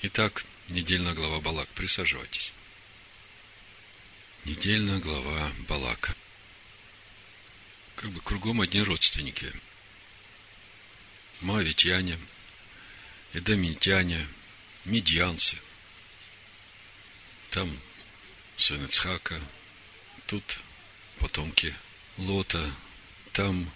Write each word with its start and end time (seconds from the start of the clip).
Итак, 0.00 0.44
недельная 0.68 1.12
глава 1.12 1.40
Балак. 1.40 1.68
Присаживайтесь. 1.70 2.52
Недельная 4.44 5.00
глава 5.00 5.52
Балака. 5.66 6.14
Как 7.96 8.12
бы 8.12 8.20
кругом 8.20 8.60
одни 8.60 8.80
родственники. 8.80 9.52
Моавитяне, 11.40 12.16
эдомитяне, 13.32 14.24
медианцы. 14.84 15.58
Там 17.50 17.76
сын 18.56 18.84
Ицхака, 18.84 19.40
тут 20.28 20.60
потомки 21.18 21.74
Лота, 22.18 22.72
там 23.32 23.68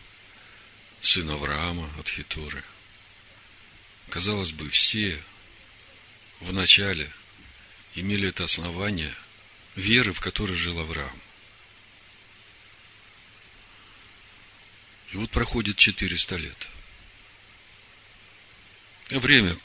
сын 1.00 1.28
Авраама 1.30 1.92
от 1.98 2.08
Хитуры. 2.08 2.62
Казалось 4.08 4.52
бы, 4.52 4.70
все 4.70 5.20
в 6.42 6.52
начале 6.52 7.10
имели 7.94 8.28
это 8.28 8.44
основание 8.44 9.14
веры, 9.76 10.12
в 10.12 10.20
которой 10.20 10.56
жил 10.56 10.78
Авраам. 10.80 11.20
И 15.12 15.16
вот 15.16 15.30
проходит 15.30 15.76
400 15.76 16.36
лет. 16.36 16.68
Время, 19.10 19.56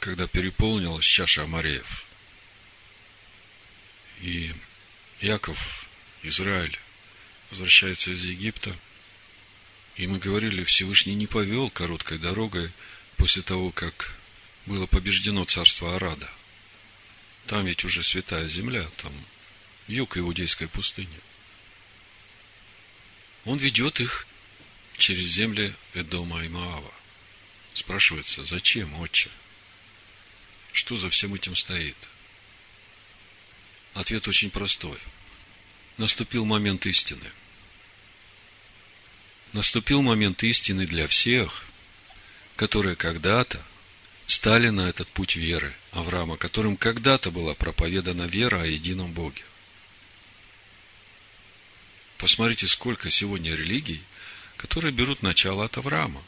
когда 0.00 0.26
переполнилась 0.26 1.04
чаша 1.04 1.44
Амареев. 1.44 2.04
И 4.20 4.52
Яков, 5.20 5.86
Израиль, 6.22 6.78
возвращается 7.50 8.10
из 8.10 8.24
Египта. 8.24 8.76
И 9.96 10.06
мы 10.06 10.18
говорили, 10.18 10.64
Всевышний 10.64 11.14
не 11.14 11.26
повел 11.26 11.70
короткой 11.70 12.18
дорогой 12.18 12.72
после 13.16 13.42
того, 13.42 13.70
как 13.70 14.12
было 14.66 14.86
побеждено 14.86 15.44
царство 15.44 15.96
Арада. 15.96 16.30
Там 17.46 17.64
ведь 17.64 17.84
уже 17.84 18.02
святая 18.02 18.48
земля, 18.48 18.88
там 18.98 19.12
юг 19.86 20.16
Иудейской 20.18 20.68
пустыни. 20.68 21.20
Он 23.44 23.58
ведет 23.58 24.00
их 24.00 24.26
через 24.96 25.26
земли 25.28 25.72
Эдома 25.94 26.44
и 26.44 26.48
Маава. 26.48 26.92
Спрашивается, 27.74 28.44
зачем, 28.44 28.92
отче? 29.00 29.30
Что 30.72 30.96
за 30.96 31.10
всем 31.10 31.34
этим 31.34 31.54
стоит? 31.54 31.96
Ответ 33.94 34.26
очень 34.26 34.50
простой. 34.50 34.98
Наступил 35.96 36.44
момент 36.44 36.84
истины. 36.86 37.30
Наступил 39.52 40.02
момент 40.02 40.42
истины 40.42 40.86
для 40.86 41.06
всех, 41.06 41.66
которые 42.56 42.96
когда-то 42.96 43.64
стали 44.26 44.68
на 44.70 44.88
этот 44.88 45.08
путь 45.08 45.36
веры 45.36 45.74
Авраама, 45.92 46.36
которым 46.36 46.76
когда-то 46.76 47.30
была 47.30 47.54
проповедана 47.54 48.24
вера 48.24 48.62
о 48.62 48.66
едином 48.66 49.12
Боге. 49.12 49.42
Посмотрите, 52.18 52.66
сколько 52.66 53.08
сегодня 53.10 53.54
религий, 53.54 54.02
которые 54.56 54.92
берут 54.92 55.22
начало 55.22 55.64
от 55.64 55.78
Авраама. 55.78 56.22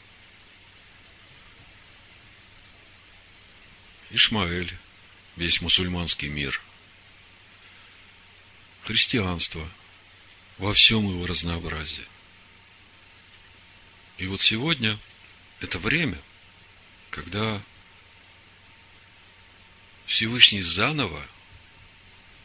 Ишмаэль, 4.11 4.73
весь 5.35 5.61
мусульманский 5.61 6.29
мир, 6.29 6.61
христианство 8.83 9.69
во 10.57 10.73
всем 10.73 11.07
его 11.07 11.25
разнообразии. 11.25 12.05
И 14.17 14.27
вот 14.27 14.41
сегодня 14.41 14.97
это 15.59 15.79
время, 15.79 16.17
когда 17.09 17.61
Всевышний 20.09 20.63
заново 20.63 21.23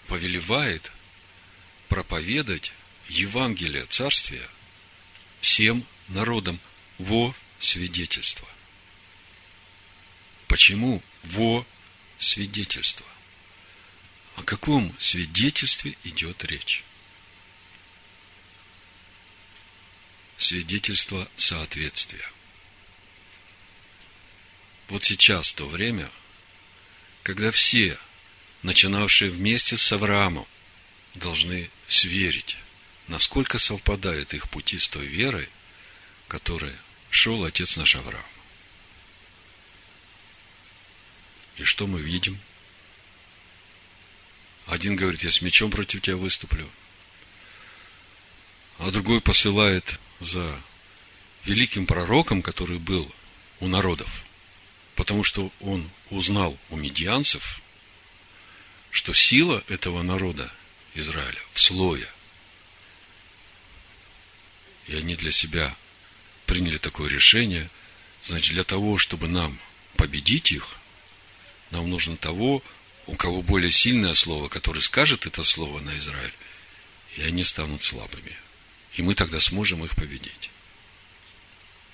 повелевает 0.07 0.93
проповедать 1.89 2.75
Евангелие 3.09 3.87
Царствия 3.87 4.47
всем 5.41 5.87
народам 6.09 6.61
во 6.99 7.35
свидетельство. 7.59 8.47
Почему 10.47 11.03
во 11.23 11.67
свидетельство? 12.19 13.07
О 14.37 14.43
каком 14.43 14.95
свидетельстве 15.01 15.97
идет 16.05 16.45
речь? 16.45 16.85
Свидетельство 20.37 21.27
соответствия. 21.37 22.31
Вот 24.89 25.03
сейчас 25.03 25.55
то 25.55 25.67
время– 25.67 26.11
когда 27.25 27.51
все, 27.51 27.99
начинавшие 28.63 29.31
вместе 29.31 29.79
с 29.79 29.93
Авраамом, 29.93 30.47
должны 31.15 31.71
сверить, 31.89 32.59
насколько 33.09 33.59
совпадают 33.59 34.35
их 34.35 34.49
пути 34.51 34.79
с 34.79 34.89
той 34.89 35.07
верой, 35.07 35.49
которой 36.29 36.75
шел 37.11 37.43
отец 37.45 37.77
наш 37.77 37.97
Авраам. 37.97 38.25
И 41.57 41.65
что 41.65 41.87
мы 41.87 42.01
видим? 42.01 42.39
Один 44.67 44.95
говорит, 44.95 45.23
я 45.23 45.31
с 45.31 45.41
мечом 45.41 45.71
против 45.71 46.03
тебя 46.03 46.17
выступлю. 46.17 46.69
А 48.79 48.91
другой 48.91 49.23
посылает 49.23 49.99
за 50.21 50.61
великим 51.45 51.87
пророком, 51.87 52.43
который 52.43 52.79
был 52.79 53.11
у 53.61 53.69
народов. 53.69 54.25
Потому 54.95 55.25
что 55.25 55.51
он 55.61 55.91
узнал 56.11 56.57
у 56.71 56.77
медианцев, 56.77 57.61
что 58.91 59.13
сила 59.13 59.63
этого 59.69 60.03
народа 60.03 60.53
Израиля 60.95 61.41
в 61.53 61.61
слое. 61.61 62.09
И 64.87 64.95
они 64.95 65.17
для 65.17 65.33
себя 65.33 65.77
приняли 66.47 66.79
такое 66.79 67.09
решение. 67.09 67.71
Значит, 68.27 68.53
для 68.53 68.65
того, 68.65 68.99
чтобы 68.99 69.27
нам 69.27 69.59
победить 69.97 70.53
их, 70.53 70.77
нам 71.71 71.91
нужно 71.91 72.17
того, 72.17 72.63
у 73.07 73.17
кого 73.17 73.43
более 73.43 73.73
сильное 73.73 74.15
слово, 74.15 74.49
который 74.49 74.81
скажет 74.81 75.27
это 75.27 75.43
слово 75.43 75.81
на 75.81 75.99
Израиль, 75.99 76.33
и 77.17 77.23
они 77.23 77.43
станут 77.43 77.83
слабыми. 77.83 78.37
И 78.95 79.03
мы 79.03 79.15
тогда 79.15 79.41
сможем 79.41 79.85
их 79.85 79.97
победить. 79.97 80.51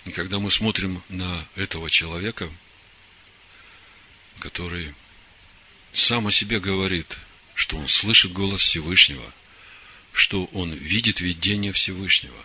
И 0.04 0.12
когда 0.12 0.38
мы 0.38 0.50
смотрим 0.50 1.02
на 1.08 1.46
этого 1.54 1.88
человека– 1.88 2.50
который 4.40 4.92
сам 5.92 6.26
о 6.26 6.32
себе 6.32 6.58
говорит, 6.58 7.16
что 7.54 7.76
он 7.76 7.86
слышит 7.86 8.32
голос 8.32 8.62
Всевышнего, 8.62 9.32
что 10.12 10.46
он 10.46 10.72
видит 10.72 11.20
видение 11.20 11.72
Всевышнего, 11.72 12.42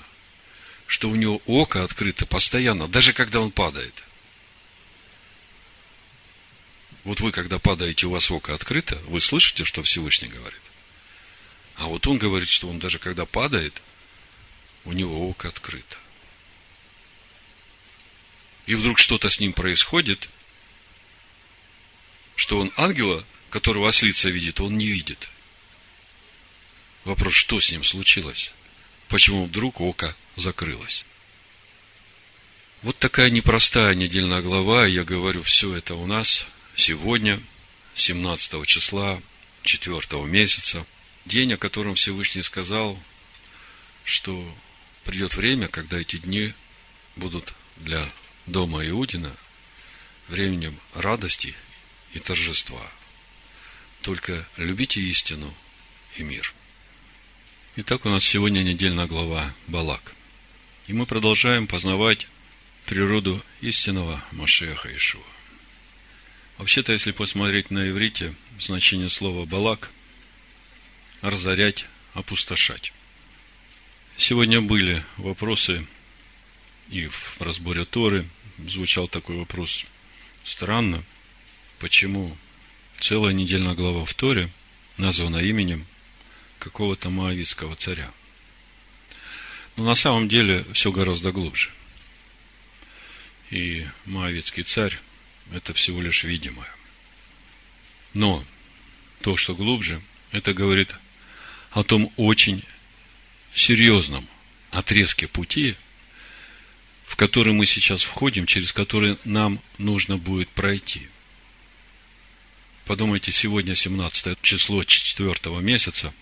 что 0.86 1.10
у 1.10 1.16
него 1.16 1.42
око 1.48 1.84
открыто 1.84 2.28
постоянно, 2.28 2.88
даже 2.88 3.14
когда 3.14 3.40
он 3.40 3.50
падает. 3.50 4.04
Вот 7.04 7.20
вы, 7.22 7.32
когда 7.32 7.60
падаете, 7.60 8.08
у 8.08 8.12
вас 8.12 8.30
око 8.30 8.54
открыто, 8.54 8.96
вы 9.08 9.22
слышите, 9.22 9.64
что 9.64 9.84
Всевышний 9.84 10.28
говорит. 10.28 10.62
А 11.78 11.86
вот 11.86 12.08
он 12.08 12.18
говорит, 12.18 12.50
что 12.50 12.68
он 12.68 12.80
даже 12.80 13.00
когда 13.00 13.26
падает, 13.26 13.82
у 14.86 14.92
него 14.92 15.30
око 15.30 15.48
открыто. 15.48 15.98
И 18.66 18.76
вдруг 18.76 18.98
что-то 18.98 19.30
с 19.30 19.40
ним 19.40 19.54
происходит, 19.54 20.30
что 22.36 22.60
он 22.60 22.72
ангела, 22.78 23.26
которого 23.50 23.90
ослица 23.90 24.30
видит, 24.30 24.60
он 24.60 24.78
не 24.78 24.88
видит. 24.88 25.30
Вопрос, 27.04 27.34
что 27.34 27.60
с 27.60 27.72
ним 27.72 27.84
случилось? 27.84 28.52
Почему 29.08 29.46
вдруг 29.46 29.80
око 29.82 30.16
закрылось? 30.36 31.06
Вот 32.82 32.98
такая 32.98 33.30
непростая 33.30 33.96
недельная 33.96 34.42
глава, 34.42 34.86
я 34.86 35.04
говорю, 35.04 35.42
все 35.44 35.76
это 35.76 35.96
у 35.96 36.06
нас 36.06 36.46
сегодня, 36.76 37.42
17 37.96 38.66
числа, 38.66 39.22
4 39.64 40.26
месяца, 40.26 40.86
день, 41.26 41.54
о 41.54 41.58
котором 41.58 41.96
Всевышний 41.96 42.44
сказал, 42.44 43.00
что 44.04 44.56
придет 45.04 45.36
время, 45.36 45.68
когда 45.68 45.98
эти 46.00 46.18
дни 46.18 46.54
будут 47.16 47.54
для 47.78 48.08
дома 48.46 48.86
Иудина 48.88 49.36
временем 50.28 50.78
радости 50.94 51.56
и 52.16 52.20
торжества. 52.20 52.82
Только 54.02 54.48
любите 54.58 55.02
истину 55.02 55.54
и 56.16 56.24
мир. 56.24 56.54
Итак, 57.76 58.06
у 58.06 58.10
нас 58.10 58.24
сегодня 58.24 58.64
недельная 58.64 59.06
глава 59.06 59.54
Балак. 59.68 60.16
И 60.88 60.94
мы 60.94 61.06
продолжаем 61.06 61.68
познавать 61.68 62.28
природу 62.86 63.44
истинного 63.60 64.24
Машеха 64.32 64.96
Ишуа. 64.96 65.22
Вообще-то, 66.58 66.94
если 66.94 67.12
посмотреть 67.12 67.70
на 67.70 67.90
иврите, 67.90 68.34
значение 68.60 69.10
слова 69.10 69.46
«балак»– 69.46 69.92
разорять, 71.22 71.86
опустошать. 72.14 72.94
Сегодня 74.16 74.62
были 74.62 75.04
вопросы 75.18 75.86
и 76.90 77.08
в 77.08 77.42
разборе 77.42 77.84
Торы 77.84 78.26
звучал 78.58 79.10
такой 79.10 79.36
вопрос 79.36 79.86
странно– 80.46 81.04
почему 81.80 82.36
целая 83.00 83.34
недельная 83.34 83.74
глава 83.74 84.06
в 84.06 84.14
Торе 84.14 84.50
названа 84.98 85.38
именем 85.38 85.86
какого-то 86.60 87.10
моавитского 87.10 87.76
царя. 87.76 88.12
Но 89.76 89.84
на 89.84 89.96
самом 89.96 90.28
деле 90.28 90.66
все 90.74 90.92
гораздо 90.92 91.32
глубже. 91.32 91.70
И 93.52 93.86
моавитский 94.06 94.64
царь– 94.64 94.98
это 95.52 95.74
всего 95.74 96.02
лишь 96.02 96.24
видимое. 96.24 96.70
Но 98.14 98.44
то, 99.22 99.36
что 99.38 99.54
глубже, 99.56 100.02
это 100.32 100.54
говорит 100.54 100.96
о 101.72 101.84
том 101.84 102.12
очень 102.16 102.64
серьезном 103.54 104.28
отрезке 104.72 105.28
пути, 105.28 105.76
в 107.06 107.16
который 107.16 107.54
мы 107.54 107.66
сейчас 107.66 108.04
входим, 108.04 108.46
через 108.46 108.74
который 108.74 109.18
нам 109.26 109.60
нужно 109.78 110.18
будет 110.18 110.50
пройти. 110.50 111.08
Подумайте, 112.86 113.32
сегодня 113.32 113.74
17 113.74 114.40
число 114.44 114.84
4 114.84 115.60
месяца. 115.60 116.14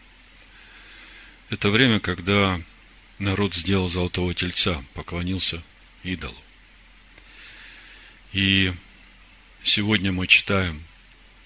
Это 1.50 1.70
время, 1.70 2.00
когда 2.00 2.62
народ 3.20 3.54
сделал 3.54 3.90
золотого 3.90 4.34
тельца, 4.34 4.82
поклонился 4.94 5.62
идолу. 6.04 6.38
И 8.32 8.72
сегодня 9.62 10.14
мы 10.14 10.26
читаем 10.26 10.82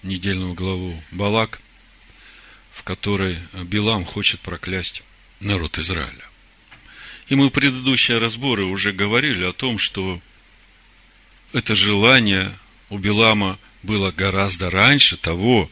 недельную 0.04 0.54
главу 0.54 1.02
Балак, 1.10 1.60
в 2.72 2.84
которой 2.84 3.40
Билам 3.64 4.04
хочет 4.04 4.38
проклясть 4.38 5.02
народ 5.40 5.80
Израиля. 5.80 6.24
И 7.26 7.34
мы 7.34 7.48
в 7.48 7.50
предыдущие 7.50 8.18
разборы 8.18 8.66
уже 8.66 8.92
говорили 8.92 9.42
о 9.42 9.52
том, 9.52 9.78
что 9.78 10.20
это 11.52 11.74
желание 11.74 12.56
у 12.88 12.98
Билама 12.98 13.58
было 13.88 14.10
гораздо 14.10 14.70
раньше 14.70 15.16
того, 15.16 15.70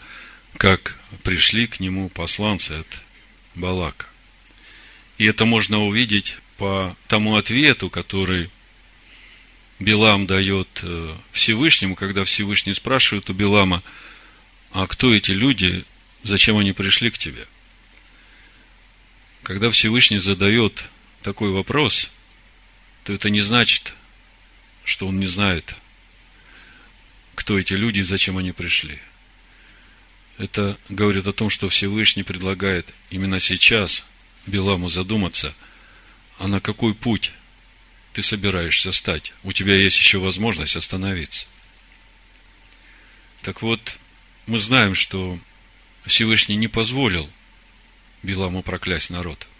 как 0.57 0.99
пришли 1.23 1.67
к 1.67 1.81
нему 1.81 2.09
посланцы 2.09 2.73
от 2.73 2.87
Балака. 3.55 4.07
И 5.19 5.27
это 5.27 5.45
можно 5.45 5.85
увидеть 5.85 6.39
по 6.57 6.97
тому 7.09 7.37
ответу, 7.37 7.91
который 7.91 8.49
Билам 9.79 10.27
дает 10.27 10.81
э, 10.83 11.15
Всевышнему, 11.31 11.95
когда 11.95 12.25
Всевышний 12.25 12.73
спрашивает 12.73 13.29
у 13.29 13.35
Билама, 13.35 13.83
а 14.73 14.87
кто 14.87 15.15
эти 15.15 15.33
люди, 15.33 15.85
зачем 16.23 16.57
они 16.57 16.73
пришли 16.73 17.11
к 17.11 17.19
тебе? 17.19 17.47
Когда 19.43 19.71
Всевышний 19.71 20.19
задает 20.19 20.85
такой 21.23 21.51
вопрос, 21.51 22.09
то 23.05 23.13
это 23.13 23.29
не 23.29 23.43
значит, 23.43 23.93
что 24.85 25.07
он 25.07 25.21
не 25.21 25.27
знает, 25.27 25.77
кто 27.37 27.57
эти 27.57 27.75
люди 27.75 28.01
и 28.01 28.03
зачем 28.03 28.37
они 28.37 28.51
пришли. 28.51 28.99
Это 30.39 30.77
говорит 30.89 31.29
о 31.29 31.33
том, 31.33 31.49
что 31.49 31.69
Всевышний 31.69 32.25
предлагает 32.25 32.93
именно 33.11 33.39
сейчас 33.39 34.05
Биламу 34.47 34.89
задуматься, 34.89 35.55
а 36.39 36.49
на 36.49 36.61
какой 36.61 36.93
путь 36.95 37.31
ты 38.13 38.23
собираешься 38.23 38.91
стать. 38.91 39.33
У 39.45 39.53
тебя 39.53 39.77
есть 39.77 39.97
еще 39.97 40.19
возможность 40.19 40.75
остановиться. 40.75 41.47
Так 43.43 43.63
вот, 43.63 43.99
мы 44.47 44.59
знаем, 44.59 44.97
что 44.97 45.39
Всевышний 46.05 46.57
не 46.57 46.67
позволил 46.67 47.31
Биламу 48.25 48.65
проклясть 48.65 49.11
народ– 49.11 49.47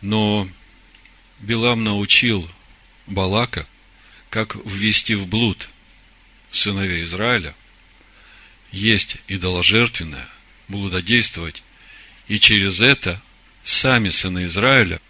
но 0.00 0.48
Билам 1.40 1.84
научил 1.84 2.48
Балака, 3.06 3.66
как 4.30 4.56
ввести 4.64 5.14
в 5.14 5.26
блуд 5.26 5.68
сыновей 6.50 7.04
Израиля, 7.04 7.54
есть 8.72 9.18
идоложертвенное, 9.28 10.28
блудодействовать, 10.68 11.62
и 12.28 12.38
через 12.38 12.80
это 12.80 13.22
сами 13.62 14.08
сыны 14.10 14.46
Израиля 14.46 15.00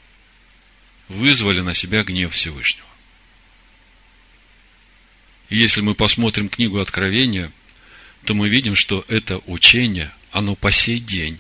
вызвали 1.09 1.61
на 1.61 1.75
себя 1.75 2.05
гнев 2.05 2.35
Всевышнего. 2.35 2.87
И 5.49 5.57
если 5.57 5.81
мы 5.81 5.95
посмотрим 5.95 6.49
книгу 6.49 6.79
Откровения, 6.81 7.53
то 8.25 8.35
мы 8.35 8.49
видим, 8.49 8.75
что 8.75 9.05
это 9.09 9.39
учение, 9.47 10.13
оно 10.33 10.57
по 10.57 10.71
сей 10.71 10.99
день 10.99 11.39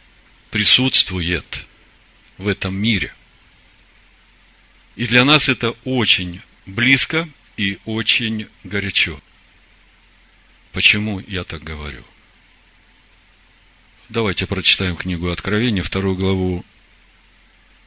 присутствует 0.50 1.66
в 2.38 2.48
этом 2.48 2.74
мире– 2.74 3.12
и 4.96 5.06
для 5.06 5.24
нас 5.24 5.48
это 5.48 5.72
очень 5.84 6.40
близко 6.64 7.28
и 7.56 7.78
очень 7.84 8.48
горячо. 8.64 9.20
Почему 10.76 11.20
я 11.20 11.42
так 11.42 11.64
говорю? 11.64 12.04
Давайте 14.10 14.46
прочитаем 14.46 14.94
книгу 14.94 15.30
Откровения, 15.30 15.82
вторую 15.82 16.16
главу, 16.16 16.66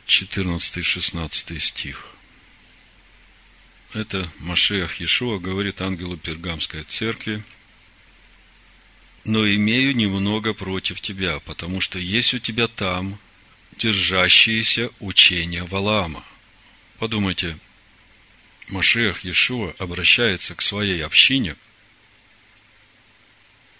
14-16 0.07 1.59
стих. 1.59 2.09
Это 3.93 4.27
Машиах 4.39 4.99
Иешуа 4.99 5.37
говорит 5.37 5.81
ангелу 5.81 6.17
Пергамской 6.17 6.81
церкви, 6.81 7.43
но 9.23 9.47
имею 9.47 9.95
немного 9.95 10.55
против 10.55 10.99
тебя, 10.99 11.39
потому 11.41 11.81
что 11.81 11.99
есть 11.99 12.33
у 12.33 12.39
тебя 12.39 12.67
там 12.67 13.19
держащиеся 13.77 14.89
учения 14.99 15.63
Валаама, 15.63 16.23
Подумайте, 16.97 17.59
Машех 18.69 19.25
Иешуа 19.25 19.75
обращается 19.77 20.55
к 20.55 20.63
своей 20.63 21.05
общине 21.05 21.55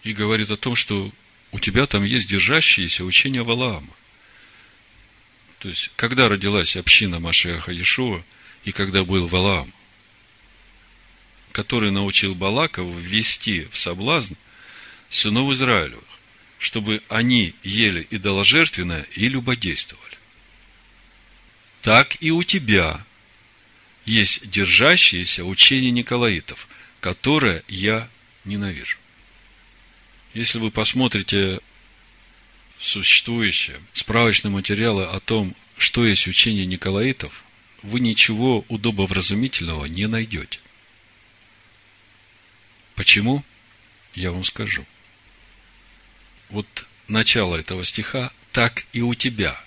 и 0.03 0.13
говорит 0.13 0.51
о 0.51 0.57
том, 0.57 0.75
что 0.75 1.11
у 1.51 1.59
тебя 1.59 1.85
там 1.85 2.03
есть 2.03 2.27
держащиеся 2.27 3.03
учения 3.03 3.43
Валаама. 3.43 3.93
То 5.59 5.69
есть, 5.69 5.91
когда 5.95 6.29
родилась 6.29 6.77
община 6.77 7.19
Машеха 7.19 7.71
Иешуа 7.71 8.23
и 8.63 8.71
когда 8.71 9.03
был 9.03 9.27
Валаам, 9.27 9.73
который 11.51 11.91
научил 11.91 12.35
Балаков 12.35 12.89
ввести 12.95 13.67
в 13.71 13.77
соблазн 13.77 14.35
сынов 15.09 15.51
Израилевых, 15.51 16.03
чтобы 16.59 17.01
они 17.09 17.55
ели 17.63 18.07
идоложертвенное 18.09 19.05
и 19.15 19.27
любодействовали. 19.27 20.17
Так 21.81 22.17
и 22.21 22.31
у 22.31 22.43
тебя 22.43 23.05
есть 24.05 24.49
держащиеся 24.49 25.45
учения 25.45 25.91
Николаитов, 25.91 26.67
которое 26.99 27.63
я 27.67 28.09
ненавижу. 28.45 28.97
Если 30.33 30.59
вы 30.59 30.71
посмотрите 30.71 31.59
существующие 32.79 33.79
справочные 33.93 34.51
материалы 34.51 35.05
о 35.05 35.19
том, 35.19 35.55
что 35.77 36.05
есть 36.05 36.27
учение 36.27 36.65
Николаитов, 36.65 37.43
вы 37.81 37.99
ничего 37.99 38.65
удобовразумительного 38.67 39.85
не 39.85 40.07
найдете. 40.07 40.59
Почему? 42.95 43.43
Я 44.13 44.31
вам 44.31 44.43
скажу. 44.43 44.85
Вот 46.49 46.67
начало 47.07 47.55
этого 47.55 47.85
стиха 47.85 48.31
«так 48.51 48.85
и 48.91 49.01
у 49.01 49.13
тебя». 49.13 49.59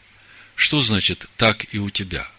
Что 0.55 0.81
значит 0.81 1.29
«так 1.37 1.73
и 1.75 1.79
у 1.79 1.89
тебя»? 1.91 2.31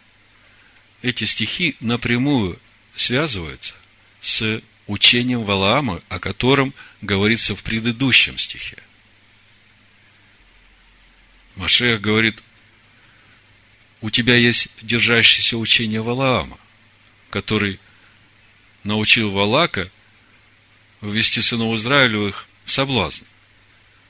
эти 1.04 1.26
стихи 1.26 1.76
напрямую 1.82 2.58
связываются 2.96 3.76
с 4.22 4.62
учением 4.88 5.44
Валаама, 5.44 6.02
о 6.10 6.18
котором 6.18 6.74
говорится 7.04 7.56
в 7.56 7.64
предыдущем 7.64 8.38
стихе. 8.38 8.78
Машех 11.56 12.02
говорит, 12.02 12.42
у 14.02 14.10
тебя 14.10 14.36
есть 14.36 14.70
держащееся 14.82 15.58
учение 15.58 16.02
Валаама, 16.02 16.58
который 17.30 17.80
научил 18.84 19.32
Валака 19.32 19.90
ввести 21.02 21.42
сынов 21.42 21.76
Израилевых 21.78 22.48
в 22.66 22.72
соблазн, 22.72 23.26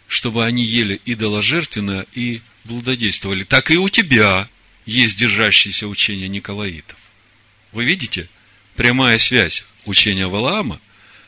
чтобы 0.08 0.46
они 0.46 0.64
ели 0.64 1.02
идоложертвенно 1.06 2.06
и 2.14 2.42
блудодействовали. 2.64 3.44
Так 3.44 3.72
и 3.72 3.78
у 3.78 3.90
тебя 3.90 4.48
есть 4.86 5.18
держащиеся 5.18 5.88
учения 5.88 6.28
Николаитов. 6.28 6.98
Вы 7.72 7.84
видите 7.86 8.30
прямая 8.76 9.18
связь 9.18 9.66
учения 9.86 10.28
Валаама 10.28 10.80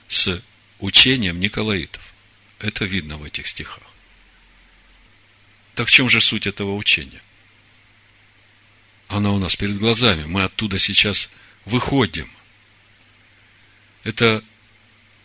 с 0.08 0.42
учением 0.80 1.40
Николаитов. 1.40 2.02
Это 2.60 2.86
видно 2.86 3.18
в 3.18 3.24
этих 3.24 3.48
стихах. 3.48 3.84
Так 5.76 5.88
в 5.88 5.92
чем 5.92 6.10
же 6.10 6.22
суть 6.22 6.48
этого 6.48 6.76
учения? 6.76 7.22
Она 9.08 9.32
у 9.32 9.40
нас 9.40 9.56
перед 9.56 9.78
глазами. 9.78 10.24
Мы 10.24 10.44
оттуда 10.44 10.80
сейчас 10.80 11.30
выходим. 11.66 12.30
Это 14.04 14.44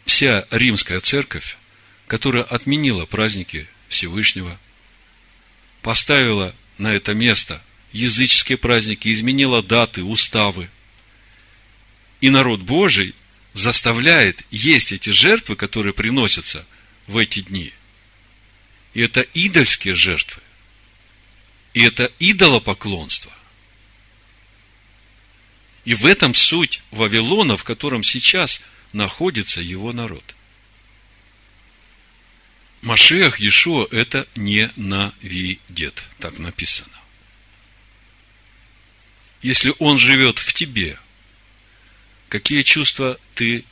вся 0.05 0.47
римская 0.51 1.01
церковь, 1.01 1.57
которая 2.07 2.43
отменила 2.43 3.07
праздники 3.07 3.69
Всевышнего, 3.89 4.59
поставила 5.83 6.55
на 6.79 6.93
это 6.93 7.15
место 7.15 7.63
языческие 7.93 8.59
праздники, 8.59 9.13
изменила 9.13 9.63
даты, 9.63 10.03
уставы. 10.03 10.69
И 12.21 12.31
народ 12.31 12.61
Божий 12.61 13.15
заставляет 13.55 14.45
есть 14.51 14.93
эти 14.93 15.11
жертвы, 15.11 15.57
которые 15.57 15.93
приносятся 15.93 16.67
в 17.07 17.17
эти 17.17 17.41
дни. 17.41 17.73
И 18.95 19.01
это 19.01 19.23
идольские 19.35 19.95
жертвы. 19.95 20.43
И 21.75 21.83
это 21.83 22.11
идолопоклонство. 22.19 23.33
И 25.85 25.95
в 25.95 26.07
этом 26.07 26.35
суть 26.35 26.83
Вавилона, 26.91 27.57
в 27.57 27.65
котором 27.65 28.03
сейчас 28.05 28.63
находится 28.93 29.61
его 29.61 29.93
народ. 29.93 30.25
Машех 32.83 33.41
Ешуа 33.41 33.87
это 33.91 34.27
не 34.35 34.71
навидет, 34.77 36.03
так 36.19 36.39
написано. 36.39 36.89
Если 39.43 39.75
он 39.79 39.99
живет 39.99 40.39
в 40.39 40.53
тебе, 40.53 40.99
какие 42.29 42.63
чувства 42.63 43.19
ты 43.41 43.65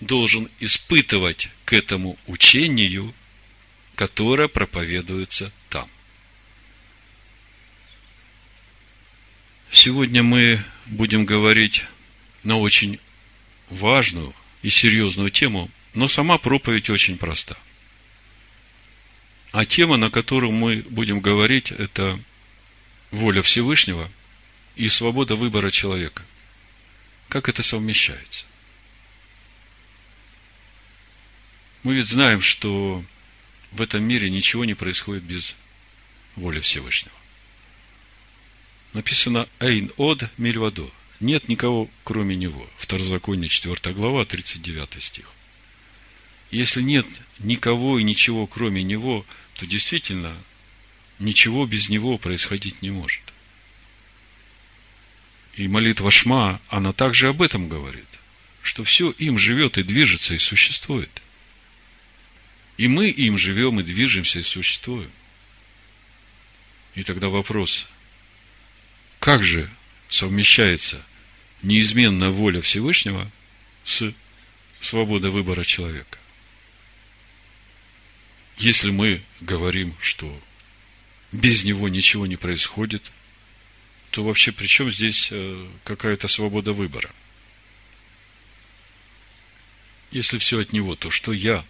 должен 0.00 0.50
испытывать 0.58 1.50
к 1.64 1.72
этому 1.72 2.18
учению, 2.26 3.14
которое 3.94 4.48
проповедуется 4.48 5.52
там? 5.68 5.88
Сегодня 9.70 10.24
мы 10.24 10.64
будем 10.86 11.26
говорить 11.26 11.84
на 12.42 12.58
очень 12.58 12.98
важную 13.70 14.34
и 14.62 14.68
серьезную 14.68 15.30
тему, 15.30 15.70
но 15.94 16.08
сама 16.08 16.36
проповедь 16.36 16.90
очень 16.90 17.16
проста. 17.16 17.56
А 19.52 19.64
тема, 19.64 19.96
на 19.96 20.10
которую 20.10 20.50
мы 20.50 20.84
будем 20.90 21.20
говорить, 21.20 21.70
это 21.70 22.18
воля 23.12 23.42
Всевышнего 23.42 24.10
и 24.74 24.88
свобода 24.88 25.36
выбора 25.36 25.70
человека. 25.70 26.24
Как 27.28 27.48
это 27.48 27.62
совмещается? 27.62 28.47
Мы 31.88 31.94
ведь 31.94 32.08
знаем, 32.08 32.42
что 32.42 33.02
в 33.72 33.80
этом 33.80 34.04
мире 34.04 34.28
ничего 34.28 34.66
не 34.66 34.74
происходит 34.74 35.22
без 35.22 35.54
воли 36.36 36.60
Всевышнего. 36.60 37.14
Написано 38.92 39.48
«Эйн 39.58 39.90
од 39.96 40.30
мильвадо». 40.36 40.86
Нет 41.18 41.48
никого, 41.48 41.88
кроме 42.04 42.36
него. 42.36 42.68
Второзаконие, 42.76 43.48
4 43.48 43.94
глава, 43.94 44.26
39 44.26 45.02
стих. 45.02 45.30
Если 46.50 46.82
нет 46.82 47.06
никого 47.38 47.98
и 47.98 48.02
ничего, 48.02 48.46
кроме 48.46 48.82
него, 48.82 49.24
то 49.54 49.64
действительно 49.64 50.36
ничего 51.18 51.64
без 51.64 51.88
него 51.88 52.18
происходить 52.18 52.82
не 52.82 52.90
может. 52.90 53.22
И 55.56 55.66
молитва 55.68 56.10
Шма, 56.10 56.60
она 56.68 56.92
также 56.92 57.28
об 57.28 57.40
этом 57.40 57.70
говорит, 57.70 58.04
что 58.60 58.84
все 58.84 59.10
им 59.12 59.38
живет 59.38 59.78
и 59.78 59.82
движется 59.82 60.34
и 60.34 60.38
существует. 60.38 61.22
И 62.78 62.86
мы 62.86 63.10
им 63.10 63.36
живем 63.36 63.80
и 63.80 63.82
движемся 63.82 64.38
и 64.38 64.44
существуем. 64.44 65.10
И 66.94 67.02
тогда 67.02 67.28
вопрос, 67.28 67.86
как 69.18 69.42
же 69.42 69.68
совмещается 70.08 71.04
неизменная 71.62 72.30
воля 72.30 72.62
Всевышнего 72.62 73.28
с 73.84 74.12
свободой 74.80 75.30
выбора 75.30 75.64
человека? 75.64 76.18
Если 78.58 78.90
мы 78.90 79.22
говорим, 79.40 79.94
что 80.00 80.40
без 81.32 81.64
него 81.64 81.88
ничего 81.88 82.28
не 82.28 82.36
происходит, 82.36 83.10
то 84.10 84.22
вообще 84.22 84.52
при 84.52 84.66
чем 84.66 84.90
здесь 84.90 85.28
э, 85.30 85.68
какая-то 85.82 86.28
свобода 86.28 86.72
выбора? 86.72 87.10
Если 90.12 90.38
все 90.38 90.60
от 90.60 90.72
него, 90.72 90.94
то 90.94 91.10
что 91.10 91.32
я 91.32 91.64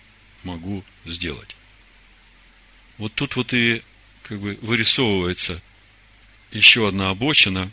могу 0.45 0.85
сделать? 1.05 1.57
Вот 2.99 3.15
тут 3.15 3.37
вот 3.37 3.55
и 3.55 3.83
как 4.23 4.41
бы 4.41 4.59
вырисовывается 4.61 5.63
еще 6.51 6.89
одна 6.89 7.11
обочина, 7.11 7.71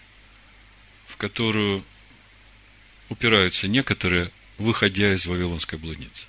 в 1.08 1.18
которую 1.18 1.84
упираются 3.10 3.68
некоторые, 3.68 4.32
выходя 4.58 5.14
из 5.14 5.26
Вавилонской 5.26 5.78
блудницы. 5.78 6.26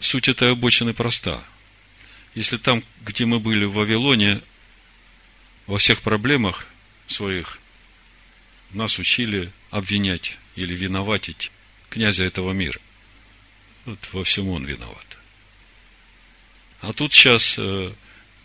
Суть 0.00 0.28
этой 0.28 0.52
обочины 0.52 0.94
проста. 0.94 1.42
Если 2.34 2.56
там, 2.56 2.82
где 3.02 3.24
мы 3.26 3.40
были 3.40 3.64
в 3.64 3.74
Вавилоне, 3.74 4.40
во 5.66 5.78
всех 5.78 6.00
проблемах 6.00 6.66
своих 7.06 7.58
нас 8.70 8.98
учили 8.98 9.52
обвинять 9.70 10.38
или 10.56 10.74
виноватить 10.74 11.50
князя 11.88 12.24
этого 12.24 12.52
мира. 12.52 12.80
Вот 13.84 13.98
во 14.12 14.24
всем 14.24 14.48
он 14.48 14.64
виноват. 14.64 15.18
А 16.80 16.92
тут 16.92 17.12
сейчас 17.12 17.56
э, 17.58 17.92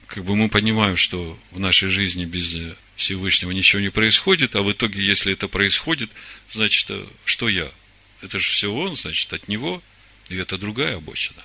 как 0.08 0.24
бы 0.24 0.36
мы 0.36 0.50
понимаем, 0.50 0.98
что 0.98 1.38
в 1.52 1.60
нашей 1.60 1.90
жизни 1.90 2.26
без 2.26 2.56
Всевышнего 2.96 3.52
ничего 3.52 3.82
не 3.82 3.90
происходит, 3.90 4.56
а 4.56 4.62
в 4.62 4.72
итоге, 4.72 5.06
если 5.06 5.34
это 5.34 5.48
происходит, 5.48 6.10
значит, 6.52 6.90
э, 6.90 7.06
что 7.26 7.50
я? 7.50 7.70
Это 8.22 8.40
же 8.40 8.52
все 8.52 8.74
он, 8.74 8.96
значит, 8.96 9.32
от 9.34 9.48
него, 9.48 9.84
и 10.30 10.36
это 10.36 10.58
другая 10.58 10.98
обочина. 10.98 11.44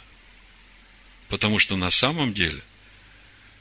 Потому 1.28 1.58
что 1.58 1.76
на 1.76 1.90
самом 1.90 2.32
деле 2.32 2.60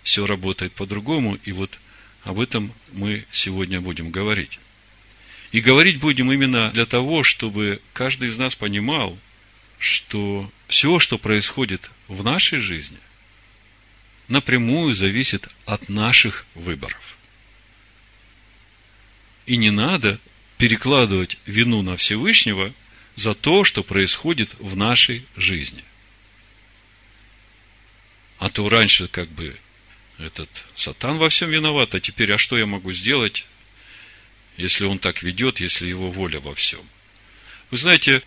все 0.04 0.26
работает 0.26 0.74
по-другому, 0.74 1.36
и 1.44 1.52
вот 1.52 1.78
об 2.24 2.40
этом 2.40 2.74
мы 2.94 3.26
сегодня 3.32 3.82
будем 3.82 4.12
говорить. 4.12 4.60
И 5.52 5.60
говорить 5.60 6.00
будем 6.00 6.32
именно 6.32 6.72
для 6.72 6.86
того, 6.86 7.24
чтобы 7.24 7.82
каждый 7.94 8.30
из 8.30 8.38
нас 8.38 8.56
понимал, 8.56 9.18
что 9.82 10.50
все, 10.68 11.00
что 11.00 11.18
происходит 11.18 11.92
в 12.08 12.24
нашей 12.24 12.60
жизни– 12.60 12.98
напрямую 14.32 14.96
зависит 14.96 15.48
от 15.66 15.90
наших 15.90 16.46
выборов. 16.56 17.18
И 19.46 19.58
не 19.58 19.70
надо 19.70 20.20
перекладывать 20.58 21.38
вину 21.46 21.82
на 21.82 21.98
Всевышнего 21.98 22.74
за 23.16 23.36
то, 23.36 23.66
что 23.66 23.84
происходит 23.84 24.50
в 24.60 24.78
нашей 24.78 25.26
жизни. 25.36 25.84
А 28.40 28.50
то 28.50 28.68
раньше 28.70 29.08
как 29.08 29.28
бы 29.30 29.56
этот 30.18 30.50
сатан 30.76 31.18
во 31.18 31.30
всем 31.30 31.50
виноват, 31.50 31.94
а 31.94 32.00
теперь, 32.00 32.32
а 32.32 32.38
что 32.38 32.58
я 32.58 32.66
могу 32.66 32.94
сделать, 32.94 33.46
если 34.56 34.86
он 34.86 34.98
так 34.98 35.24
ведет, 35.24 35.60
если 35.60 35.88
его 35.88 36.10
воля 36.10 36.40
во 36.40 36.56
всем? 36.56 36.82
Вы 37.70 37.78
знаете, 37.78 38.24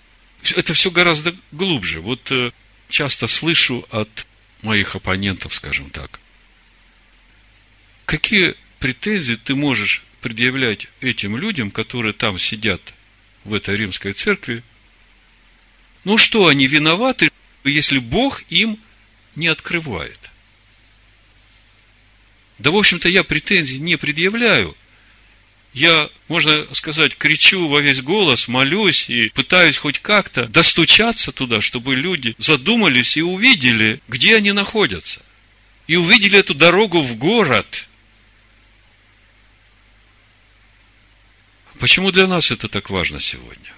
это 0.52 0.74
все 0.74 0.90
гораздо 0.90 1.34
глубже. 1.52 2.00
Вот 2.00 2.30
э, 2.30 2.50
часто 2.88 3.26
слышу 3.26 3.86
от 3.90 4.26
моих 4.62 4.96
оппонентов, 4.96 5.54
скажем 5.54 5.90
так. 5.90 6.20
Какие 8.06 8.54
претензии 8.78 9.34
ты 9.34 9.54
можешь 9.54 10.04
предъявлять 10.20 10.88
этим 11.00 11.36
людям, 11.36 11.70
которые 11.70 12.12
там 12.12 12.38
сидят 12.38 12.80
в 13.44 13.54
этой 13.54 13.76
римской 13.76 14.12
церкви? 14.12 14.62
Ну 16.04 16.18
что, 16.18 16.48
они 16.48 16.66
виноваты, 16.66 17.30
если 17.64 17.98
Бог 17.98 18.42
им 18.50 18.78
не 19.36 19.48
открывает? 19.48 20.30
Да, 22.58 22.70
в 22.70 22.76
общем-то, 22.76 23.08
я 23.08 23.24
претензий 23.24 23.78
не 23.78 23.96
предъявляю. 23.96 24.76
Я, 25.74 26.08
можно 26.28 26.72
сказать, 26.72 27.16
кричу 27.16 27.66
во 27.66 27.80
весь 27.80 28.00
голос, 28.00 28.46
молюсь 28.46 29.10
и 29.10 29.28
пытаюсь 29.30 29.76
хоть 29.76 29.98
как-то 29.98 30.46
достучаться 30.46 31.32
туда, 31.32 31.60
чтобы 31.60 31.96
люди 31.96 32.36
задумались 32.38 33.16
и 33.16 33.22
увидели, 33.22 34.00
где 34.06 34.36
они 34.36 34.52
находятся. 34.52 35.20
И 35.88 35.96
увидели 35.96 36.38
эту 36.38 36.54
дорогу 36.54 37.00
в 37.00 37.16
город. 37.16 37.88
Почему 41.80 42.12
для 42.12 42.28
нас 42.28 42.52
это 42.52 42.68
так 42.68 42.88
важно 42.88 43.18
сегодня? 43.18 43.74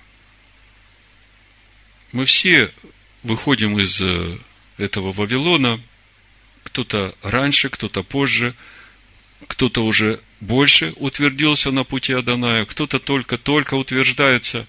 Мы 2.12 2.26
все 2.26 2.70
выходим 3.22 3.78
из 3.78 4.02
э, 4.02 4.38
этого 4.76 5.12
Вавилона, 5.12 5.80
кто-то 6.62 7.14
раньше, 7.22 7.70
кто-то 7.70 8.02
позже, 8.02 8.54
кто-то 9.46 9.84
уже 9.84 10.20
больше 10.40 10.92
утвердился 10.96 11.70
на 11.70 11.84
пути 11.84 12.12
Аданая, 12.12 12.64
кто-то 12.64 12.98
только-только 12.98 13.74
утверждается. 13.74 14.66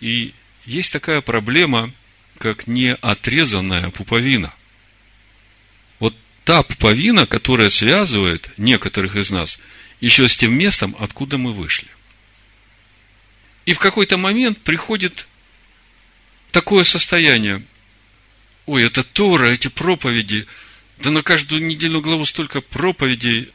И 0.00 0.32
есть 0.66 0.92
такая 0.92 1.20
проблема, 1.20 1.92
как 2.38 2.66
неотрезанная 2.66 3.90
пуповина. 3.90 4.52
Вот 5.98 6.14
та 6.44 6.62
пуповина, 6.62 7.26
которая 7.26 7.68
связывает 7.68 8.50
некоторых 8.56 9.16
из 9.16 9.30
нас 9.30 9.58
еще 10.00 10.28
с 10.28 10.36
тем 10.36 10.52
местом, 10.52 10.94
откуда 10.98 11.38
мы 11.38 11.52
вышли. 11.52 11.88
И 13.66 13.72
в 13.72 13.78
какой-то 13.78 14.16
момент 14.16 14.58
приходит 14.58 15.26
такое 16.50 16.84
состояние. 16.84 17.62
Ой, 18.66 18.84
это 18.84 19.02
Тора, 19.02 19.46
эти 19.46 19.68
проповеди. 19.68 20.46
Да 20.98 21.10
на 21.10 21.22
каждую 21.22 21.64
недельную 21.66 22.02
главу 22.02 22.26
столько 22.26 22.60
проповедей 22.60 23.50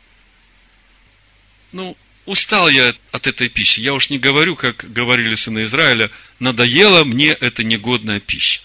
ну, 1.71 1.97
устал 2.25 2.69
я 2.69 2.93
от 3.11 3.27
этой 3.27 3.49
пищи. 3.49 3.79
Я 3.79 3.93
уж 3.93 4.09
не 4.09 4.19
говорю, 4.19 4.55
как 4.55 4.91
говорили 4.91 5.35
сыны 5.35 5.63
Израиля, 5.63 6.11
надоела 6.39 7.03
мне 7.03 7.29
эта 7.29 7.63
негодная 7.63 8.19
пища. 8.19 8.61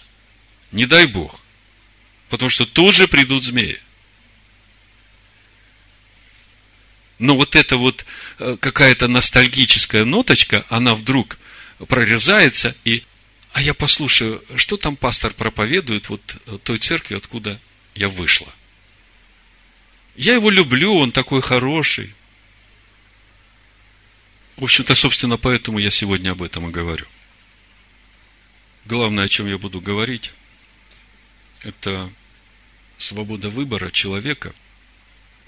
Не 0.71 0.85
дай 0.85 1.05
Бог. 1.05 1.41
Потому 2.29 2.49
что 2.49 2.65
тут 2.65 2.95
же 2.95 3.07
придут 3.07 3.43
змеи. 3.43 3.79
Но 7.17 7.35
вот 7.35 7.55
эта 7.55 7.77
вот 7.77 8.05
э, 8.39 8.57
какая-то 8.59 9.07
ностальгическая 9.07 10.03
ноточка, 10.03 10.65
она 10.69 10.95
вдруг 10.95 11.37
прорезается, 11.87 12.75
и, 12.83 13.03
а 13.53 13.61
я 13.61 13.73
послушаю, 13.73 14.43
что 14.57 14.75
там 14.75 14.95
пастор 14.97 15.33
проповедует 15.33 16.09
вот 16.09 16.21
э, 16.45 16.57
той 16.63 16.77
церкви, 16.77 17.15
откуда 17.15 17.59
я 17.93 18.09
вышла. 18.09 18.47
Я 20.15 20.33
его 20.33 20.49
люблю, 20.49 20.95
он 20.95 21.11
такой 21.11 21.41
хороший, 21.41 22.13
в 24.57 24.63
общем-то, 24.63 24.95
собственно, 24.95 25.37
поэтому 25.37 25.79
я 25.79 25.89
сегодня 25.89 26.31
об 26.31 26.41
этом 26.41 26.69
и 26.69 26.71
говорю. 26.71 27.05
Главное, 28.85 29.25
о 29.25 29.27
чем 29.27 29.47
я 29.47 29.57
буду 29.57 29.81
говорить, 29.81 30.31
это 31.61 32.11
свобода 32.97 33.49
выбора 33.49 33.91
человека, 33.91 34.53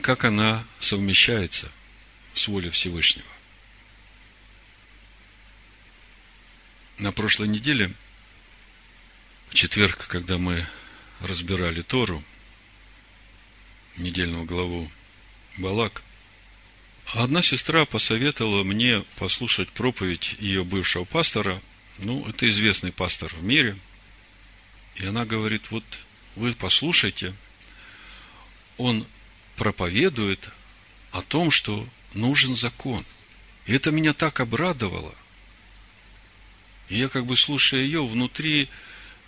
как 0.02 0.26
она 0.26 0.66
совмещается 0.80 1.72
с 2.34 2.48
волей 2.48 2.70
Всевышнего. 2.70 3.28
На 6.98 7.12
прошлой 7.12 7.48
неделе, 7.48 7.94
в 9.50 9.54
четверг, 9.54 10.08
когда 10.08 10.38
мы 10.38 10.68
разбирали 11.22 11.82
Тору, 11.82 12.24
недельную 13.96 14.46
главу 14.46 14.92
Балак, 15.58 16.02
одна 17.14 17.42
сестра 17.42 17.86
посоветовала 17.86 18.64
мне 18.64 19.04
послушать 19.18 19.70
проповедь 19.70 20.36
ее 20.40 20.64
бывшего 20.64 21.06
пастора. 21.06 21.62
Ну, 22.00 22.28
это 22.28 22.50
известный 22.50 22.92
пастор 22.92 23.34
в 23.34 23.44
мире. 23.44 23.78
И 24.96 25.06
она 25.06 25.26
говорит, 25.26 25.72
вот 25.72 25.84
вы 26.36 26.54
послушайте, 26.54 27.34
он 28.78 29.06
проповедует 29.56 30.50
о 31.12 31.22
том, 31.22 31.52
что 31.52 31.88
нужен 32.14 32.56
закон. 32.56 33.06
И 33.66 33.74
это 33.74 33.92
меня 33.92 34.14
так 34.14 34.40
обрадовало. 34.40 35.14
И 36.90 36.98
я 36.98 37.10
как 37.10 37.26
бы 37.26 37.36
слушая 37.36 37.82
ее, 37.82 38.06
внутри, 38.06 38.70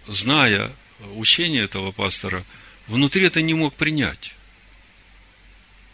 зная 0.07 0.71
учение 1.15 1.63
этого 1.63 1.91
пастора, 1.91 2.45
внутри 2.88 3.25
это 3.25 3.41
не 3.41 3.53
мог 3.53 3.74
принять. 3.74 4.36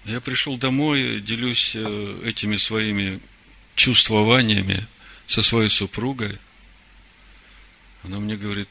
Я 0.06 0.22
пришел 0.22 0.56
домой, 0.56 1.20
делюсь 1.20 1.72
э, 1.74 2.22
этими 2.24 2.58
своими 2.58 3.20
чувствованиями 3.76 4.86
со 5.26 5.42
своей 5.42 5.68
супругой. 5.68 6.38
Она 8.04 8.20
мне 8.20 8.38
говорит, 8.38 8.70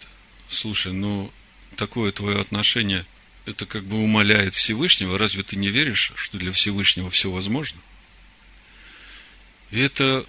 слушай, 0.49 0.93
ну, 0.93 1.33
такое 1.75 2.13
твое 2.13 2.41
отношение, 2.41 3.05
это 3.47 3.67
как 3.67 3.83
бы 3.83 3.97
умоляет 3.97 4.55
Всевышнего. 4.55 5.19
Разве 5.19 5.43
ты 5.43 5.57
не 5.57 5.71
веришь, 5.71 6.13
что 6.15 6.39
для 6.39 6.53
Всевышнего 6.53 7.11
все 7.11 7.33
возможно? 7.33 7.81
И 9.73 9.81
это 9.81 10.25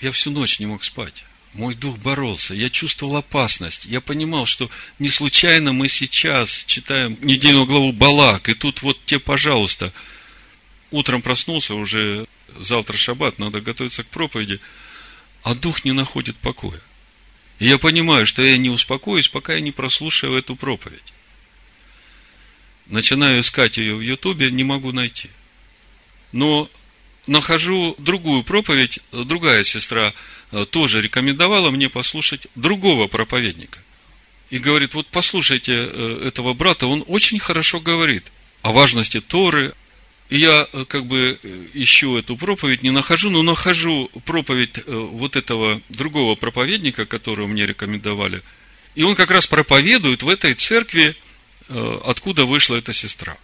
я 0.00 0.10
всю 0.10 0.30
ночь 0.30 0.58
не 0.58 0.64
мог 0.64 0.84
спать. 0.84 1.26
Мой 1.52 1.74
дух 1.74 1.98
боролся, 1.98 2.54
я 2.54 2.70
чувствовал 2.70 3.18
опасность. 3.18 3.84
Я 3.84 4.00
понимал, 4.00 4.46
что 4.46 4.70
не 4.98 5.10
случайно 5.10 5.74
мы 5.74 5.86
сейчас 5.86 6.64
читаем 6.64 7.18
недельную 7.20 7.66
главу 7.66 7.92
Балак, 7.92 8.48
и 8.48 8.54
тут 8.54 8.80
вот 8.80 9.04
те, 9.04 9.18
пожалуйста– 9.18 9.92
утром 10.90 11.22
проснулся, 11.22 11.74
уже 11.74 12.26
завтра 12.58 12.96
шаббат, 12.96 13.38
надо 13.38 13.60
готовиться 13.60 14.04
к 14.04 14.08
проповеди, 14.08 14.60
а 15.42 15.54
дух 15.54 15.84
не 15.84 15.92
находит 15.92 16.36
покоя. 16.36 16.80
И 17.58 17.66
я 17.66 17.78
понимаю, 17.78 18.26
что 18.26 18.42
я 18.42 18.56
не 18.56 18.70
успокоюсь, 18.70 19.28
пока 19.28 19.54
я 19.54 19.60
не 19.60 19.72
прослушаю 19.72 20.34
эту 20.34 20.56
проповедь. 20.56 21.12
Начинаю 22.86 23.40
искать 23.40 23.78
ее 23.78 23.94
в 23.94 24.00
Ютубе, 24.00 24.50
не 24.50 24.64
могу 24.64 24.92
найти. 24.92 25.30
Но 26.32 26.68
нахожу 27.26 27.94
другую 27.98 28.42
проповедь, 28.42 29.00
другая 29.12 29.64
сестра 29.64 30.12
э, 30.50 30.66
тоже 30.66 31.00
рекомендовала 31.00 31.70
мне 31.70 31.88
послушать 31.88 32.46
другого 32.54 33.06
проповедника. 33.06 33.80
И 34.50 34.58
говорит, 34.58 34.94
вот 34.94 35.06
послушайте 35.06 35.72
э, 35.72 36.26
этого 36.26 36.52
брата, 36.52 36.86
он 36.86 37.04
очень 37.06 37.38
хорошо 37.38 37.80
говорит 37.80 38.24
о 38.62 38.72
важности 38.72 39.20
Торы, 39.20 39.74
я 40.34 40.68
э, 40.72 40.84
как 40.86 41.06
бы 41.06 41.38
э, 41.42 41.66
ищу 41.74 42.16
эту 42.16 42.36
проповедь, 42.36 42.82
не 42.82 42.90
нахожу, 42.90 43.30
но 43.30 43.42
нахожу 43.42 44.10
проповедь 44.24 44.78
э, 44.78 44.82
вот 44.86 45.36
этого 45.36 45.80
другого 45.88 46.34
проповедника, 46.34 47.06
которого 47.06 47.46
мне 47.46 47.66
рекомендовали. 47.66 48.42
И 48.94 49.02
он 49.02 49.14
как 49.14 49.30
раз 49.30 49.46
проповедует 49.46 50.22
в 50.22 50.28
этой 50.28 50.54
церкви, 50.54 51.16
откуда 51.68 52.44
вышла 52.44 52.76
эта 52.76 52.92
сестра. 52.92 53.36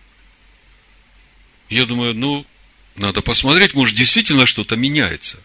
Я 1.68 1.86
думаю, 1.86 2.14
ну, 2.14 2.46
надо 2.94 3.20
посмотреть, 3.20 3.74
может, 3.74 3.96
действительно 3.96 4.46
что-то 4.46 4.76
меняется. 4.76 5.42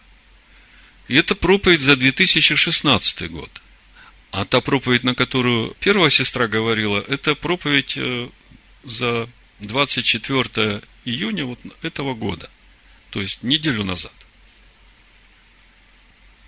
И 1.08 1.16
это 1.16 1.34
проповедь 1.34 1.80
за 1.80 1.96
2016 1.96 3.30
год. 3.30 3.50
А 4.30 4.44
та 4.44 4.60
проповедь, 4.60 5.02
на 5.02 5.16
которую 5.16 5.74
первая 5.80 6.10
сестра 6.10 6.46
говорила, 6.46 7.04
это 7.08 7.34
проповедь 7.34 7.98
за 8.84 9.28
24 9.58 10.82
июня 11.06 11.46
вот 11.46 11.58
этого 11.82 12.14
года, 12.14 12.50
то 13.10 13.22
есть 13.22 13.42
неделю 13.42 13.84
назад. 13.84 14.12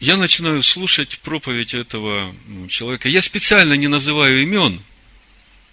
Я 0.01 0.17
начинаю 0.17 0.63
слушать 0.63 1.19
проповедь 1.21 1.75
этого 1.75 2.33
человека. 2.69 3.09
Я 3.09 3.23
специально 3.23 3.75
не 3.75 3.89
называю 3.89 4.43
имен, 4.43 4.81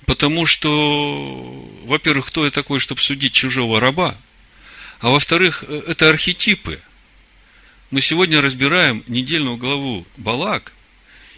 потому 0.05 0.45
что, 0.45 1.69
во-первых, 1.83 2.27
кто 2.27 2.45
я 2.45 2.51
такой, 2.51 2.79
чтобы 2.79 3.01
судить 3.01 3.33
чужого 3.33 3.79
раба, 3.79 4.17
а 4.99 5.09
во-вторых, 5.09 5.63
э, 5.67 5.83
это 5.87 6.09
архетипы. 6.09 6.81
Мы 7.91 8.01
сегодня 8.01 8.41
разбираем 8.41 9.03
недельную 9.07 9.57
главу 9.57 10.07
Балак, 10.17 10.73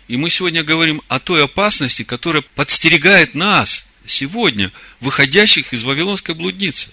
и 0.08 0.16
мы 0.16 0.30
сегодня 0.30 0.64
говорим 0.64 1.02
о 1.10 1.20
той 1.20 1.44
опасности, 1.44 2.04
которая 2.04 2.44
подстерегает 2.56 3.36
нас 3.36 3.86
сегодня, 4.06 4.72
выходящих 5.02 5.74
из 5.74 5.84
Вавилонской 5.84 6.36
блудницы. 6.36 6.90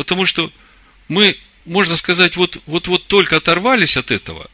Потому 0.00 0.24
что 0.24 0.50
мы, 1.08 1.36
можно 1.66 1.94
сказать, 1.94 2.34
вот, 2.36 2.62
вот, 2.64 2.88
вот 2.88 3.06
только 3.06 3.36
оторвались 3.36 3.98
от 3.98 4.10
этого, 4.10 4.50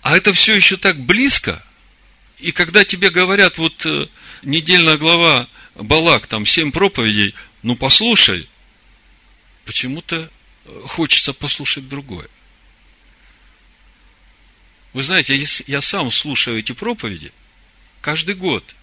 а 0.00 0.16
это 0.16 0.32
все 0.32 0.54
еще 0.54 0.78
так 0.78 0.98
близко. 0.98 1.62
И 2.38 2.50
когда 2.50 2.82
тебе 2.82 3.10
говорят, 3.10 3.58
вот 3.58 3.84
э, 3.84 4.06
недельная 4.42 4.96
глава 4.96 5.46
Балак, 5.74 6.28
там 6.28 6.46
семь 6.46 6.72
проповедей, 6.72 7.34
ну 7.62 7.76
послушай, 7.76 8.48
почему-то 9.66 10.16
э, 10.64 10.80
хочется 10.86 11.34
послушать 11.34 11.86
другое. 11.86 12.28
Вы 14.94 15.02
знаете, 15.02 15.36
я 15.66 15.82
сам 15.82 16.10
слушаю 16.10 16.58
эти 16.58 16.72
проповеди 16.72 17.32
каждый 18.00 18.34
год– 18.34 18.64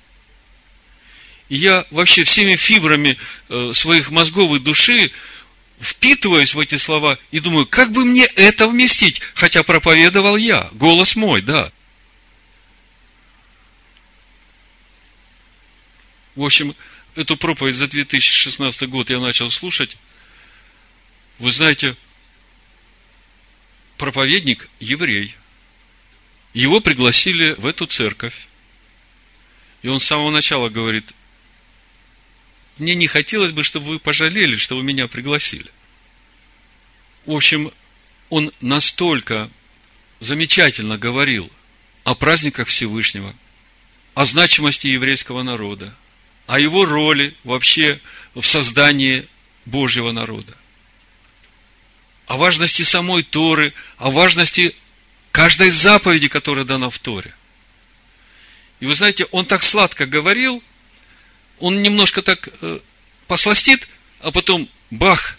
и 1.49 1.55
я 1.55 1.85
вообще 1.89 2.23
всеми 2.23 2.55
фибрами 2.55 3.17
э, 3.49 3.71
своих 3.73 4.11
мозгов 4.11 4.55
и 4.55 4.59
души 4.59 5.11
впитываюсь 5.79 6.53
в 6.53 6.59
эти 6.59 6.75
слова 6.75 7.17
и 7.31 7.39
думаю, 7.39 7.65
как 7.65 7.91
бы 7.91 8.05
мне 8.05 8.25
это 8.35 8.67
вместить, 8.67 9.21
хотя 9.33 9.63
проповедовал 9.63 10.35
я, 10.35 10.69
голос 10.73 11.15
мой, 11.15 11.41
да. 11.41 11.71
В 16.35 16.43
общем, 16.43 16.75
эту 17.15 17.37
проповедь 17.37 17.75
за 17.75 17.87
2016 17.87 18.87
год 18.89 19.09
я 19.09 19.19
начал 19.19 19.49
слушать. 19.51 19.97
Вы 21.37 21.51
знаете, 21.51 21.95
проповедник 23.97 24.69
еврей. 24.79 25.35
Его 26.53 26.79
пригласили 26.79 27.53
в 27.53 27.65
эту 27.65 27.85
церковь. 27.85 28.47
И 29.81 29.87
он 29.87 29.99
с 29.99 30.05
самого 30.05 30.31
начала 30.31 30.69
говорит, 30.69 31.05
мне 32.79 32.95
не 32.95 33.07
хотелось 33.07 33.51
бы, 33.51 33.63
чтобы 33.63 33.87
вы 33.87 33.99
пожалели, 33.99 34.55
что 34.55 34.77
вы 34.77 34.83
меня 34.83 35.07
пригласили. 35.07 35.69
В 37.25 37.31
общем, 37.31 37.71
он 38.29 38.51
настолько 38.61 39.49
замечательно 40.19 40.97
говорил 40.97 41.49
о 42.03 42.15
праздниках 42.15 42.67
Всевышнего, 42.67 43.33
о 44.13 44.25
значимости 44.25 44.87
еврейского 44.87 45.43
народа, 45.43 45.95
о 46.47 46.59
его 46.59 46.85
роли 46.85 47.35
вообще 47.43 47.99
в 48.33 48.43
создании 48.43 49.27
Божьего 49.65 50.11
народа, 50.11 50.57
о 52.25 52.37
важности 52.37 52.81
самой 52.81 53.23
Торы, 53.23 53.73
о 53.97 54.11
важности 54.11 54.75
каждой 55.31 55.69
заповеди, 55.69 56.27
которая 56.27 56.65
дана 56.65 56.89
в 56.89 56.99
Торе. 56.99 57.33
И 58.79 58.85
вы 58.85 58.95
знаете, 58.95 59.25
он 59.31 59.45
так 59.45 59.63
сладко 59.63 60.05
говорил, 60.05 60.63
он 61.59 61.81
немножко 61.81 62.21
так 62.21 62.49
э, 62.61 62.79
посластит, 63.27 63.87
а 64.19 64.31
потом 64.31 64.69
бах, 64.91 65.37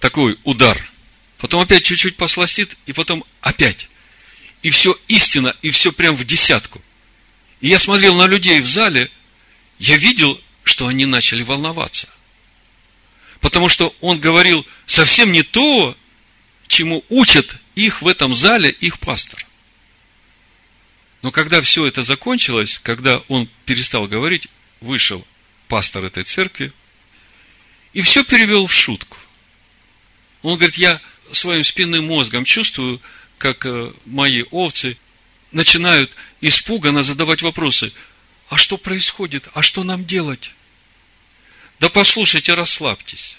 такой 0.00 0.38
удар. 0.44 0.90
Потом 1.38 1.60
опять 1.60 1.84
чуть-чуть 1.84 2.16
посластит, 2.16 2.76
и 2.86 2.92
потом 2.92 3.24
опять. 3.40 3.88
И 4.62 4.70
все 4.70 4.98
истина, 5.08 5.54
и 5.62 5.70
все 5.70 5.92
прям 5.92 6.16
в 6.16 6.24
десятку. 6.24 6.82
И 7.60 7.68
я 7.68 7.78
смотрел 7.78 8.14
на 8.14 8.26
людей 8.26 8.60
в 8.60 8.66
зале, 8.66 9.10
я 9.78 9.96
видел, 9.96 10.40
что 10.64 10.86
они 10.86 11.06
начали 11.06 11.42
волноваться. 11.42 12.08
Потому 13.40 13.68
что 13.68 13.94
он 14.00 14.18
говорил 14.18 14.66
совсем 14.86 15.30
не 15.30 15.42
то, 15.42 15.96
чему 16.66 17.04
учат 17.08 17.56
их 17.76 18.02
в 18.02 18.08
этом 18.08 18.34
зале 18.34 18.70
их 18.70 18.98
пастор. 18.98 19.44
Но 21.22 21.30
когда 21.30 21.60
все 21.60 21.86
это 21.86 22.02
закончилось, 22.02 22.80
когда 22.82 23.22
он 23.28 23.48
перестал 23.64 24.06
говорить, 24.06 24.48
вышел 24.80 25.24
пастор 25.68 26.04
этой 26.04 26.24
церкви 26.24 26.72
и 27.92 28.00
все 28.02 28.24
перевел 28.24 28.66
в 28.66 28.72
шутку. 28.72 29.16
Он 30.42 30.56
говорит, 30.56 30.76
я 30.76 31.00
своим 31.32 31.64
спинным 31.64 32.06
мозгом 32.06 32.44
чувствую, 32.44 33.00
как 33.38 33.66
э, 33.66 33.92
мои 34.06 34.44
овцы 34.50 34.96
начинают 35.52 36.10
испуганно 36.40 37.02
задавать 37.02 37.42
вопросы. 37.42 37.92
А 38.48 38.56
что 38.56 38.78
происходит? 38.78 39.48
А 39.54 39.62
что 39.62 39.84
нам 39.84 40.04
делать? 40.04 40.52
Да 41.80 41.88
послушайте, 41.88 42.54
расслабьтесь. 42.54 43.36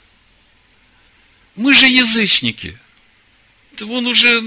Мы 1.56 1.74
же 1.74 1.88
язычники. 1.88 2.78
Вон 3.80 4.08
уже 4.08 4.42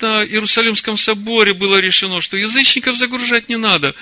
на 0.00 0.24
Иерусалимском 0.24 0.96
соборе 0.96 1.54
было 1.54 1.78
решено, 1.78 2.20
что 2.20 2.36
язычников 2.36 2.96
загружать 2.96 3.48
не 3.48 3.56
надо. 3.56 3.94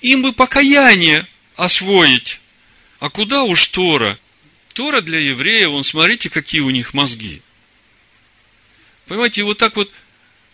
Им 0.00 0.22
бы 0.22 0.32
покаяние 0.32 1.26
освоить. 1.56 2.40
А 3.04 3.10
куда 3.10 3.42
уж 3.42 3.68
Тора? 3.68 4.18
Тора 4.72 5.02
для 5.02 5.18
евреев, 5.18 5.68
вон, 5.68 5.84
смотрите, 5.84 6.30
какие 6.30 6.62
у 6.62 6.70
них 6.70 6.94
мозги. 6.94 7.42
Понимаете, 9.04 9.42
вот 9.42 9.58
так 9.58 9.76
вот 9.76 9.92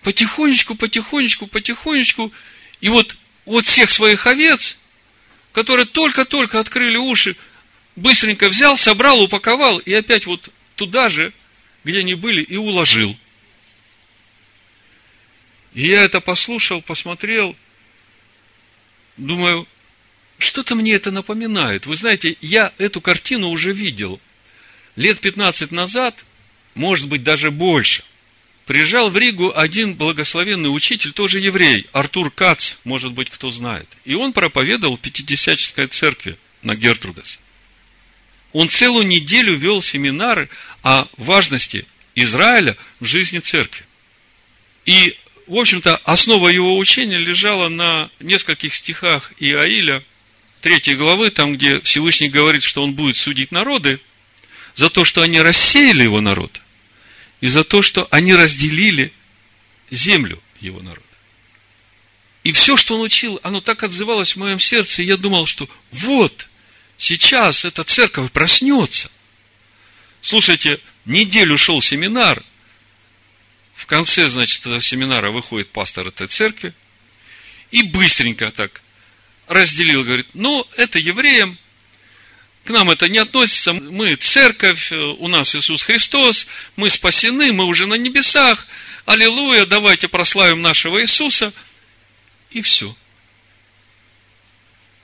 потихонечку, 0.03 0.75
потихонечку, 0.75 1.47
потихонечку, 1.47 2.33
и 2.81 2.89
вот, 2.89 3.17
вот 3.45 3.67
всех 3.67 3.89
своих 3.89 4.27
овец, 4.27 4.77
которые 5.53 5.87
только-только 5.87 6.59
открыли 6.59 6.97
уши, 6.97 7.37
быстренько 7.95 8.49
взял, 8.49 8.77
собрал, 8.77 9.23
упаковал, 9.23 9.79
и 9.79 9.95
опять 9.95 10.27
вот 10.27 10.49
туда 10.75 11.09
же, 11.09 11.33
где 11.85 12.01
они 12.01 12.15
были, 12.15 12.43
и 12.43 12.57
уложил. 12.57 13.17
И 15.75 15.87
я 15.87 16.03
это 16.03 16.21
послушал, 16.21 16.83
посмотрел, 16.83 17.55
думаю, 19.17 19.69
что-то 20.41 20.75
мне 20.75 20.95
это 20.95 21.11
напоминает. 21.11 21.87
Вы 21.87 21.97
знаете, 21.97 22.37
я 22.41 22.73
эту 22.79 23.01
картину 23.01 23.51
уже 23.51 23.73
видел. 23.73 24.21
Лет 24.97 25.21
15 25.21 25.71
назад, 25.71 26.25
может 26.75 27.09
быть, 27.09 27.23
даже 27.23 27.51
больше. 27.51 28.05
Приезжал 28.67 29.11
в 29.11 29.17
Ригу 29.17 29.53
один 29.55 29.95
благословенный 29.95 30.75
учитель, 30.75 31.13
тоже 31.13 31.41
еврей, 31.41 31.87
Артур 31.93 32.31
Кац, 32.31 32.75
может 32.85 33.13
быть, 33.13 33.29
кто 33.29 33.51
знает. 33.51 33.89
И 34.05 34.15
он 34.15 34.33
проповедовал 34.33 34.97
в 34.97 35.01
Пятидесятческой 35.01 35.89
церкви 35.89 36.37
на 36.63 36.75
Гертрудес. 36.75 37.39
Он 38.53 38.69
целую 38.69 39.07
неделю 39.07 39.55
вел 39.55 39.83
семинары 39.83 40.49
о 40.83 41.07
важности 41.17 41.87
Израиля 42.15 42.77
в 42.99 43.05
жизни 43.05 43.39
церкви. 43.39 43.85
И, 44.87 45.17
в 45.47 45.57
общем-то, 45.57 45.97
основа 46.05 46.49
его 46.49 46.77
учения 46.79 47.19
лежала 47.19 47.69
на 47.69 48.11
нескольких 48.21 48.75
стихах 48.75 49.33
Иаиля, 49.39 50.03
третьей 50.61 50.95
главы, 50.95 51.31
там, 51.31 51.55
где 51.55 51.81
Всевышний 51.81 52.29
говорит, 52.29 52.63
что 52.63 52.83
он 52.83 52.95
будет 52.95 53.17
судить 53.17 53.51
народы 53.51 54.01
за 54.77 54.89
то, 54.89 55.05
что 55.05 55.23
они 55.23 55.41
рассеяли 55.41 56.03
его 56.03 56.21
народ, 56.21 56.61
и 57.41 57.49
за 57.49 57.65
то, 57.65 57.83
что 57.83 58.07
они 58.11 58.35
разделили 58.35 59.13
землю 59.91 60.41
его 60.61 60.81
народа. 60.81 61.03
И 62.45 62.53
все, 62.53 62.77
что 62.77 62.95
он 62.95 63.03
учил, 63.03 63.39
оно 63.43 63.61
так 63.61 63.83
отзывалось 63.83 64.35
в 64.35 64.39
моем 64.39 64.59
сердце, 64.59 65.03
и 65.03 65.07
я 65.07 65.17
думал, 65.17 65.47
что 65.47 65.69
вот, 65.91 66.49
сейчас 66.97 67.65
эта 67.65 67.85
церковь 67.85 68.31
проснется. 68.33 69.11
Слушайте, 70.23 70.81
неделю 71.05 71.59
шел 71.59 71.83
семинар, 71.83 72.43
в 73.75 73.87
конце, 73.87 74.29
значит, 74.29 74.61
этого 74.61 74.81
семинара 74.81 75.31
выходит 75.31 75.71
пастор 75.71 76.09
этой 76.09 76.27
церкви, 76.27 76.75
и 77.71 77.83
быстренько 77.83 78.51
так 78.51 78.83
разделил, 79.51 80.05
говорит, 80.05 80.29
ну, 80.33 80.67
это 80.77 80.99
евреям, 81.01 81.59
к 82.65 82.71
нам 82.71 82.89
это 82.89 83.09
не 83.09 83.19
относится, 83.19 83.73
мы 83.73 84.15
церковь, 84.15 84.93
у 84.93 85.27
нас 85.27 85.55
Иисус 85.57 85.83
Христос, 85.83 86.47
мы 86.77 86.89
спасены, 86.89 87.53
мы 87.53 87.65
уже 87.65 87.89
на 87.89 87.95
небесах, 87.95 88.67
аллилуйя, 89.07 89.67
давайте 89.67 90.07
прославим 90.07 90.63
нашего 90.63 91.03
Иисуса, 91.03 91.53
и 92.51 92.63
все. 92.63 92.97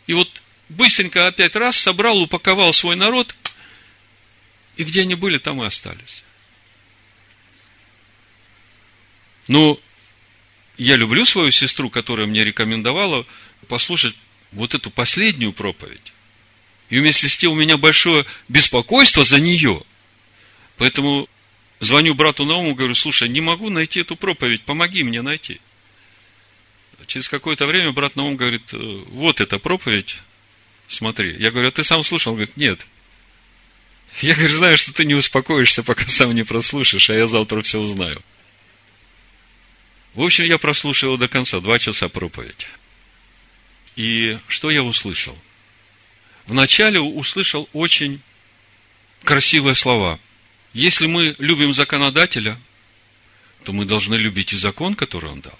И 0.06 0.14
вот 0.14 0.30
быстренько 0.68 1.26
опять 1.26 1.56
раз 1.56 1.76
собрал, 1.76 2.22
упаковал 2.22 2.72
свой 2.72 2.94
народ, 2.94 3.34
и 4.76 4.84
где 4.84 5.02
они 5.02 5.16
были, 5.16 5.38
там 5.38 5.60
и 5.60 5.66
остались. 5.66 6.22
Но 9.48 9.80
я 10.78 10.94
люблю 10.94 11.26
свою 11.26 11.50
сестру, 11.50 11.90
которая 11.90 12.28
мне 12.28 12.44
рекомендовала 12.44 13.26
послушать 13.66 14.14
вот 14.56 14.74
эту 14.74 14.90
последнюю 14.90 15.52
проповедь. 15.52 16.12
И 16.88 16.98
вместе 16.98 17.28
с 17.28 17.36
тем 17.36 17.52
у 17.52 17.54
меня 17.54 17.76
большое 17.76 18.24
беспокойство 18.48 19.22
за 19.22 19.38
нее. 19.40 19.82
Поэтому 20.78 21.28
звоню 21.80 22.14
брату 22.14 22.44
Науму, 22.44 22.74
говорю, 22.74 22.94
слушай, 22.94 23.28
не 23.28 23.40
могу 23.40 23.70
найти 23.70 24.00
эту 24.00 24.16
проповедь, 24.16 24.62
помоги 24.62 25.02
мне 25.02 25.22
найти. 25.22 25.60
Через 27.06 27.28
какое-то 27.28 27.66
время 27.66 27.92
брат 27.92 28.16
Наум 28.16 28.36
говорит, 28.36 28.72
«Э, 28.72 29.04
вот 29.08 29.40
эта 29.40 29.58
проповедь, 29.58 30.16
смотри. 30.88 31.36
Я 31.38 31.50
говорю, 31.50 31.68
а 31.68 31.72
ты 31.72 31.84
сам 31.84 32.02
слушал? 32.02 32.32
Он 32.32 32.38
говорит, 32.38 32.56
нет. 32.56 32.86
Я 34.22 34.34
говорю, 34.34 34.54
знаю, 34.54 34.78
что 34.78 34.94
ты 34.94 35.04
не 35.04 35.14
успокоишься, 35.14 35.82
пока 35.82 36.06
сам 36.06 36.34
не 36.34 36.42
прослушаешь, 36.42 37.10
а 37.10 37.14
я 37.14 37.26
завтра 37.26 37.60
все 37.62 37.78
узнаю. 37.78 38.20
В 40.14 40.22
общем, 40.22 40.44
я 40.44 40.56
прослушал 40.56 41.18
до 41.18 41.28
конца, 41.28 41.60
два 41.60 41.78
часа 41.78 42.08
проповедь. 42.08 42.66
И 43.96 44.38
что 44.48 44.70
я 44.70 44.82
услышал? 44.82 45.36
Вначале 46.46 47.00
услышал 47.00 47.68
очень 47.72 48.20
красивые 49.24 49.74
слова. 49.74 50.18
Если 50.72 51.06
мы 51.06 51.34
любим 51.38 51.74
законодателя, 51.74 52.58
то 53.64 53.72
мы 53.72 53.84
должны 53.84 54.14
любить 54.14 54.52
и 54.52 54.56
закон, 54.56 54.94
который 54.94 55.30
он 55.30 55.40
дал. 55.40 55.58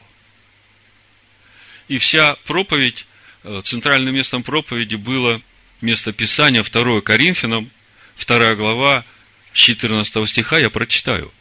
И 1.89 1.99
вся 1.99 2.37
проповедь 2.45 3.07
Э, 3.49 3.61
центральным 3.63 4.13
местом 4.13 4.43
проповеди 4.43 4.97
было 4.97 5.41
место 5.81 6.13
Писания 6.13 6.65
2 6.65 7.01
Коринфянам, 7.01 7.71
2 8.19 8.57
глава, 8.57 9.05
14 9.53 10.29
стиха, 10.29 10.59
я 10.59 10.69
прочитаю. 10.69 11.33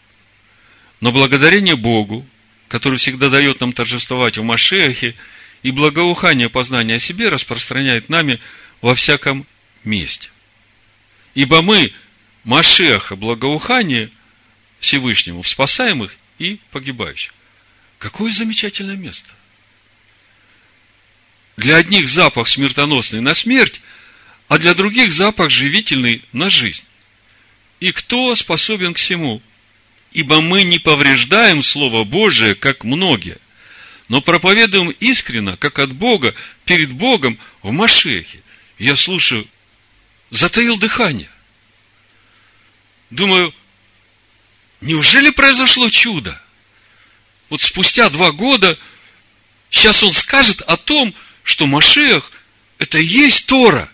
Но 1.02 1.12
благодарение 1.12 1.76
Богу, 1.76 2.24
который 2.68 3.00
всегда 3.00 3.30
дает 3.30 3.60
нам 3.60 3.74
торжествовать 3.74 4.38
в 4.38 4.44
Машехе, 4.44 5.16
и 5.66 5.72
благоухание 5.72 6.48
познания 6.48 6.94
о 6.94 7.00
себе 7.00 7.28
распространяет 7.28 8.08
нами 8.08 8.40
во 8.82 8.94
всяком 8.94 9.48
месте. 9.84 10.30
Ибо 11.34 11.64
мы, 11.64 11.92
Машеха, 12.44 13.16
благоухание 13.16 14.12
Всевышнему 14.80 15.42
в 15.42 15.48
спасаемых 15.48 16.18
и 16.38 16.60
погибающих. 16.70 17.34
Какое 17.98 18.32
замечательное 18.32 18.96
место– 18.96 19.32
для 21.58 21.78
одних 21.78 22.10
запах 22.10 22.48
смертоносный 22.48 23.22
на 23.22 23.34
смерть, 23.34 23.82
а 24.48 24.60
для 24.60 24.76
других 24.76 25.12
запах 25.12 25.50
живительный 25.50 26.22
на 26.32 26.52
жизнь. 26.52 26.84
И 27.80 27.92
кто 27.92 28.36
способен 28.36 28.94
к 28.94 28.98
всему? 28.98 29.42
Ибо 30.12 30.42
мы 30.42 30.64
не 30.64 30.78
повреждаем 30.78 31.64
Слово 31.64 32.04
Божие, 32.04 32.54
как 32.54 32.84
многие, 32.84 33.40
но 34.08 34.22
проповедуем 34.22 34.90
искренно, 35.00 35.58
как 35.58 35.80
от 35.80 35.94
Бога, 35.94 36.36
перед 36.66 36.92
Богом 36.92 37.40
в 37.62 37.72
Машехе. 37.72 38.42
Я 38.78 38.96
слушаю, 38.96 39.48
затаил 40.30 40.78
дыхание. 40.78 41.30
Думаю, 43.10 43.54
неужели 44.82 45.30
произошло 45.30 45.90
чудо? 45.90 46.40
Вот 47.50 47.62
спустя 47.62 48.10
два 48.10 48.32
года, 48.32 48.78
сейчас 49.70 50.04
он 50.04 50.14
скажет 50.14 50.62
о 50.62 50.78
том, 50.78 51.14
что 51.44 51.68
Машех– 51.68 52.32
это 52.80 52.98
и 52.98 53.06
есть 53.06 53.46
Тора. 53.46 53.90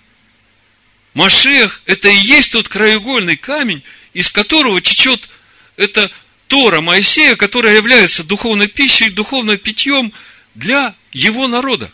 Машех– 1.14 1.82
это 1.86 2.10
и 2.10 2.16
есть 2.16 2.54
тот 2.54 2.68
краеугольный 2.70 3.38
камень, 3.38 3.84
из 4.14 4.32
которого 4.32 4.82
течет 4.82 5.30
эта 5.78 6.10
Тора 6.52 6.82
Моисея, 6.82 7.38
которая 7.38 7.76
является 7.76 8.26
духовной 8.26 8.68
пищей, 8.68 9.10
духовным 9.10 9.58
питьем 9.58 10.12
для 10.54 10.94
его 11.14 11.48
народа. 11.48 11.90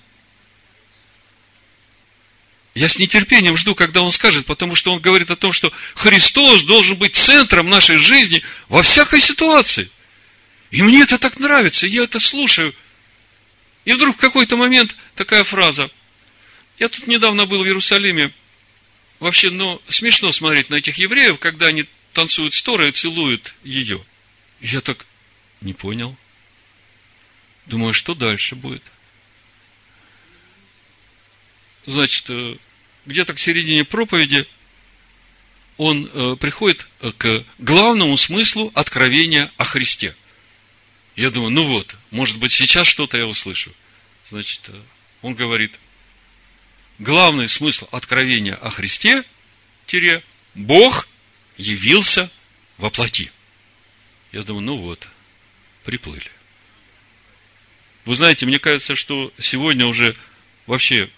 Я 2.73 2.89
с 2.89 2.97
нетерпением 2.97 3.55
жду, 3.55 3.75
когда 3.75 4.01
он 4.01 4.11
скажет, 4.11 4.47
потому 4.47 4.75
что 4.75 4.91
он 4.91 4.99
говорит 4.99 5.29
о 5.29 5.35
том, 5.35 5.53
что 5.53 5.71
Христос 5.93 6.63
должен 6.63 6.95
быть 6.97 7.15
центром 7.15 7.69
нашей 7.69 7.99
жизни 7.99 8.41
во 8.67 8.81
всякой 8.81 9.21
ситуации. 9.21 9.91
И 10.71 10.81
мне 10.81 11.03
это 11.03 11.19
так 11.19 11.39
нравится, 11.39 11.85
я 11.85 12.03
это 12.03 12.19
слушаю– 12.19 12.73
и 13.87 13.93
вдруг 13.93 14.17
в 14.17 14.19
какой-то 14.19 14.57
момент 14.57 14.97
такая 15.15 15.45
фраза. 15.45 15.89
Я 16.77 16.89
тут 16.89 17.07
недавно 17.07 17.45
был 17.45 17.63
в 17.63 17.65
Иерусалиме. 17.65 18.33
Вообще, 19.21 19.49
ну, 19.49 19.81
смешно 19.87 20.33
смотреть 20.33 20.69
на 20.69 20.75
этих 20.75 20.97
евреев, 20.97 21.39
когда 21.39 21.67
они 21.67 21.85
танцует 22.11 22.53
стора 22.53 22.89
и 22.89 22.91
целует 22.91 23.53
ее. 23.63 24.03
Я 24.61 24.81
так 24.81 25.05
не 25.61 25.73
понял. 25.73 26.15
Думаю, 27.65 27.93
что 27.93 28.13
дальше 28.13 28.55
будет? 28.55 28.83
Значит, 31.85 32.25
э, 32.29 32.57
где-то 33.05 33.33
к 33.33 33.39
середине 33.39 33.83
проповеди 33.83 34.45
он 35.77 36.09
э, 36.11 36.35
приходит 36.39 36.87
к 37.17 37.43
главному 37.59 38.17
смыслу 38.17 38.71
откровения 38.73 39.51
о 39.57 39.63
Христе. 39.63 40.15
Я 41.15 41.29
думаю, 41.29 41.51
ну 41.51 41.63
вот, 41.63 41.95
может 42.11 42.39
быть, 42.39 42.51
сейчас 42.51 42.87
что-то 42.87 43.17
я 43.17 43.27
услышу. 43.27 43.71
Значит, 44.29 44.61
э, 44.67 44.81
он 45.21 45.35
говорит, 45.35 45.73
главный 46.99 47.47
смысл 47.47 47.87
откровения 47.91 48.55
о 48.55 48.69
Христе, 48.69 49.23
тире, 49.85 50.23
Бог 50.55 51.07
явился 51.57 52.29
во 52.77 52.89
плоти. 52.89 53.31
Я 54.37 54.43
думаю, 54.43 54.65
ну 54.65 54.77
вот, 54.77 55.07
приплыли. 55.83 56.29
Вы 58.05 58.15
знаете, 58.15 58.45
мне 58.45 58.59
кажется, 58.59 58.93
что 58.93 59.33
сегодня 59.39 59.87
уже 59.87 60.15
вообще 60.67 61.09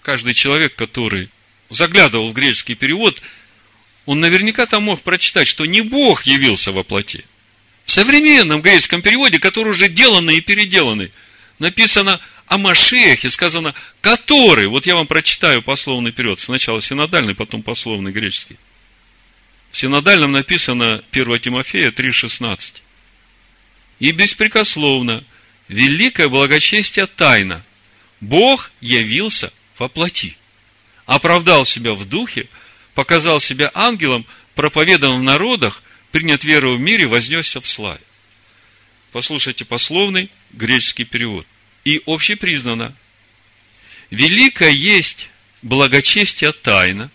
каждый 0.00 0.32
человек, 0.32 0.74
который 0.74 1.28
заглядывал 1.68 2.30
в 2.30 2.32
греческий 2.32 2.74
перевод, 2.74 3.20
он 4.06 4.20
наверняка 4.20 4.64
там 4.64 4.84
мог 4.84 5.02
прочитать, 5.02 5.46
что 5.46 5.66
не 5.66 5.82
Бог 5.82 6.22
явился 6.22 6.72
во 6.72 6.84
плоти. 6.84 7.26
В 7.84 7.90
современном 7.90 8.62
греческом 8.62 9.02
переводе, 9.02 9.38
который 9.38 9.72
уже 9.72 9.90
деланный 9.90 10.38
и 10.38 10.40
переделанный, 10.40 11.12
написано 11.58 12.18
о 12.46 12.56
Машехе, 12.56 13.28
сказано, 13.28 13.74
который, 14.00 14.68
вот 14.68 14.86
я 14.86 14.94
вам 14.94 15.06
прочитаю 15.06 15.60
пословный 15.60 16.12
перевод, 16.12 16.40
сначала 16.40 16.80
синодальный, 16.80 17.34
потом 17.34 17.62
пословный 17.62 18.10
греческий. 18.10 18.56
Синодальном 19.78 20.32
написано 20.32 21.04
1 21.12 21.38
Тимофея 21.38 21.92
3,16. 21.92 22.82
И 24.00 24.10
беспрекословно, 24.10 25.22
великое 25.68 26.28
благочестие 26.28 27.06
тайна. 27.06 27.64
Бог 28.20 28.72
явился 28.80 29.52
во 29.78 29.86
плоти. 29.86 30.36
Оправдал 31.06 31.64
себя 31.64 31.94
в 31.94 32.06
духе, 32.06 32.48
показал 32.94 33.38
себя 33.38 33.70
ангелом, 33.72 34.26
проповедан 34.56 35.20
в 35.20 35.22
народах, 35.22 35.84
принят 36.10 36.42
веру 36.42 36.74
в 36.74 36.80
мире, 36.80 37.06
вознесся 37.06 37.60
в 37.60 37.66
славе. 37.68 38.00
Послушайте 39.12 39.64
пословный 39.64 40.28
греческий 40.50 41.04
перевод. 41.04 41.46
И 41.84 42.02
общепризнано, 42.04 42.96
великое 44.10 44.70
есть 44.70 45.28
благочестие 45.62 46.50
тайна, 46.50 47.12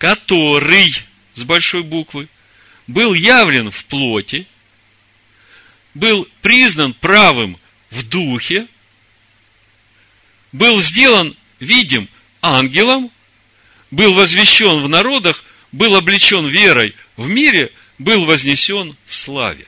который, 0.00 0.94
с 1.34 1.42
большой 1.42 1.82
буквы, 1.82 2.26
был 2.86 3.12
явлен 3.12 3.70
в 3.70 3.84
плоти, 3.84 4.46
был 5.92 6.26
признан 6.40 6.94
правым 6.94 7.58
в 7.90 8.08
духе, 8.08 8.66
был 10.52 10.80
сделан 10.80 11.36
видим 11.58 12.08
ангелом, 12.40 13.10
был 13.90 14.14
возвещен 14.14 14.82
в 14.82 14.88
народах, 14.88 15.44
был 15.70 15.94
облечен 15.94 16.46
верой 16.46 16.96
в 17.18 17.28
мире, 17.28 17.70
был 17.98 18.24
вознесен 18.24 18.96
в 19.04 19.14
славе. 19.14 19.66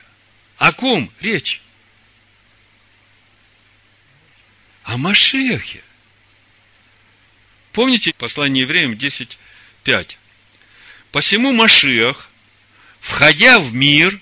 О 0.57 0.71
ком 0.73 1.11
речь? 1.21 1.61
О 4.81 4.97
Машехе. 4.97 5.83
Помните 7.71 8.13
послание 8.17 8.63
евреям 8.63 8.93
10.5? 8.93 10.17
Посему 11.13 11.51
Машиах, 11.51 12.27
входя 12.99 13.59
в 13.59 13.71
мир, 13.71 14.19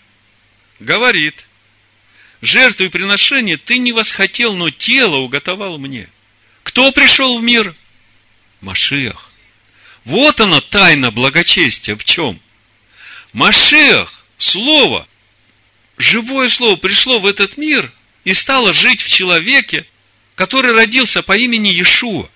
говорит, 0.82 1.46
жертву 2.42 2.84
и 2.84 2.90
приношение 2.90 3.56
ты 3.56 3.78
не 3.78 3.94
восхотел, 3.94 4.56
но 4.56 4.70
тело 4.72 5.16
уготовал 5.16 5.78
мне. 5.78 6.10
Кто 6.64 6.92
пришел 6.92 7.40
в 7.40 7.44
мир? 7.44 7.74
Машиах. 8.60 9.32
Вот 10.04 10.42
она 10.42 10.60
тайна 10.60 11.12
благочестия. 11.12 11.96
В 11.96 12.04
чем? 12.04 12.42
Машех, 13.32 14.22
Слово, 14.38 15.08
живое 15.98 16.50
Слово 16.50 16.76
пришло 16.76 17.22
в 17.22 17.26
этот 17.26 17.56
мир 17.56 17.90
и 18.26 18.34
стало 18.34 18.74
жить 18.74 19.02
в 19.02 19.08
человеке, 19.08 19.86
который 20.36 20.74
родился 20.74 21.24
по 21.24 21.38
имени 21.38 21.70
Иешуа. 21.70 22.30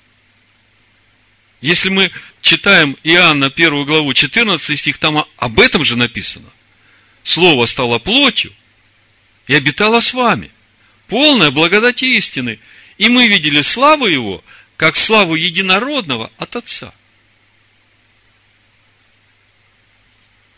Если 1.60 1.90
мы 1.90 2.10
читаем 2.46 2.96
Иоанна 3.04 3.50
первую 3.50 3.86
главу 3.86 4.14
14 4.14 4.80
стих, 4.80 5.00
там 5.00 5.26
об 5.38 5.60
этом 5.60 5.84
же 5.84 5.98
написано. 5.98 6.48
Слово 7.24 7.66
стало 7.66 7.98
плотью 7.98 8.54
и 9.48 9.56
обитало 9.56 10.00
с 10.00 10.14
вами. 10.14 10.52
Полная 11.08 11.50
благодати 11.50 12.06
истины. 12.06 12.60
И 13.00 13.10
мы 13.10 13.28
видели 13.28 13.64
славу 13.64 14.06
Его, 14.06 14.44
как 14.78 14.96
славу 14.96 15.34
единородного 15.34 16.32
от 16.38 16.56
Отца. 16.56 16.94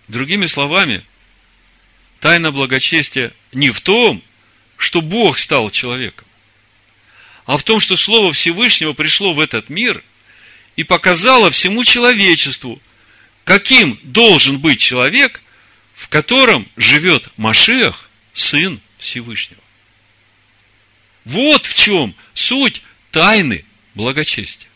Другими 0.10 0.45
словами, 0.45 1.06
тайна 2.19 2.52
благочестия 2.52 3.32
не 3.54 3.69
в 3.69 3.80
том, 3.80 4.21
что 4.76 5.02
Бог 5.02 5.38
стал 5.38 5.69
человеком, 5.71 6.28
а 7.45 7.56
в 7.58 7.63
том, 7.63 7.80
что 7.80 7.95
Слово 7.95 8.34
Всевышнего 8.34 8.91
пришло 8.91 9.34
в 9.34 9.39
этот 9.39 9.69
мир 9.69 10.04
и 10.78 10.84
показало 10.84 11.50
всему 11.52 11.84
человечеству, 11.84 12.80
каким 13.44 14.00
должен 14.04 14.60
быть 14.60 14.80
человек, 14.80 15.42
в 15.96 16.08
котором 16.08 16.66
живет 16.78 17.28
Машех, 17.36 18.10
Сын 18.32 18.80
Всевышнего. 19.00 19.62
Вот 21.26 21.66
в 21.66 21.74
чем 21.74 22.16
суть 22.36 22.84
тайны 23.12 23.66
благочестия. 23.96 24.70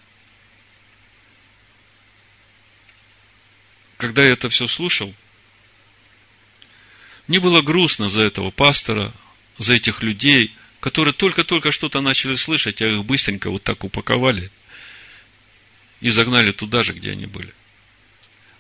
Когда 3.98 4.24
я 4.24 4.32
это 4.32 4.50
все 4.50 4.68
слушал, 4.68 5.14
мне 7.28 7.40
было 7.40 7.62
грустно 7.62 8.10
за 8.10 8.22
этого 8.22 8.50
пастора, 8.50 9.14
за 9.60 9.74
этих 9.76 10.02
людей, 10.02 10.52
которые 10.80 11.14
только-только 11.14 11.70
что-то 11.70 12.02
начали 12.02 12.36
слышать, 12.36 12.82
а 12.82 12.88
их 12.88 13.06
быстренько 13.06 13.52
вот 13.52 13.64
так 13.64 13.84
упаковали 13.84 14.52
и 16.02 16.10
загнали 16.10 16.52
туда 16.52 16.84
же, 16.84 16.94
где 16.94 17.12
они 17.12 17.28
были. 17.28 17.54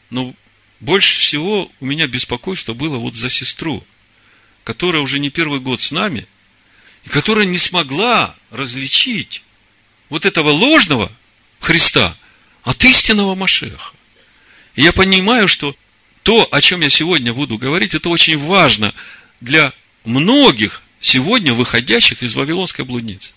Но 0.09 0.33
больше 0.79 1.19
всего 1.19 1.71
у 1.79 1.85
меня 1.85 2.07
беспокойство 2.07 2.73
было 2.73 2.97
вот 2.97 3.15
за 3.15 3.29
сестру, 3.29 3.83
которая 4.63 5.01
уже 5.01 5.19
не 5.19 5.29
первый 5.29 5.59
год 5.59 5.81
с 5.81 5.91
нами, 5.91 6.25
и 7.03 7.09
которая 7.09 7.45
не 7.45 7.57
смогла 7.57 8.35
различить 8.51 9.43
вот 10.09 10.25
этого 10.25 10.49
ложного 10.49 11.11
Христа 11.59 12.15
от 12.63 12.83
истинного 12.85 13.35
Машеха. 13.35 13.93
И 14.75 14.81
я 14.81 14.93
понимаю, 14.93 15.47
что 15.47 15.75
то, 16.23 16.47
о 16.51 16.61
чем 16.61 16.81
я 16.81 16.89
сегодня 16.89 17.33
буду 17.33 17.57
говорить, 17.57 17.95
это 17.95 18.09
очень 18.09 18.37
важно 18.37 18.93
для 19.39 19.73
многих 20.03 20.83
сегодня 20.99 21.53
выходящих 21.53 22.21
из 22.23 22.35
Вавилонской 22.35 22.85
блудницы. 22.85 23.31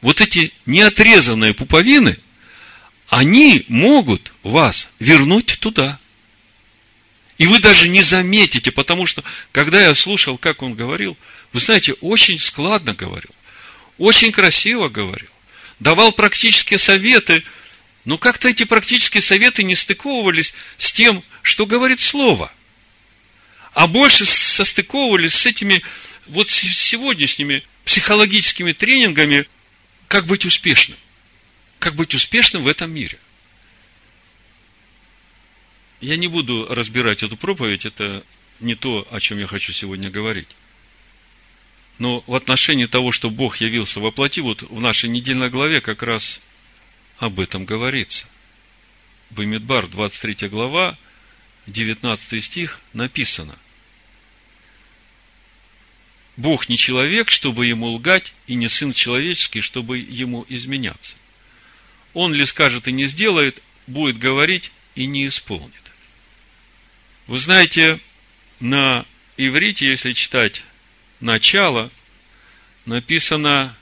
Вот 0.00 0.20
эти 0.20 0.52
неотрезанные 0.66 1.52
пуповины, 1.52 2.18
они 3.10 3.64
могут 3.66 4.32
вас 4.44 4.88
вернуть 5.00 5.58
туда. 5.60 5.98
И 7.38 7.46
вы 7.46 7.58
даже 7.58 7.88
не 7.88 8.02
заметите, 8.02 8.70
потому 8.70 9.04
что, 9.04 9.24
когда 9.50 9.80
я 9.80 9.94
слушал, 9.94 10.38
как 10.38 10.62
он 10.62 10.74
говорил, 10.74 11.16
вы 11.52 11.60
знаете, 11.60 11.94
очень 11.94 12.38
складно 12.38 12.94
говорил, 12.94 13.30
очень 13.98 14.30
красиво 14.30 14.88
говорил, 14.88 15.28
давал 15.80 16.12
практические 16.12 16.78
советы, 16.78 17.42
но 18.04 18.16
как-то 18.16 18.48
эти 18.48 18.64
практические 18.64 19.22
советы 19.22 19.64
не 19.64 19.74
стыковывались 19.74 20.54
с 20.78 20.92
тем, 20.92 21.24
что 21.42 21.66
говорит 21.66 22.00
Слово. 22.00 22.52
А 23.72 23.88
больше 23.88 24.24
состыковывались 24.24 25.34
с 25.34 25.46
этими 25.46 25.82
вот 26.26 26.48
сегодняшними 26.48 27.64
психологическими 27.84 28.70
тренингами, 28.70 29.46
как 30.06 30.26
быть 30.26 30.44
успешным. 30.44 30.96
Как 31.80 31.94
быть 31.94 32.14
успешным 32.14 32.62
в 32.62 32.68
этом 32.68 32.92
мире. 32.92 33.18
Я 36.02 36.16
не 36.16 36.28
буду 36.28 36.66
разбирать 36.68 37.22
эту 37.22 37.36
проповедь, 37.38 37.86
это 37.86 38.22
не 38.60 38.74
то, 38.74 39.08
о 39.10 39.18
чем 39.18 39.38
я 39.38 39.46
хочу 39.46 39.72
сегодня 39.72 40.10
говорить. 40.10 40.48
Но 41.98 42.22
в 42.26 42.34
отношении 42.34 42.84
того, 42.84 43.12
что 43.12 43.30
Бог 43.30 43.56
явился 43.56 43.98
во 43.98 44.10
плоти, 44.10 44.40
вот 44.40 44.62
в 44.62 44.80
нашей 44.80 45.08
недельной 45.08 45.48
главе 45.48 45.80
как 45.80 46.02
раз 46.02 46.40
об 47.18 47.40
этом 47.40 47.64
говорится. 47.64 48.26
Бамидбар, 49.30 49.86
23 49.86 50.48
глава, 50.48 50.98
19 51.66 52.44
стих 52.44 52.78
написано. 52.92 53.58
Бог 56.36 56.68
не 56.68 56.76
человек, 56.76 57.30
чтобы 57.30 57.66
ему 57.66 57.88
лгать, 57.88 58.34
и 58.46 58.54
не 58.54 58.68
сын 58.68 58.92
человеческий, 58.92 59.62
чтобы 59.62 59.98
ему 59.98 60.44
изменяться. 60.48 61.14
Он 62.14 62.32
ли 62.34 62.44
скажет 62.46 62.88
и 62.88 62.92
не 62.92 63.06
сделает, 63.06 63.62
будет 63.86 64.18
говорить 64.18 64.72
и 64.94 65.06
не 65.06 65.26
исполнит. 65.26 65.74
Вы 67.26 67.38
знаете, 67.38 68.00
на 68.58 69.06
иврите, 69.36 69.86
если 69.86 70.12
читать 70.12 70.62
начало, 71.20 71.90
написано 72.86 73.76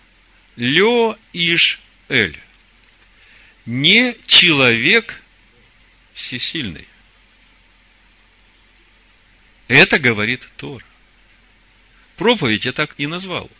Лё 0.56 1.16
Иш 1.32 1.80
Эль. 2.08 2.38
Не 3.64 4.16
человек 4.26 5.22
всесильный. 6.14 6.86
Это 9.68 9.98
говорит 9.98 10.48
Тор. 10.56 10.84
Проповедь 12.16 12.64
я 12.64 12.72
так 12.72 12.94
и 12.98 13.06
назвал. 13.06 13.50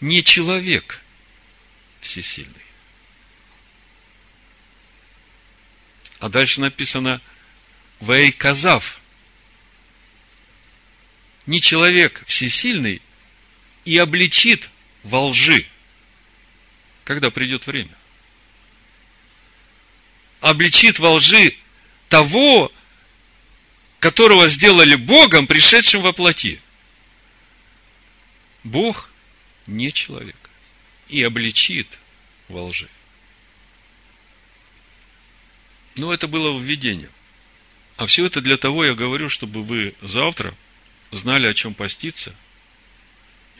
Не 0.00 0.22
человек 0.22 1.02
всесильный. 2.06 2.54
А 6.18 6.28
дальше 6.28 6.60
написано 6.60 7.20
Вей 8.00 8.32
Казав. 8.32 9.00
Не 11.44 11.60
человек 11.60 12.24
всесильный 12.26 13.02
и 13.84 13.98
обличит 13.98 14.70
во 15.02 15.26
лжи, 15.26 15.66
когда 17.04 17.30
придет 17.30 17.66
время. 17.66 17.94
Обличит 20.40 20.98
во 20.98 21.12
лжи 21.14 21.54
того, 22.08 22.72
которого 24.00 24.48
сделали 24.48 24.94
Богом, 24.94 25.46
пришедшим 25.46 26.02
во 26.02 26.12
плоти. 26.12 26.60
Бог 28.64 29.10
не 29.66 29.92
человек. 29.92 30.45
И 31.08 31.22
обличит 31.22 31.98
во 32.48 32.64
лжи. 32.64 32.88
Ну, 35.96 36.10
это 36.12 36.28
было 36.28 36.58
введение. 36.58 37.10
А 37.96 38.06
все 38.06 38.26
это 38.26 38.40
для 38.40 38.56
того 38.56 38.84
я 38.84 38.94
говорю, 38.94 39.28
чтобы 39.28 39.62
вы 39.62 39.94
завтра 40.02 40.54
знали, 41.10 41.46
о 41.46 41.54
чем 41.54 41.74
поститься 41.74 42.34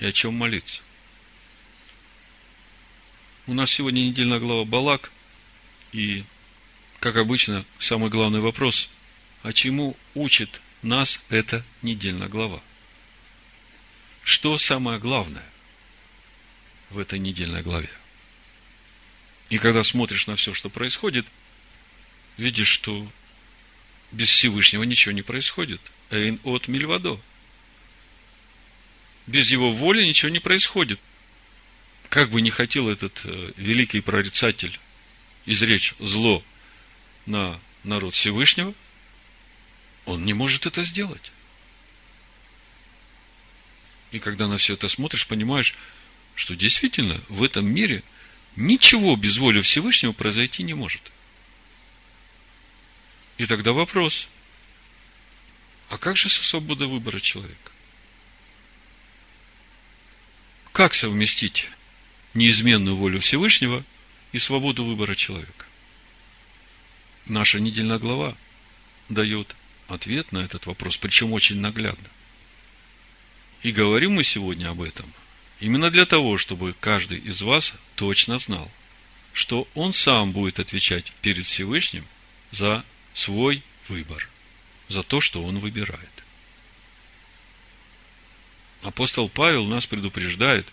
и 0.01 0.07
о 0.07 0.13
чем 0.13 0.35
молиться. 0.35 0.83
У 3.47 3.55
нас 3.55 3.71
сегодня 3.71 4.01
недельная 4.01 4.41
глава 4.41 4.65
Балак, 4.65 5.13
и, 5.93 6.25
как 6.99 7.17
обычно, 7.17 7.65
самый 7.79 8.11
главный 8.11 8.41
вопрос– 8.41 8.89
а 9.47 9.53
чему 9.53 9.97
учит 10.17 10.61
нас 10.83 11.21
эта 11.29 11.65
недельная 11.81 12.27
глава? 12.27 12.61
Что 14.25 14.59
самое 14.59 14.99
главное 14.99 15.45
в 16.91 16.99
этой 16.99 17.19
недельной 17.19 17.63
главе? 17.63 17.91
И 19.49 19.59
когда 19.59 19.83
смотришь 19.83 20.27
на 20.27 20.37
все, 20.37 20.55
что 20.55 20.69
происходит, 20.69 21.27
видишь, 22.37 22.69
что 22.69 23.07
без 24.13 24.29
Всевышнего 24.29 24.83
ничего 24.83 25.13
не 25.13 25.23
происходит. 25.23 25.81
Эйн 26.11 26.41
от 26.45 26.69
Мильвадо. 26.69 27.21
Без 29.27 29.51
его 29.51 29.71
воли 29.73 30.05
ничего 30.05 30.31
не 30.31 30.41
происходит. 30.41 31.01
Как 32.09 32.31
бы 32.31 32.41
не 32.41 32.51
хотел 32.51 32.89
этот 32.89 33.21
э, 33.25 33.53
великий 33.57 34.01
прорицатель 34.01 34.79
изречь 35.45 35.95
зло 35.99 36.43
на 37.27 37.61
народ 37.83 38.15
Всевышнего– 38.15 38.75
он 40.07 40.25
не 40.25 40.33
может 40.33 40.67
это 40.67 40.83
сделать. 40.85 41.33
И 44.13 44.21
когда 44.21 44.47
на 44.47 44.57
все 44.57 44.75
это 44.75 44.89
смотришь, 44.89 45.27
понимаешь, 45.27 45.75
что 46.37 46.55
действительно 46.55 47.21
в 47.29 47.43
этом 47.43 47.67
мире 47.67 48.05
ничего 48.55 49.17
без 49.17 49.39
воли 49.39 49.61
Всевышнего 49.63 50.13
произойти 50.13 50.63
не 50.63 50.75
может. 50.75 51.03
И 53.39 53.47
тогда 53.47 53.73
вопрос, 53.73 54.29
а 55.89 55.99
как 55.99 56.17
же 56.17 56.29
со 56.29 56.45
свободой 56.45 56.87
выбора 56.87 57.21
человека? 57.21 57.73
Как 60.73 60.95
совместить 60.95 61.69
неизменную 62.35 62.97
волю 62.97 63.19
Всевышнего 63.19 63.83
и 64.33 64.39
свободу 64.39 64.85
выбора 64.85 65.15
человека? 65.15 65.67
Наша 67.25 67.61
недельная 67.61 67.99
глава 67.99 68.37
дает 69.09 69.57
ответ 69.89 70.33
на 70.33 70.39
этот 70.39 70.67
вопрос, 70.67 70.99
причем 70.99 71.33
очень 71.33 71.61
наглядно. 71.61 72.09
И 73.63 73.73
говорим 73.73 74.15
мы 74.15 74.25
сегодня 74.25 74.69
об 74.69 74.83
этом 74.83 75.11
именно 75.61 75.91
для 75.91 76.07
того, 76.07 76.39
чтобы 76.39 76.75
каждый 76.79 77.19
из 77.19 77.43
вас 77.43 77.75
точно 77.95 78.39
знал, 78.39 78.71
что 79.33 79.69
он 79.75 79.93
сам 79.93 80.33
будет 80.33 80.59
отвечать 80.59 81.13
перед 81.23 81.45
Всевышним 81.45 82.07
за 82.51 82.85
свой 83.15 83.63
выбор, 83.89 84.29
за 84.89 85.03
то, 85.03 85.21
что 85.21 85.43
он 85.43 85.59
выбирает. 85.59 86.11
Апостол 88.83 89.29
Павел 89.29 89.67
нас 89.67 89.87
предупреждает, 89.87 90.67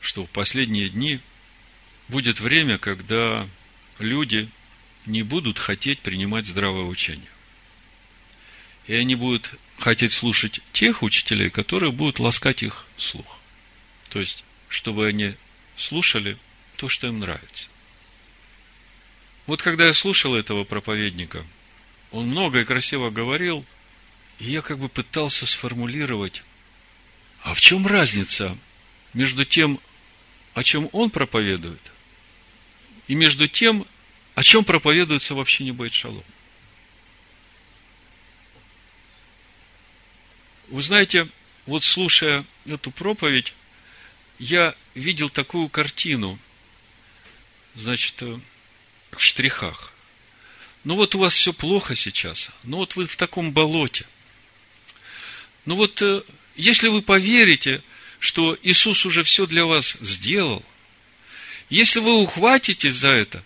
что 0.00 0.24
в 0.24 0.30
последние 0.30 0.88
дни 0.88 1.20
будет 2.08 2.40
время, 2.40 2.78
когда 2.78 3.46
люди 3.98 4.48
не 5.06 5.22
будут 5.22 5.58
хотеть 5.58 6.00
принимать 6.00 6.46
здравое 6.46 6.84
учение. 6.84 7.28
И 8.86 8.94
они 8.94 9.14
будут 9.14 9.52
хотеть 9.80 10.12
слушать 10.12 10.60
тех 10.72 11.02
учителей, 11.02 11.50
которые 11.50 11.90
будут 11.90 12.20
ласкать 12.20 12.62
их 12.62 12.86
слух. 12.96 13.38
То 14.10 14.20
есть, 14.20 14.44
чтобы 14.68 15.06
они 15.06 15.34
слушали 15.76 16.36
то, 16.76 16.88
что 16.88 17.06
им 17.06 17.20
нравится. 17.20 17.68
Вот 19.46 19.62
когда 19.62 19.86
я 19.86 19.94
слушал 19.94 20.34
этого 20.34 20.64
проповедника, 20.64 21.44
он 22.12 22.26
много 22.28 22.60
и 22.60 22.64
красиво 22.64 23.10
говорил, 23.10 23.64
и 24.38 24.50
я 24.50 24.62
как 24.62 24.78
бы 24.78 24.88
пытался 24.88 25.46
сформулировать, 25.46 26.42
а 27.42 27.54
в 27.54 27.60
чем 27.60 27.86
разница 27.86 28.56
между 29.12 29.44
тем, 29.44 29.80
о 30.54 30.62
чем 30.62 30.88
он 30.92 31.10
проповедует, 31.10 31.80
и 33.08 33.14
между 33.14 33.48
тем, 33.48 33.86
о 34.34 34.42
чем 34.42 34.64
проповедуется 34.64 35.34
вообще 35.34 35.64
не 35.64 35.72
будет 35.72 35.94
шалом. 35.94 36.24
Вы 40.70 40.82
знаете, 40.82 41.26
вот 41.66 41.82
слушая 41.82 42.44
эту 42.64 42.92
проповедь, 42.92 43.54
я 44.38 44.74
видел 44.94 45.28
такую 45.28 45.68
картину, 45.68 46.38
значит, 47.74 48.14
э, 48.22 48.38
в 49.10 49.20
штрихах. 49.20 49.92
Ну 50.84 50.94
вот 50.94 51.16
у 51.16 51.18
вас 51.18 51.34
все 51.34 51.52
плохо 51.52 51.96
сейчас, 51.96 52.52
ну 52.62 52.76
вот 52.76 52.94
вы 52.94 53.06
в 53.06 53.16
таком 53.16 53.52
болоте. 53.52 54.06
Ну 55.66 55.74
вот, 55.74 56.00
э, 56.02 56.22
если 56.54 56.86
вы 56.86 57.02
поверите, 57.02 57.82
что 58.20 58.56
Иисус 58.62 59.04
уже 59.04 59.24
все 59.24 59.46
для 59.46 59.66
вас 59.66 59.96
сделал, 60.00 60.64
если 61.68 61.98
вы 61.98 62.14
ухватитесь 62.22 62.94
за 62.94 63.08
это, 63.08 63.42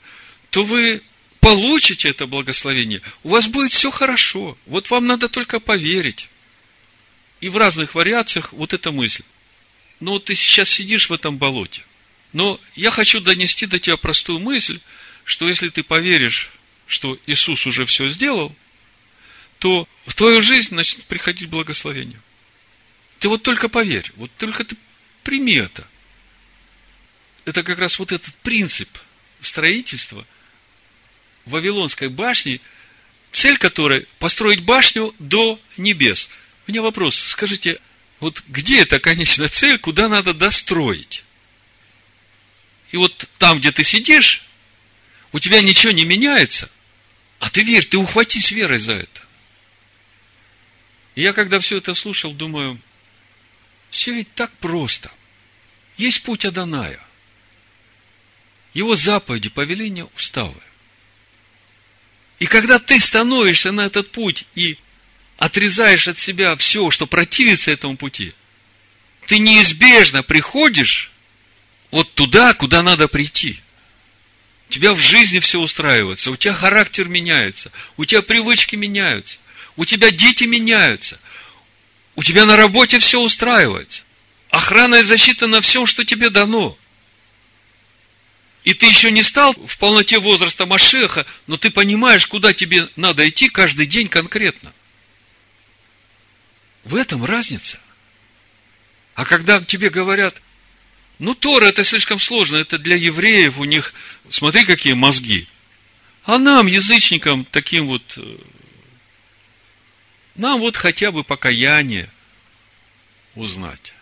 то 0.50 0.62
вы 0.62 1.00
получите 1.40 2.10
это 2.10 2.26
благословение, 2.26 3.00
у 3.22 3.30
вас 3.30 3.48
будет 3.48 3.72
все 3.72 3.90
хорошо. 3.90 4.58
Вот 4.66 4.90
вам 4.90 5.06
надо 5.06 5.30
только 5.30 5.58
поверить. 5.58 6.28
И 7.40 7.48
в 7.48 7.56
разных 7.56 7.94
вариациях 7.94 8.52
вот 8.52 8.72
эта 8.72 8.90
мысль. 8.90 9.24
Ну, 10.00 10.12
вот 10.12 10.24
ты 10.24 10.34
сейчас 10.34 10.68
сидишь 10.68 11.08
в 11.08 11.12
этом 11.12 11.38
болоте. 11.38 11.82
Но 12.32 12.60
я 12.74 12.90
хочу 12.90 13.20
донести 13.20 13.66
до 13.66 13.78
тебя 13.78 13.96
простую 13.96 14.40
мысль, 14.40 14.80
что 15.24 15.48
если 15.48 15.68
ты 15.68 15.82
поверишь, 15.82 16.50
что 16.86 17.18
Иисус 17.26 17.66
уже 17.66 17.86
все 17.86 18.08
сделал, 18.08 18.54
то 19.58 19.88
в 20.06 20.14
твою 20.14 20.42
жизнь 20.42 20.74
начнет 20.74 21.04
приходить 21.04 21.48
благословение. 21.48 22.20
Ты 23.20 23.28
вот 23.28 23.42
только 23.42 23.68
поверь, 23.68 24.10
вот 24.16 24.30
только 24.36 24.64
ты 24.64 24.76
прими 25.22 25.54
это. 25.54 25.86
Это 27.44 27.62
как 27.62 27.78
раз 27.78 27.98
вот 27.98 28.12
этот 28.12 28.34
принцип 28.36 28.88
строительства 29.40 30.26
Вавилонской 31.46 32.08
башни, 32.08 32.60
цель 33.32 33.58
которой 33.58 34.06
построить 34.18 34.60
башню 34.60 35.14
до 35.18 35.60
небес– 35.76 36.28
у 36.66 36.70
меня 36.70 36.82
вопрос, 36.82 37.16
скажите, 37.16 37.78
вот 38.20 38.42
где 38.48 38.82
эта 38.82 38.98
конечная 38.98 39.48
цель, 39.48 39.78
куда 39.78 40.08
надо 40.08 40.32
достроить? 40.32 41.24
И 42.90 42.96
вот 42.96 43.28
там, 43.38 43.58
где 43.58 43.72
ты 43.72 43.84
сидишь, 43.84 44.46
у 45.32 45.40
тебя 45.40 45.60
ничего 45.60 45.92
не 45.92 46.04
меняется, 46.04 46.70
а 47.40 47.50
ты 47.50 47.62
верь, 47.62 47.84
ты 47.84 47.98
ухватись 47.98 48.52
верой 48.52 48.78
за 48.78 48.94
это. 48.94 49.20
И 51.14 51.22
я, 51.22 51.32
когда 51.32 51.60
все 51.60 51.78
это 51.78 51.94
слушал, 51.94 52.32
думаю, 52.32 52.78
все 53.90 54.14
ведь 54.14 54.32
так 54.34 54.50
просто. 54.58 55.10
Есть 55.96 56.22
путь 56.22 56.44
Аданая. 56.44 57.00
Его 58.72 58.96
заповеди, 58.96 59.48
повеления, 59.48 60.04
уставы. 60.16 60.60
И 62.38 62.46
когда 62.46 62.78
ты 62.78 62.98
становишься 62.98 63.70
на 63.70 63.86
этот 63.86 64.10
путь 64.10 64.46
и 64.54 64.78
отрезаешь 65.38 66.08
от 66.08 66.18
себя 66.18 66.56
все, 66.56 66.90
что 66.90 67.06
противится 67.06 67.70
этому 67.70 67.96
пути, 67.96 68.34
ты 69.26 69.38
неизбежно 69.38 70.22
приходишь 70.22 71.10
вот 71.90 72.12
туда, 72.14 72.54
куда 72.54 72.82
надо 72.82 73.08
прийти. 73.08 73.60
тебя 74.68 74.94
в 74.94 74.98
жизни 74.98 75.38
все 75.38 75.60
устраивается, 75.60 76.30
у 76.30 76.36
тебя 76.36 76.54
характер 76.54 77.08
меняется, 77.08 77.70
у 77.96 78.04
тебя 78.04 78.22
привычки 78.22 78.74
меняются, 78.76 79.38
у 79.76 79.84
тебя 79.84 80.10
дети 80.10 80.44
меняются, 80.44 81.20
у 82.16 82.22
тебя 82.22 82.44
на 82.46 82.56
работе 82.56 82.98
все 82.98 83.20
устраивается. 83.20 84.02
Охрана 84.50 84.96
и 84.96 85.02
защита 85.02 85.46
на 85.46 85.60
всем, 85.60 85.86
что 85.86 86.04
тебе 86.04 86.30
дано. 86.30 86.76
И 88.64 88.72
ты 88.72 88.86
еще 88.86 89.10
не 89.10 89.22
стал 89.22 89.52
в 89.52 89.76
полноте 89.78 90.18
возраста 90.18 90.64
Машеха, 90.64 91.26
но 91.46 91.56
ты 91.56 91.70
понимаешь, 91.70 92.26
куда 92.26 92.52
тебе 92.52 92.88
надо 92.96 93.28
идти 93.28 93.48
каждый 93.48 93.86
день 93.86 94.08
конкретно. 94.08 94.72
В 96.84 96.94
этом 96.96 97.24
разница. 97.24 97.80
А 99.14 99.24
когда 99.24 99.60
тебе 99.60 99.90
говорят, 99.90 100.40
ну, 101.18 101.34
Тора 101.34 101.66
это 101.66 101.84
слишком 101.84 102.18
сложно, 102.18 102.56
это 102.56 102.78
для 102.78 102.96
евреев, 102.96 103.58
у 103.58 103.64
них, 103.64 103.94
смотри, 104.28 104.64
какие 104.64 104.92
мозги. 104.92 105.48
А 106.24 106.38
нам, 106.38 106.66
язычникам, 106.66 107.44
таким 107.44 107.86
вот, 107.86 108.02
э, 108.16 108.36
нам 110.34 110.60
вот 110.60 110.76
хотя 110.76 111.10
бы 111.10 111.22
покаяние 111.22 112.10
узнать. 113.34 113.94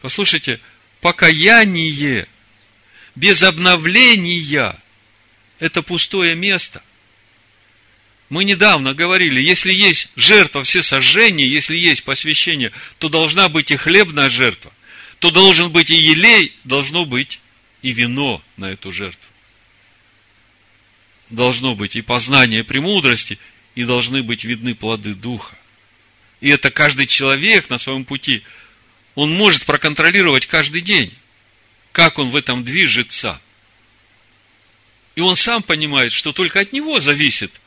Послушайте, 0.00 0.60
покаяние 1.00 2.28
без 3.14 3.42
обновления– 3.42 4.76
это 5.58 5.82
пустое 5.82 6.34
место. 6.34 6.82
Мы 8.30 8.44
недавно 8.44 8.94
говорили, 8.94 9.40
если 9.40 9.72
есть 9.72 10.08
жертва 10.14 10.62
все 10.62 10.84
сожжения, 10.84 11.44
если 11.44 11.76
есть 11.76 12.04
посвящение, 12.04 12.70
то 12.98 13.08
должна 13.08 13.48
быть 13.48 13.72
и 13.72 13.76
хлебная 13.76 14.30
жертва, 14.30 14.72
то 15.18 15.32
должен 15.32 15.70
быть 15.72 15.90
и 15.90 15.96
елей, 15.96 16.54
должно 16.62 17.04
быть 17.04 17.40
и 17.82 17.90
вино 17.90 18.40
на 18.56 18.66
эту 18.70 18.92
жертву. 18.92 19.20
Должно 21.28 21.74
быть 21.74 21.96
и 21.96 22.02
познание 22.02 22.62
премудрости, 22.62 23.38
и 23.74 23.84
должны 23.84 24.22
быть 24.22 24.44
видны 24.44 24.76
плоды 24.76 25.14
Духа. 25.14 25.56
И 26.40 26.48
это 26.50 26.70
каждый 26.70 27.08
человек 27.08 27.68
на 27.68 27.78
своем 27.78 28.04
пути, 28.04 28.44
он 29.16 29.32
может 29.32 29.64
проконтролировать 29.64 30.46
каждый 30.46 30.82
день, 30.82 31.12
как 31.90 32.20
он 32.20 32.30
в 32.30 32.36
этом 32.36 32.62
движется. 32.62 33.40
И 35.16 35.20
он 35.20 35.34
сам 35.34 35.64
понимает, 35.64 36.12
что 36.12 36.32
только 36.32 36.60
от 36.60 36.72
него 36.72 37.00
зависит, 37.00 37.59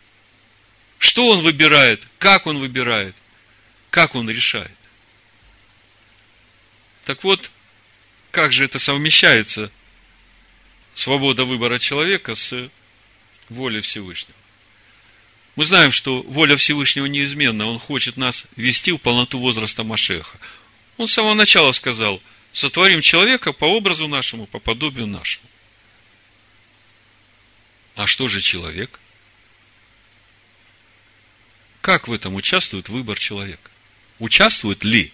что 1.03 1.27
он 1.27 1.41
выбирает, 1.41 2.01
как 2.17 2.47
он 2.47 2.59
выбирает, 2.59 3.13
как 3.89 4.15
он 4.15 4.29
решает. 4.29 4.71
Так 7.03 7.25
вот, 7.25 7.51
как 8.31 8.53
же 8.53 8.63
это 8.63 8.79
совмещается, 8.79 9.69
свобода 10.95 11.43
выбора 11.43 11.77
человека 11.77 12.35
с 12.35 12.69
волей 13.49 13.81
Всевышнего? 13.81 14.37
Мы 15.57 15.65
знаем, 15.65 15.91
что 15.91 16.21
воля 16.21 16.55
Всевышнего 16.55 17.05
неизменна. 17.07 17.65
Он 17.65 17.79
хочет 17.79 18.15
нас 18.15 18.45
вести 18.55 18.93
в 18.93 18.97
полноту 18.97 19.39
возраста 19.39 19.83
Машеха. 19.83 20.39
Он 20.95 21.09
с 21.09 21.11
самого 21.11 21.33
начала 21.33 21.73
сказал, 21.73 22.23
сотворим 22.53 23.01
человека 23.01 23.51
по 23.51 23.65
образу 23.65 24.07
нашему, 24.07 24.45
по 24.45 24.59
подобию 24.59 25.07
нашему. 25.07 25.43
А 27.97 28.07
что 28.07 28.29
же 28.29 28.39
человек? 28.39 29.01
Как 31.83 32.07
в 32.07 32.13
этом 32.13 32.35
участвует 32.35 32.87
выбор 32.87 33.19
человека? 33.19 33.69
Участвует 34.17 34.85
ли? 34.85 35.11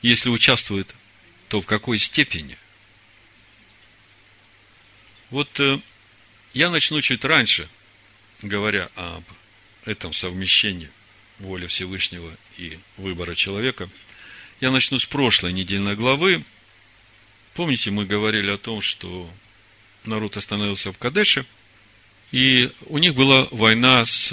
Если 0.00 0.30
участвует, 0.30 0.94
то 1.50 1.60
в 1.60 1.66
какой 1.66 1.98
степени? 1.98 2.56
Вот 5.28 5.60
э, 5.60 5.78
я 6.54 6.70
начну 6.70 7.02
чуть 7.02 7.26
раньше, 7.26 7.68
говоря 8.40 8.88
об 8.94 9.22
этом 9.84 10.14
совмещении 10.14 10.90
воли 11.40 11.66
Всевышнего 11.66 12.34
и 12.56 12.78
выбора 12.96 13.34
человека, 13.34 13.90
я 14.62 14.70
начну 14.70 14.98
с 14.98 15.04
прошлой 15.04 15.52
недельной 15.52 15.94
главы. 15.94 16.42
Помните, 17.52 17.90
мы 17.90 18.06
говорили 18.06 18.48
о 18.48 18.56
том, 18.56 18.80
что 18.80 19.30
народ 20.04 20.38
остановился 20.38 20.90
в 20.90 20.96
Кадеше, 20.96 21.44
и 22.32 22.72
у 22.86 22.96
них 22.96 23.14
была 23.14 23.46
война 23.50 24.06
с 24.06 24.32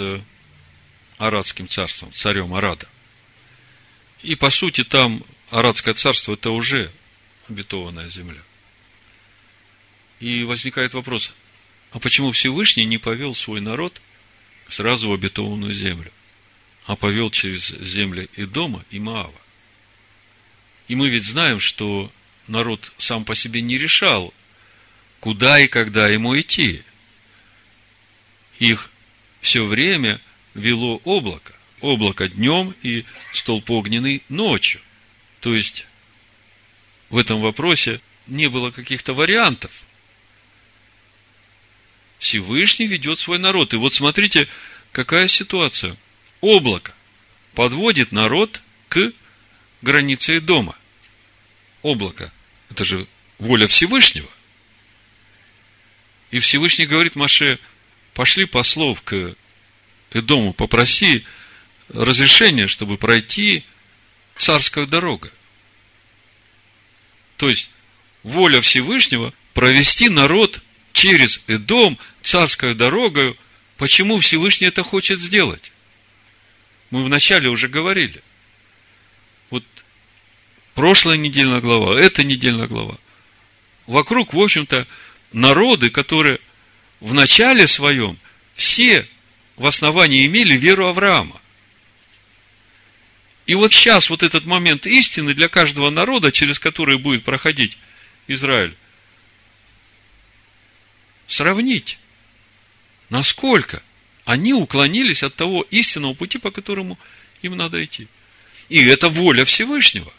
Арадским 1.18 1.70
царством, 1.70 2.12
царем 2.14 2.54
Арада. 2.54 2.88
И, 4.22 4.36
по 4.36 4.50
сути, 4.50 4.84
там 4.84 5.24
Арадское 5.50 5.94
царство– 5.94 6.34
это 6.34 6.52
уже 6.52 6.92
обетованная 7.48 8.10
земля. 8.10 8.42
И 10.20 10.44
возникает 10.44 10.94
вопрос, 10.94 11.32
а 11.92 12.00
почему 12.00 12.32
Всевышний 12.32 12.86
не 12.86 12.98
повел 12.98 13.36
свой 13.36 13.62
народ 13.62 14.02
сразу 14.68 15.10
в 15.10 15.14
обетованную 15.14 15.74
землю, 15.74 16.12
а 16.86 16.96
повел 16.96 17.30
через 17.30 17.68
земли 17.68 18.30
и 18.34 18.46
дома, 18.46 18.84
и 18.90 19.00
Маава. 19.00 19.40
И 20.88 20.96
мы 20.96 21.10
ведь 21.10 21.24
знаем, 21.24 21.60
что 21.60 22.12
народ 22.48 22.92
сам 22.98 23.26
по 23.26 23.36
себе 23.36 23.62
не 23.62 23.78
решал, 23.78 24.34
куда 25.20 25.60
и 25.60 25.68
когда 25.68 26.08
ему 26.08 26.40
идти. 26.40 26.84
Их 28.60 28.90
все 29.42 29.66
время 29.66 30.22
вело 30.56 31.02
облако. 31.04 31.54
Облако 31.82 32.28
днем 32.28 32.74
и 32.82 33.06
столб 33.34 33.70
огненный 33.70 34.24
ночью. 34.30 34.82
То 35.42 35.54
есть, 35.54 35.86
в 37.10 37.18
этом 37.18 37.42
вопросе 37.42 38.02
не 38.26 38.50
было 38.50 38.72
каких-то 38.72 39.14
вариантов. 39.14 39.84
Всевышний 42.18 42.88
ведет 42.88 43.20
свой 43.20 43.38
народ. 43.38 43.74
И 43.74 43.78
вот 43.78 43.94
смотрите, 43.94 44.48
какая 44.92 45.28
ситуация. 45.28 45.96
Облако 46.42 46.96
подводит 47.54 48.12
народ 48.12 48.62
к 48.90 49.12
границе 49.82 50.42
дома. 50.42 50.76
Облако– 51.84 52.34
это 52.72 52.84
же 52.84 53.06
воля 53.38 53.68
Всевышнего. 53.68 54.30
И 56.32 56.40
Всевышний 56.40 56.86
говорит 56.86 57.16
Маше, 57.16 57.60
пошли 58.14 58.46
послов 58.46 59.02
к 59.04 59.36
Эдому, 60.12 60.54
попроси 60.54 61.26
разрешения, 61.90 62.68
чтобы 62.68 62.98
пройти 62.98 63.64
царская 64.38 64.86
дорога. 64.86 65.32
То 67.38 67.50
есть, 67.50 67.70
воля 68.24 68.62
Всевышнего 68.62 69.34
провести 69.54 70.10
народ 70.10 70.62
через 70.94 71.42
Эдом 71.48 71.98
царской 72.22 72.74
дорогой. 72.74 73.36
Почему 73.78 74.20
Всевышний 74.20 74.68
это 74.68 74.84
хочет 74.84 75.20
сделать? 75.20 75.72
Мы 76.90 77.04
вначале 77.04 77.50
уже 77.50 77.68
говорили. 77.68 78.22
Вот 79.50 79.64
прошлая 80.74 81.18
недельная 81.18 81.62
глава, 81.62 82.00
эта 82.00 82.24
недельная 82.24 82.68
глава. 82.68 82.96
Вокруг, 83.86 84.34
в 84.34 84.40
общем-то, 84.40 84.88
народы, 85.34 85.90
которые 85.90 86.40
в 87.02 87.14
начале 87.14 87.68
своем 87.68 88.18
все 88.56 89.08
в 89.56 89.66
основании 89.66 90.26
имели 90.26 90.56
веру 90.56 90.88
Авраама. 90.88 91.40
И 93.46 93.54
вот 93.56 93.74
сейчас 93.74 94.10
вот 94.10 94.24
этот 94.24 94.46
момент 94.46 94.88
истины 94.88 95.34
для 95.34 95.48
каждого 95.48 95.90
народа, 95.90 96.32
через 96.32 96.60
который 96.60 96.98
будет 96.98 97.24
проходить 97.24 97.78
Израиль, 98.28 98.76
сравнить, 101.28 102.00
насколько 103.10 103.84
они 104.26 104.54
уклонились 104.54 105.22
от 105.22 105.36
того 105.36 105.62
истинного 105.70 106.16
пути, 106.16 106.40
по 106.40 106.50
которому 106.50 106.98
им 107.44 107.56
надо 107.56 107.84
идти. 107.84 108.08
И 108.70 108.84
это 108.84 109.10
воля 109.10 109.46
Всевышнего. 109.46 110.12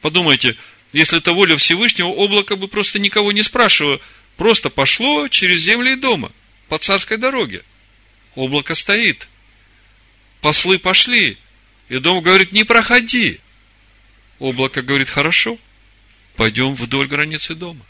Подумайте, 0.00 0.56
если 0.92 1.18
это 1.18 1.32
воля 1.32 1.56
Всевышнего, 1.56 2.08
облако 2.08 2.54
бы 2.54 2.68
просто 2.68 3.00
никого 3.00 3.32
не 3.32 3.42
спрашивало, 3.42 4.00
просто 4.36 4.70
пошло 4.70 5.28
через 5.28 5.60
земли 5.60 5.92
и 5.92 5.96
дома, 5.96 6.32
по 6.68 6.78
царской 6.78 7.16
дороге. 7.16 7.62
Облако 8.34 8.74
стоит. 8.74 9.28
Послы 10.40 10.78
пошли. 10.78 11.36
И 11.88 11.98
дом 11.98 12.22
говорит, 12.22 12.52
не 12.52 12.64
проходи. 12.64 13.40
Облако 14.38 14.82
говорит, 14.82 15.08
хорошо, 15.08 15.58
пойдем 16.36 16.74
вдоль 16.74 17.06
границы 17.06 17.54
дома. 17.54 17.84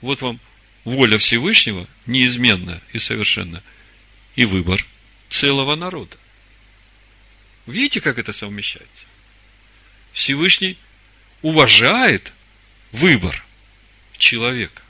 Вот 0.00 0.20
вам 0.20 0.38
воля 0.84 1.16
Всевышнего, 1.18 1.86
неизменная 2.06 2.82
и 2.92 2.98
совершенная, 2.98 3.62
и 4.36 4.44
выбор 4.44 4.84
целого 5.28 5.74
народа. 5.74 6.16
Видите, 7.66 8.00
как 8.00 8.18
это 8.18 8.32
совмещается? 8.32 9.06
Всевышний 10.12 10.76
уважает 11.40 12.32
выбор 12.90 13.44
человека 14.18 14.81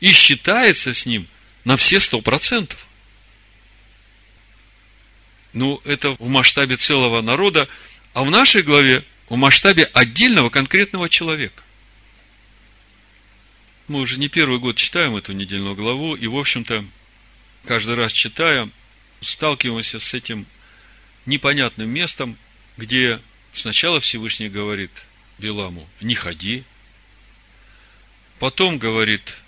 и 0.00 0.12
считается 0.12 0.92
с 0.94 1.06
ним 1.06 1.26
на 1.64 1.76
все 1.76 2.00
сто 2.00 2.20
процентов. 2.20 2.86
Ну, 5.52 5.80
это 5.84 6.10
в 6.12 6.28
масштабе 6.28 6.76
целого 6.76 7.20
народа, 7.20 7.68
а 8.12 8.24
в 8.24 8.30
нашей 8.30 8.62
главе 8.62 9.04
в 9.28 9.36
масштабе 9.36 9.84
отдельного 9.84 10.50
конкретного 10.50 11.08
человека. 11.08 11.62
Мы 13.88 14.00
уже 14.00 14.18
не 14.18 14.28
первый 14.28 14.58
год 14.58 14.76
читаем 14.76 15.16
эту 15.16 15.32
недельную 15.32 15.74
главу, 15.74 16.14
и, 16.14 16.26
в 16.26 16.36
общем-то, 16.36 16.84
каждый 17.64 17.94
раз 17.94 18.12
читая, 18.12 18.70
сталкиваемся 19.20 19.98
с 19.98 20.14
этим 20.14 20.46
непонятным 21.26 21.88
местом, 21.88 22.36
где 22.76 23.20
сначала 23.52 24.00
Всевышний 24.00 24.48
говорит 24.48 24.90
Биламу, 25.38 25.88
не 26.00 26.14
ходи, 26.14 26.64
потом 28.38 28.78
говорит, 28.78 29.38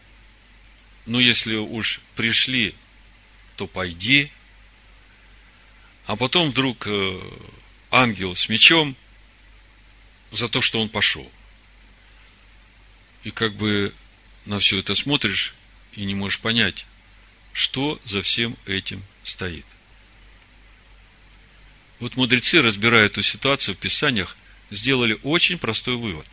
ну, 1.07 1.21
если 1.21 1.55
уж 1.55 2.01
пришли, 2.17 2.75
то 3.57 3.67
пойди, 3.67 4.31
а 6.07 6.17
потом 6.17 6.51
вдруг 6.51 6.87
э, 6.87 7.21
ангел 7.91 8.35
с 8.35 8.49
мечом 8.49 8.97
за 10.33 10.49
то, 10.49 10.61
что 10.61 10.81
он 10.81 10.89
пошел. 10.89 11.31
И 13.25 13.31
как 13.31 13.55
бы 13.55 13.95
на 14.45 14.59
все 14.59 14.79
это 14.79 14.95
смотришь 14.95 15.55
и 15.95 16.05
не 16.05 16.15
можешь 16.15 16.41
понять, 16.41 16.87
что 17.53 18.01
за 18.05 18.23
всем 18.23 18.57
этим 18.67 19.03
стоит. 19.25 19.67
Вот 21.99 22.17
мудрецы, 22.17 22.61
разбирая 22.61 23.07
эту 23.07 23.23
ситуацию 23.23 23.75
в 23.75 23.79
Писаниях, 23.79 24.37
сделали 24.71 25.19
очень 25.23 25.59
простой 25.59 25.97
вывод. 25.97 26.27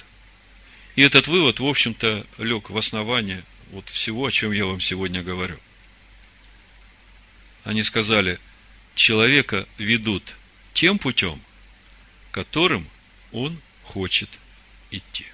И 0.95 1.01
этот 1.01 1.27
вывод, 1.27 1.59
в 1.59 1.65
общем-то, 1.65 2.27
лег 2.37 2.69
в 2.69 2.77
основание 2.77 3.43
вот 3.73 3.89
всего, 3.89 4.27
о 4.27 4.31
чем 4.31 4.51
я 4.51 4.65
вам 4.65 4.79
сегодня 4.79 5.23
говорю. 5.23 5.59
Они 7.63 7.81
сказали, 7.81 8.39
человека 8.93 9.67
ведут 9.79 10.35
тем 10.75 10.99
путем, 10.99 11.41
которым 12.31 12.87
он 13.31 13.59
хочет 13.83 14.29
идти. 14.91 15.25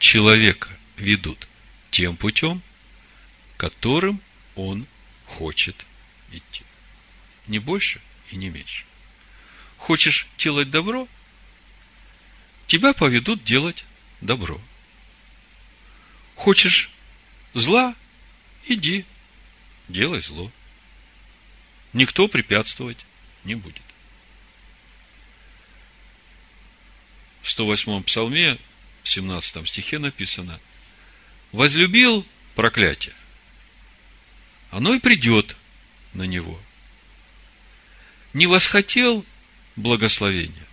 Человека 0.00 0.68
ведут 0.96 1.46
тем 1.92 2.16
путем, 2.16 2.62
которым 3.56 4.20
он 4.56 4.88
хочет 5.26 5.76
идти. 6.32 6.64
Не 7.46 7.60
больше 7.60 8.00
и 8.32 8.36
не 8.36 8.48
меньше. 8.48 8.84
Хочешь 9.76 10.26
делать 10.36 10.70
добро, 10.70 11.06
тебя 12.72 12.94
поведут 12.94 13.44
делать 13.44 13.84
добро. 14.22 14.58
Хочешь 16.36 16.90
зла, 17.52 17.94
иди, 18.66 19.04
делай 19.88 20.22
зло. 20.22 20.50
Никто 21.92 22.28
препятствовать 22.28 22.96
не 23.44 23.56
будет. 23.56 23.82
В 27.42 27.48
108-м 27.48 28.02
псалме, 28.04 28.56
в 29.02 29.08
17 29.10 29.68
стихе 29.68 29.98
написано, 29.98 30.58
возлюбил 31.52 32.26
проклятие, 32.54 33.14
оно 34.70 34.94
и 34.94 34.98
придет 34.98 35.58
на 36.14 36.22
него. 36.22 36.58
Не 38.32 38.46
восхотел 38.46 39.26
благословения, 39.76 40.66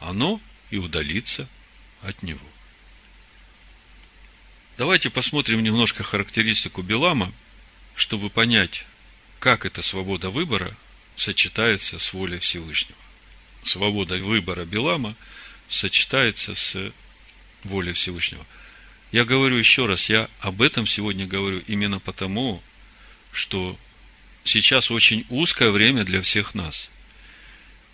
оно 0.00 0.38
и 0.70 0.78
удалится 0.78 1.48
от 2.02 2.22
него. 2.22 2.46
Давайте 4.76 5.10
посмотрим 5.10 5.62
немножко 5.62 6.04
характеристику 6.04 6.82
Белама, 6.82 7.32
чтобы 7.96 8.30
понять, 8.30 8.84
как 9.40 9.66
эта 9.66 9.82
свобода 9.82 10.30
выбора 10.30 10.72
сочетается 11.16 11.98
с 11.98 12.12
волей 12.12 12.38
Всевышнего. 12.38 12.98
Свобода 13.64 14.16
выбора 14.18 14.64
Белама 14.64 15.16
сочетается 15.68 16.54
с 16.54 16.92
волей 17.64 17.92
Всевышнего. 17.92 18.46
Я 19.10 19.24
говорю 19.24 19.56
еще 19.56 19.86
раз, 19.86 20.08
я 20.08 20.28
об 20.40 20.62
этом 20.62 20.86
сегодня 20.86 21.26
говорю 21.26 21.62
именно 21.66 21.98
потому, 21.98 22.62
что 23.32 23.76
сейчас 24.44 24.90
очень 24.90 25.26
узкое 25.28 25.70
время 25.70 26.04
для 26.04 26.22
всех 26.22 26.54
нас. 26.54 26.90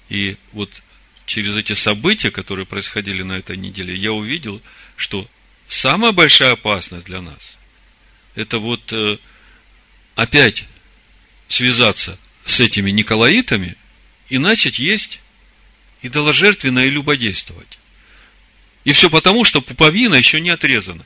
И 0.08 0.36
вот 0.52 0.82
через 1.26 1.56
эти 1.56 1.72
события, 1.72 2.30
которые 2.30 2.66
происходили 2.66 3.22
на 3.22 3.34
этой 3.34 3.56
неделе, 3.56 3.94
я 3.94 4.12
увидел, 4.12 4.60
что 4.96 5.28
самая 5.66 6.12
большая 6.12 6.52
опасность 6.52 7.06
для 7.06 7.20
нас– 7.20 7.56
это 8.34 8.58
вот 8.58 8.92
э, 8.92 9.18
опять 10.16 10.66
связаться 11.48 12.18
с 12.44 12.60
этими 12.60 12.90
Николаитами 12.90 13.76
и 14.28 14.38
начать 14.38 14.78
есть 14.78 15.20
идоложертвенно 16.02 16.80
и 16.80 16.90
любодействовать. 16.90 17.78
И 18.84 18.92
все 18.92 19.08
потому, 19.08 19.44
что 19.44 19.60
пуповина 19.60 20.14
еще 20.14 20.40
не 20.40 20.50
отрезана. 20.50 21.04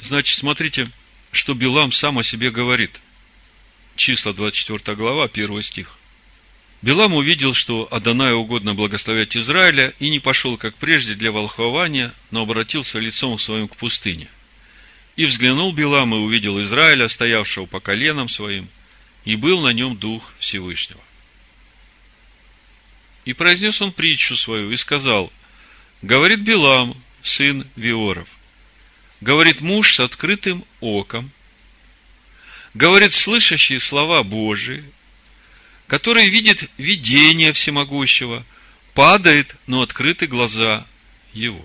Значит, 0.00 0.38
смотрите, 0.38 0.90
что 1.32 1.54
Билам 1.54 1.92
сам 1.92 2.18
о 2.18 2.22
себе 2.22 2.50
говорит. 2.50 3.00
Числа 3.94 4.32
24 4.32 4.96
глава, 4.96 5.24
1 5.24 5.62
стих. 5.62 5.98
Билам 6.82 7.14
увидел, 7.14 7.54
что 7.54 7.88
Адонаю 7.90 8.38
угодно 8.38 8.74
благословять 8.74 9.36
Израиля, 9.36 9.94
и 9.98 10.10
не 10.10 10.18
пошел, 10.18 10.56
как 10.56 10.74
прежде, 10.76 11.14
для 11.14 11.32
волхвования, 11.32 12.12
но 12.30 12.42
обратился 12.42 12.98
лицом 12.98 13.38
своим 13.38 13.66
к 13.68 13.76
пустыне. 13.76 14.28
И 15.16 15.24
взглянул 15.24 15.72
Билам 15.72 16.14
и 16.14 16.18
увидел 16.18 16.60
Израиля, 16.60 17.08
стоявшего 17.08 17.66
по 17.66 17.80
коленам 17.80 18.28
своим, 18.28 18.68
и 19.24 19.36
был 19.36 19.60
на 19.60 19.72
нем 19.72 19.96
дух 19.96 20.34
Всевышнего. 20.38 21.00
И 23.24 23.32
произнес 23.32 23.80
он 23.80 23.92
притчу 23.92 24.36
свою 24.36 24.70
и 24.70 24.76
сказал, 24.76 25.32
говорит 26.02 26.40
Билам, 26.40 26.94
сын 27.22 27.66
Виоров, 27.74 28.28
говорит 29.20 29.62
муж 29.62 29.94
с 29.94 30.00
открытым 30.00 30.64
оком, 30.80 31.30
говорит 32.74 33.14
слышащие 33.14 33.80
слова 33.80 34.22
Божии, 34.22 34.84
который 35.86 36.28
видит 36.28 36.68
видение 36.78 37.52
всемогущего, 37.52 38.44
падает, 38.94 39.56
но 39.66 39.82
открыты 39.82 40.26
глаза 40.26 40.86
его. 41.32 41.64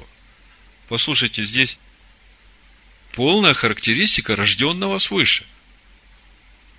Послушайте, 0.89 1.43
здесь 1.43 1.77
полная 3.13 3.53
характеристика 3.53 4.35
рожденного 4.35 4.99
свыше. 4.99 5.45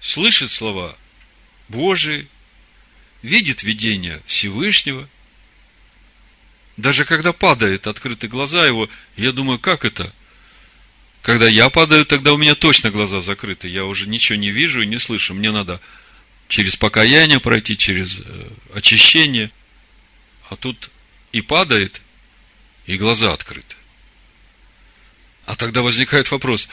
Слышит 0.00 0.50
слова 0.50 0.96
Божии, 1.68 2.28
видит 3.22 3.62
видение 3.62 4.22
Всевышнего. 4.26 5.08
Даже 6.76 7.04
когда 7.04 7.32
падает 7.32 7.86
открыты 7.86 8.28
глаза 8.28 8.66
его, 8.66 8.88
я 9.16 9.32
думаю, 9.32 9.58
как 9.58 9.84
это? 9.84 10.12
Когда 11.22 11.48
я 11.48 11.70
падаю, 11.70 12.04
тогда 12.04 12.32
у 12.32 12.36
меня 12.36 12.54
точно 12.54 12.90
глаза 12.90 13.20
закрыты. 13.20 13.68
Я 13.68 13.84
уже 13.84 14.08
ничего 14.08 14.36
не 14.36 14.50
вижу 14.50 14.82
и 14.82 14.86
не 14.86 14.98
слышу. 14.98 15.34
Мне 15.34 15.52
надо 15.52 15.80
через 16.52 16.76
покаяние 16.76 17.40
пройти, 17.40 17.78
через 17.78 18.20
э, 18.20 18.50
очищение. 18.74 19.50
А 20.50 20.56
тут 20.56 20.90
и 21.32 21.40
падает, 21.40 22.02
и 22.84 22.98
глаза 22.98 23.32
открыты. 23.32 23.74
А 25.46 25.56
тогда 25.56 25.80
возникает 25.80 26.30
вопрос, 26.30 26.68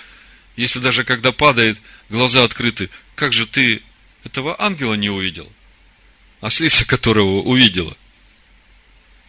если 0.57 0.80
даже 0.80 1.05
когда 1.05 1.32
падает, 1.32 1.80
глаза 2.09 2.43
открыты, 2.43 2.89
как 3.15 3.32
же 3.32 3.47
ты 3.47 3.82
этого 4.25 4.61
ангела 4.61 4.95
не 4.95 5.09
увидел? 5.09 5.49
Ослица 6.41 6.86
которого 6.86 7.41
увидела. 7.41 7.95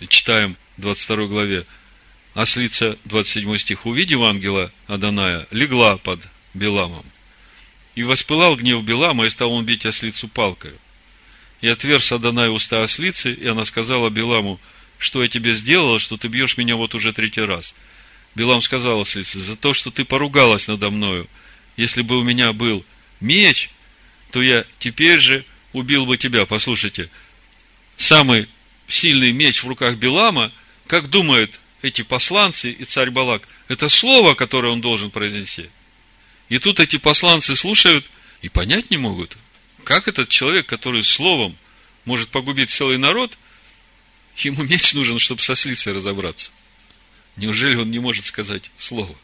И 0.00 0.08
читаем 0.08 0.56
в 0.76 0.80
22 0.80 1.26
главе. 1.26 1.64
Ослица, 2.34 2.98
27 3.04 3.56
стих, 3.58 3.86
увидев 3.86 4.22
ангела 4.22 4.72
Аданая, 4.88 5.46
легла 5.52 5.96
под 5.96 6.20
Беламом. 6.54 7.06
И 7.94 8.02
воспылал 8.02 8.56
гнев 8.56 8.82
Белама, 8.82 9.26
и 9.26 9.30
стал 9.30 9.52
он 9.52 9.64
бить 9.64 9.86
ослицу 9.86 10.28
палкой. 10.28 10.72
И 11.60 11.68
отверз 11.68 12.12
Адонай 12.12 12.48
уста 12.48 12.82
ослицы, 12.82 13.32
и 13.32 13.46
она 13.46 13.64
сказала 13.64 14.10
Беламу, 14.10 14.60
что 14.98 15.22
я 15.22 15.28
тебе 15.28 15.52
сделала, 15.52 15.98
что 15.98 16.16
ты 16.16 16.28
бьешь 16.28 16.56
меня 16.56 16.76
вот 16.76 16.94
уже 16.94 17.12
третий 17.12 17.42
раз. 17.42 17.74
Белам 18.34 18.62
сказал 18.62 19.00
ослице, 19.00 19.38
за 19.38 19.56
то, 19.56 19.74
что 19.74 19.90
ты 19.90 20.04
поругалась 20.04 20.68
надо 20.68 20.90
мною. 20.90 21.26
Если 21.76 22.02
бы 22.02 22.18
у 22.18 22.22
меня 22.22 22.52
был 22.52 22.84
меч, 23.20 23.70
то 24.30 24.40
я 24.40 24.64
теперь 24.78 25.18
же 25.18 25.44
убил 25.72 26.06
бы 26.06 26.16
тебя. 26.16 26.46
Послушайте, 26.46 27.10
самый 27.96 28.48
сильный 28.86 29.32
меч 29.32 29.62
в 29.62 29.68
руках 29.68 29.96
Белама, 29.96 30.52
как 30.86 31.10
думают 31.10 31.58
эти 31.82 32.02
посланцы 32.02 32.70
и 32.70 32.84
царь 32.84 33.10
Балак, 33.10 33.48
это 33.68 33.88
слово, 33.88 34.34
которое 34.34 34.72
он 34.72 34.80
должен 34.80 35.10
произнести– 35.10 35.68
и 36.50 36.58
тут 36.58 36.80
эти 36.80 36.98
посланцы 36.98 37.56
слушают 37.56 38.04
и 38.42 38.50
понять 38.50 38.90
не 38.90 38.98
могут, 38.98 39.38
как 39.84 40.08
этот 40.08 40.28
человек, 40.28 40.66
который 40.66 41.02
словом 41.02 41.56
может 42.04 42.28
погубить 42.28 42.70
целый 42.70 42.98
народ, 42.98 43.38
ему 44.36 44.62
меч 44.64 44.92
нужен, 44.92 45.18
чтобы 45.18 45.40
со 45.40 45.54
слицей 45.54 45.94
разобраться. 45.94 46.52
Неужели 47.36 47.76
он 47.76 47.90
не 47.90 48.00
может 48.00 48.26
сказать 48.26 48.70
слово? 48.76 49.14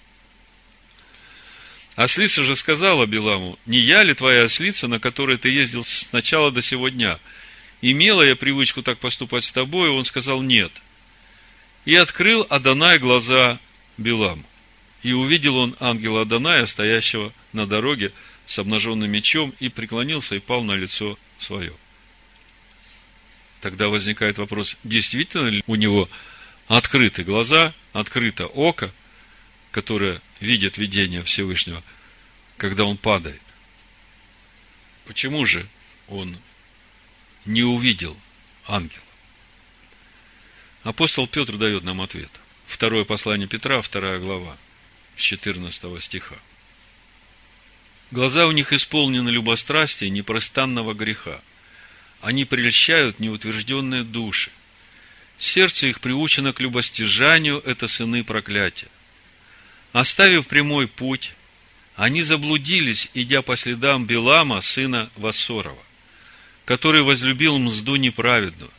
Ослица 1.97 2.45
же 2.45 2.57
сказала 2.57 3.07
Биламу, 3.07 3.59
не 3.67 3.79
я 3.79 4.03
ли 4.03 4.15
твоя 4.15 4.45
ослица, 4.45 4.87
на 4.87 5.01
которой 5.01 5.37
ты 5.37 5.51
ездил 5.51 5.85
с 5.85 6.13
начала 6.13 6.51
до 6.51 6.63
сего 6.63 6.89
дня? 6.89 7.19
имела 7.81 8.23
я 8.23 8.37
привычку 8.37 8.83
так 8.83 8.99
поступать 8.99 9.45
с 9.45 9.53
тобой? 9.53 9.91
Он 9.91 10.05
сказал, 10.05 10.43
нет. 10.43 10.73
И 11.85 11.95
открыл 11.95 12.47
Адонай 12.49 12.99
глаза 12.99 13.59
Биламу. 13.97 14.45
И 15.07 15.13
увидел 15.13 15.57
он 15.57 15.77
ангела 15.79 16.23
Аданая, 16.23 16.67
стоящего 16.67 17.33
на 17.53 17.65
дороге 17.65 18.11
с 18.49 18.59
обнаженным 18.59 19.09
мечом, 19.09 19.55
и 19.61 19.69
преклонился 19.69 20.35
и 20.35 20.41
пал 20.41 20.65
на 20.65 20.73
лицо 20.73 21.17
свое. 21.39 21.73
Тогда 23.61 23.87
возникает 23.87 24.39
вопрос, 24.39 24.77
действительно 24.83 25.47
ли 25.47 25.63
у 25.69 25.77
него 25.77 26.09
открыты 26.67 27.23
глаза, 27.23 27.73
открыто 27.93 28.47
око, 28.47 28.93
которое 29.71 30.21
видит 30.41 30.77
видение 30.77 31.23
Всевышнего, 31.23 31.85
когда 32.57 32.83
он 32.83 32.97
падает. 32.97 33.43
Почему 35.05 35.47
же 35.47 35.69
он 36.09 36.37
не 37.45 37.63
увидел 37.63 38.17
ангела? 38.67 39.05
Апостол 40.83 41.29
Петр 41.29 41.59
дает 41.59 41.85
нам 41.85 42.01
ответ. 42.01 42.31
Второе 42.67 43.05
послание 43.05 43.47
Петра, 43.47 43.81
вторая 43.81 44.19
глава, 44.19 44.57
с 45.17 45.21
14 45.21 46.03
стиха. 46.03 46.37
Глаза 48.11 48.47
у 48.47 48.53
них 48.53 48.73
исполнены 48.73 49.31
любострастия 49.31 50.09
непростанного 50.11 50.95
греха. 50.95 51.41
Они 52.21 52.45
прельщают 52.45 53.19
неутвержденные 53.19 54.05
души. 54.05 54.51
Сердце 55.39 55.89
их 55.89 56.01
приучено 56.01 56.53
к 56.53 56.61
любостяжанию, 56.61 57.61
это 57.65 57.89
сыны 57.89 58.25
проклятия. 58.25 58.89
Оставив 59.93 60.47
прямой 60.47 60.89
путь, 60.89 61.33
они 61.95 62.23
заблудились, 62.23 63.09
идя 63.15 63.43
по 63.43 63.57
следам 63.57 64.07
Белама, 64.07 64.61
сына 64.61 65.11
Вассорова, 65.17 65.83
который 66.65 67.03
возлюбил 67.03 67.59
мзду 67.59 67.97
неправедную, 67.97 68.71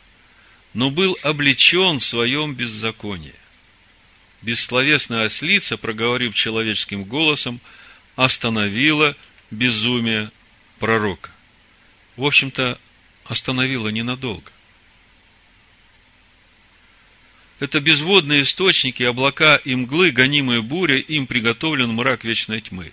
но 0.74 0.90
был 0.90 1.18
облечен 1.22 1.98
в 1.98 2.04
своем 2.04 2.54
беззаконии. 2.54 3.34
Бессловесная 4.42 5.24
ослица, 5.24 5.76
проговорив 5.76 6.34
человеческим 6.34 7.04
голосом, 7.04 7.60
остановила 8.14 9.16
безумие 9.50 10.30
пророка. 10.78 11.30
В 12.16 12.24
общем-то, 12.24 12.78
остановила 13.24 13.88
ненадолго. 13.88 14.50
Это 17.58 17.80
безводные 17.80 18.42
источники, 18.42 19.02
облака 19.02 19.56
и 19.56 19.74
мглы, 19.74 20.12
гонимые 20.12 20.62
буря, 20.62 20.98
им 20.98 21.26
приготовлен 21.26 21.90
мрак 21.90 22.24
вечной 22.24 22.60
тьмы. 22.60 22.92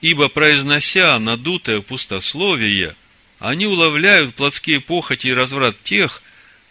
Ибо, 0.00 0.28
произнося 0.28 1.16
надутое 1.18 1.80
пустословие, 1.80 2.96
они 3.38 3.66
уловляют 3.66 4.34
плотские 4.34 4.80
похоти 4.80 5.28
и 5.28 5.32
разврат 5.32 5.80
тех, 5.84 6.22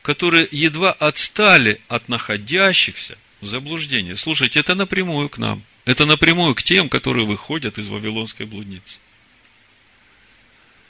которые 0.01 0.47
едва 0.51 0.91
отстали 0.91 1.79
от 1.87 2.09
находящихся 2.09 3.17
в 3.41 3.47
заблуждении. 3.47 4.15
Слушайте, 4.15 4.59
это 4.59 4.75
напрямую 4.75 5.29
к 5.29 5.37
нам. 5.37 5.63
Это 5.85 6.05
напрямую 6.05 6.55
к 6.55 6.63
тем, 6.63 6.89
которые 6.89 7.25
выходят 7.25 7.77
из 7.77 7.87
Вавилонской 7.87 8.45
блудницы. 8.45 8.97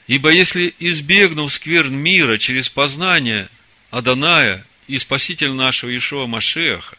Ибо 0.07 0.31
если, 0.31 0.73
избегнув 0.79 1.51
скверн 1.51 1.93
мира 1.93 2.37
через 2.37 2.69
познание 2.69 3.49
Аданая 3.91 4.65
и 4.87 4.97
Спаситель 4.97 5.51
нашего 5.51 5.95
Ишуа 5.95 6.27
Машеха, 6.27 6.97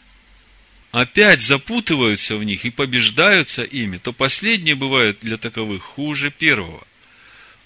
опять 0.92 1.40
запутываются 1.40 2.36
в 2.36 2.44
них 2.44 2.64
и 2.64 2.70
побеждаются 2.70 3.62
ими, 3.62 3.96
то 3.96 4.12
последнее 4.12 4.74
бывает 4.74 5.18
для 5.20 5.38
таковых 5.38 5.82
хуже 5.82 6.30
первого. 6.30 6.86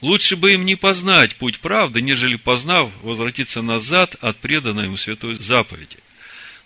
Лучше 0.00 0.36
бы 0.36 0.52
им 0.52 0.64
не 0.64 0.76
познать 0.76 1.36
путь 1.36 1.60
правды, 1.60 2.02
нежели 2.02 2.36
познав, 2.36 2.90
возвратиться 3.02 3.62
назад 3.62 4.16
от 4.20 4.36
преданной 4.38 4.86
им 4.86 4.96
святой 4.96 5.34
заповеди. 5.34 5.98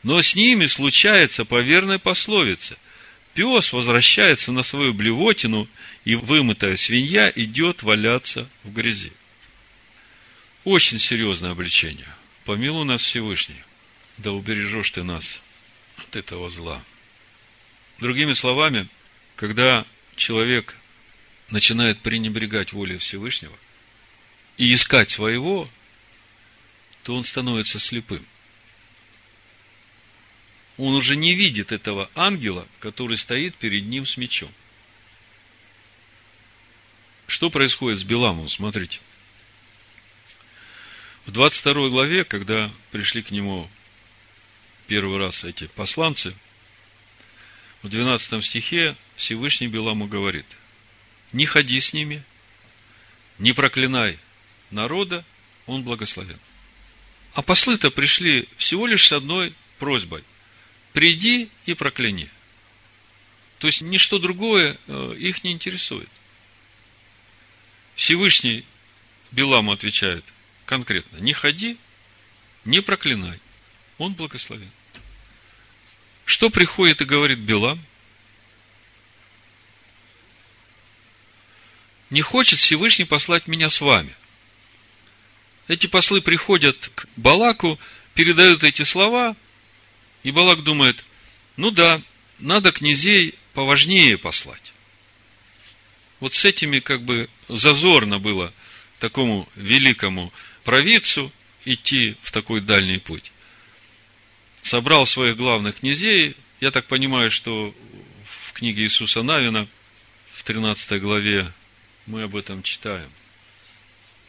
Но 0.07 0.23
с 0.23 0.37
ними 0.37 0.67
случается 0.67 1.45
по 1.45 1.61
верной 1.61 1.99
пословице. 1.99 2.77
Пес 3.35 3.73
возвращается 3.73 4.53
на 4.53 4.63
свою 4.63 4.95
блевотину, 4.95 5.69
и 6.05 6.15
вымытая 6.15 6.77
свинья 6.77 7.33
идет 7.35 7.83
валяться 7.83 8.49
в 8.63 8.73
грязи. 8.73 9.13
Очень 10.63 11.01
серьезное 11.01 11.51
обличение. 11.51 12.07
Помилуй 12.45 12.85
нас 12.85 13.01
Всевышний, 13.01 13.61
да 14.17 14.31
убережешь 14.31 14.93
ты 14.93 15.03
нас 15.03 15.41
от 15.97 16.15
этого 16.15 16.51
зла. 16.51 16.81
Другими 17.99 18.35
словами, 18.35 18.87
когда 19.35 19.85
человек 20.15 20.77
начинает 21.51 21.99
пренебрегать 21.99 22.73
волей 22.73 22.99
Всевышнего 22.99 23.57
и 24.57 24.73
искать 24.73 25.11
своего, 25.11 25.69
то 27.03 27.17
он 27.17 27.25
становится 27.25 27.81
слепым. 27.81 28.25
Он 30.79 30.95
уже 30.95 31.17
не 31.17 31.35
видит 31.35 31.73
этого 31.73 32.11
ангела, 32.15 32.67
который 32.81 33.17
стоит 33.17 33.55
перед 33.55 33.85
ним 33.85 34.05
с 34.05 34.17
мечом. 34.17 34.53
Что 37.27 37.51
происходит 37.51 37.99
с 37.99 38.05
Биламом? 38.05 38.49
Смотрите. 38.49 39.01
В 41.25 41.33
22 41.33 41.89
главе, 41.89 42.25
когда 42.25 42.71
пришли 42.93 43.23
к 43.23 43.31
нему 43.31 43.69
первый 44.87 45.19
раз 45.19 45.43
эти 45.45 45.67
посланцы, 45.67 46.35
в 47.83 47.89
12 47.89 48.45
стихе 48.45 48.97
Всевышний 49.17 49.67
Биламу 49.67 50.07
говорит, 50.07 50.47
не 51.33 51.47
ходи 51.47 51.81
с 51.81 51.93
ними, 51.93 52.23
не 53.39 53.53
проклинай 53.53 54.19
народа, 54.71 55.25
он 55.67 55.83
благословен. 55.83 56.39
А 57.35 57.43
послы-то 57.43 57.91
пришли 57.91 58.49
всего 58.57 58.87
лишь 58.87 59.07
с 59.07 59.13
одной 59.13 59.53
просьбой. 59.79 60.23
Приди 60.97 61.51
и 61.67 61.75
прокляни. 61.75 62.27
То 63.59 63.67
есть, 63.67 63.83
ничто 63.83 64.19
другое 64.19 64.79
э, 64.87 65.15
их 65.19 65.45
не 65.45 65.53
интересует. 65.53 66.09
Всевышний 67.95 68.65
Биламу 69.31 69.73
отвечает 69.73 70.25
конкретно, 70.65 71.19
не 71.19 71.35
ходи, 71.35 71.77
не 72.65 72.81
проклинай. 72.81 73.39
Он 73.99 74.15
благословен. 74.15 74.71
Что 76.25 76.49
приходит 76.49 77.03
и 77.03 77.05
говорит 77.05 77.41
Билам? 77.41 77.79
Не 82.09 82.23
хочет 82.23 82.59
Всевышний 82.59 83.05
послать 83.05 83.49
меня 83.49 83.69
с 83.69 83.83
вами. 83.83 84.15
Эти 85.69 85.89
послы 85.89 86.23
приходят 86.23 86.91
к 86.95 87.07
Балаку, 87.17 87.79
передают 88.15 88.65
эти 88.65 88.81
слова, 88.81 89.37
и 90.27 90.33
Балак 90.33 90.65
думает, 90.65 91.05
ну 91.57 91.71
да, 91.71 92.03
надо 92.41 92.73
князей 92.73 93.37
поважнее 93.55 94.19
послать. 94.19 94.73
Вот 96.19 96.35
с 96.35 96.45
этими 96.45 96.81
как 96.81 97.03
бы 97.03 97.31
зазорно 97.47 98.19
было 98.19 98.53
такому 98.99 99.49
великому 99.55 100.33
провидцу 100.65 101.31
идти 101.65 102.17
в 102.23 102.33
такой 102.33 102.61
дальний 102.61 102.99
путь. 102.99 103.31
Собрал 104.63 105.07
своих 105.07 105.37
главных 105.37 105.77
князей, 105.77 106.35
я 106.61 106.73
так 106.73 106.87
понимаю, 106.87 107.31
что 107.31 107.73
в 108.25 108.53
книге 108.53 108.83
Иисуса 108.83 109.23
Навина, 109.23 109.69
в 110.33 110.43
13 110.43 111.01
главе, 111.01 111.53
мы 112.07 112.25
об 112.25 112.35
этом 112.35 112.65
читаем. 112.65 113.13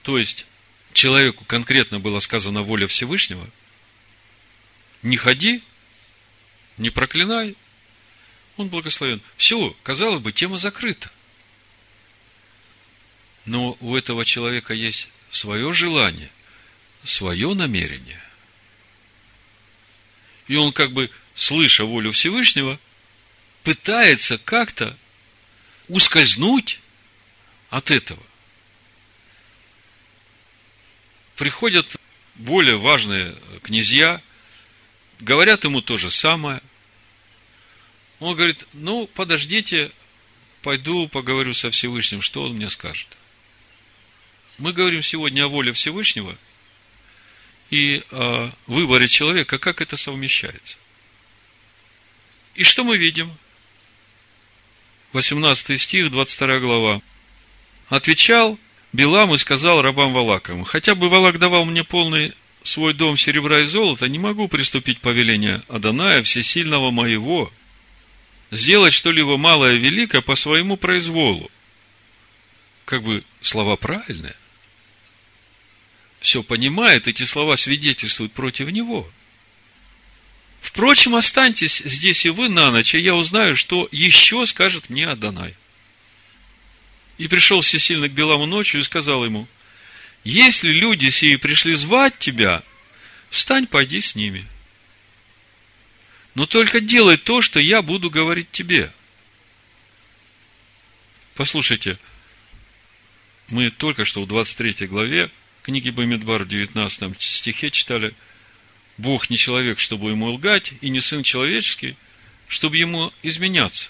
То 0.04 0.20
есть, 0.20 0.46
человеку 0.94 1.44
конкретно 1.46 2.00
было 2.00 2.20
сказано 2.20 2.62
воля 2.62 2.86
Всевышнего, 2.86 3.50
не 5.02 5.18
ходи, 5.18 5.64
не 6.78 6.90
проклинай, 6.90 7.56
он 8.58 8.70
благословен. 8.70 9.22
Все, 9.36 9.76
казалось 9.84 10.22
бы, 10.22 10.32
тема 10.32 10.58
закрыта. 10.58 11.12
Но 13.46 13.78
у 13.80 13.96
этого 13.96 14.26
человека 14.26 14.74
есть 14.74 15.08
свое 15.32 15.72
желание, 15.74 16.30
свое 17.04 17.54
намерение. 17.54 18.22
И 20.48 20.56
он 20.56 20.72
как 20.74 20.92
бы, 20.92 21.10
слыша 21.36 21.86
волю 21.86 22.12
Всевышнего, 22.12 22.80
пытается 23.64 24.38
как-то 24.38 24.98
ускользнуть 25.88 26.80
от 27.70 27.92
этого. 27.92 28.24
Приходят 31.36 31.98
более 32.36 32.78
важные 32.78 33.36
князья, 33.62 34.22
говорят 35.20 35.64
ему 35.66 35.82
то 35.82 35.98
же 35.98 36.10
самое. 36.10 36.62
Он 38.20 38.36
говорит, 38.36 38.66
ну, 38.74 39.08
подождите, 39.14 39.92
пойду 40.62 41.08
поговорю 41.08 41.54
со 41.54 41.70
Всевышним, 41.70 42.22
что 42.22 42.44
он 42.44 42.54
мне 42.54 42.70
скажет. 42.70 43.08
Мы 44.58 44.74
говорим 44.74 45.04
сегодня 45.04 45.46
о 45.46 45.48
воле 45.48 45.72
Всевышнего 45.72 46.36
и 47.70 48.04
о 48.12 48.52
выборе 48.66 49.08
человека, 49.08 49.60
как 49.60 49.82
это 49.82 49.98
совмещается. 49.98 50.78
И 52.56 52.64
что 52.64 52.84
мы 52.84 52.98
видим? 52.98 53.32
18 55.14 55.80
стих, 55.80 56.10
22 56.12 56.60
глава. 56.60 57.02
Отвечал 57.90 58.58
Билам 58.94 59.34
и 59.34 59.38
сказал 59.38 59.82
рабам 59.82 60.14
Валаковым, 60.14 60.64
хотя 60.64 60.96
бы 60.96 61.08
Валак 61.08 61.38
давал 61.38 61.66
мне 61.66 61.84
полный 61.84 62.34
свой 62.64 62.94
дом 62.94 63.16
серебра 63.16 63.60
и 63.60 63.66
золота, 63.66 64.10
не 64.10 64.20
могу 64.20 64.48
приступить 64.48 65.00
повеление 65.00 65.62
Аданая 65.68 66.24
всесильного 66.24 66.92
моего, 66.92 67.52
сделать 68.52 68.94
что-либо 68.94 69.38
малое 69.38 69.74
великое 69.74 70.22
по 70.22 70.36
своему 70.36 70.78
произволу. 70.78 71.52
Как 72.86 73.04
бы 73.04 73.24
слова 73.42 73.76
правильные. 73.76 74.36
Все 76.20 76.44
понимает, 76.44 77.08
эти 77.08 77.24
слова 77.24 77.56
свидетельствуют 77.56 78.34
против 78.34 78.70
него. 78.70 79.10
Впрочем, 80.62 81.16
останьтесь 81.16 81.82
здесь 81.86 82.26
и 82.26 82.30
вы 82.30 82.50
на 82.50 82.72
ночь, 82.72 82.96
и 82.96 83.00
я 83.00 83.16
узнаю, 83.16 83.56
что 83.56 83.88
еще 83.92 84.46
скажет 84.46 84.90
мне 84.90 85.08
Адонай. 85.08 85.56
И 87.18 87.28
пришел 87.28 87.62
всесильный 87.62 88.10
к 88.10 88.14
Беламу 88.14 88.46
ночью 88.46 88.82
и 88.82 88.84
сказал 88.84 89.24
ему, 89.26 89.48
если 90.24 90.72
люди 90.72 91.10
сии 91.10 91.36
пришли 91.36 91.76
звать 91.76 92.18
тебя, 92.20 92.64
встань, 93.30 93.68
пойди 93.68 94.02
с 94.02 94.16
ними. 94.16 94.46
Но 96.38 96.46
только 96.46 96.82
делай 96.82 97.18
то, 97.18 97.42
что 97.42 97.60
я 97.60 97.82
буду 97.82 98.12
говорить 98.12 98.52
тебе. 98.52 98.94
Послушайте, 101.34 101.98
мы 103.48 103.72
только 103.72 104.06
что 104.06 104.22
в 104.22 104.28
23 104.28 104.86
главе 104.86 105.32
книги 105.64 105.90
Бамидбар 105.90 106.44
в 106.44 106.48
19 106.48 107.20
стихе 107.20 107.72
читали, 107.72 108.14
Бог 109.00 109.32
не 109.32 109.38
человек, 109.38 109.80
чтобы 109.80 110.12
ему 110.12 110.28
лгать, 110.28 110.74
и 110.82 110.92
не 110.92 111.02
сын 111.02 111.24
человеческий, 111.24 111.96
чтобы 112.48 112.78
ему 112.78 113.12
изменяться. 113.24 113.90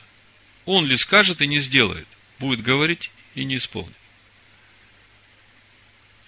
Он 0.64 0.86
ли 0.86 0.95
скажет 0.95 1.41
и 1.41 1.48
не 1.48 1.60
сделает, 1.60 2.08
будет 2.39 2.62
говорить 2.62 3.12
и 3.36 3.43
не 3.43 3.58
исполнит. 3.58 3.93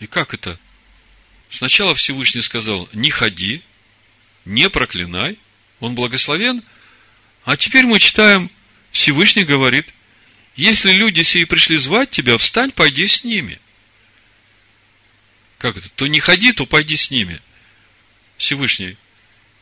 И 0.01 0.05
как 0.05 0.33
это? 0.33 0.59
Сначала 1.47 1.95
Всевышний 1.95 2.41
сказал, 2.41 2.89
не 2.91 3.09
ходи, 3.09 3.61
не 4.43 4.69
проклинай, 4.69 5.37
он 5.79 5.95
благословен, 5.95 6.63
а 7.45 7.57
теперь 7.57 7.85
мы 7.85 7.99
читаем, 7.99 8.51
Всевышний 8.91 9.43
говорит, 9.43 9.93
если 10.55 10.91
люди 10.91 11.21
сии 11.21 11.45
пришли 11.45 11.77
звать 11.77 12.09
тебя, 12.09 12.37
встань, 12.37 12.71
пойди 12.71 13.07
с 13.07 13.23
ними. 13.23 13.59
Как 15.57 15.77
это? 15.77 15.89
То 15.89 16.07
не 16.07 16.19
ходи, 16.19 16.53
то 16.53 16.65
пойди 16.65 16.95
с 16.95 17.11
ними. 17.11 17.41
Всевышний, 18.37 18.97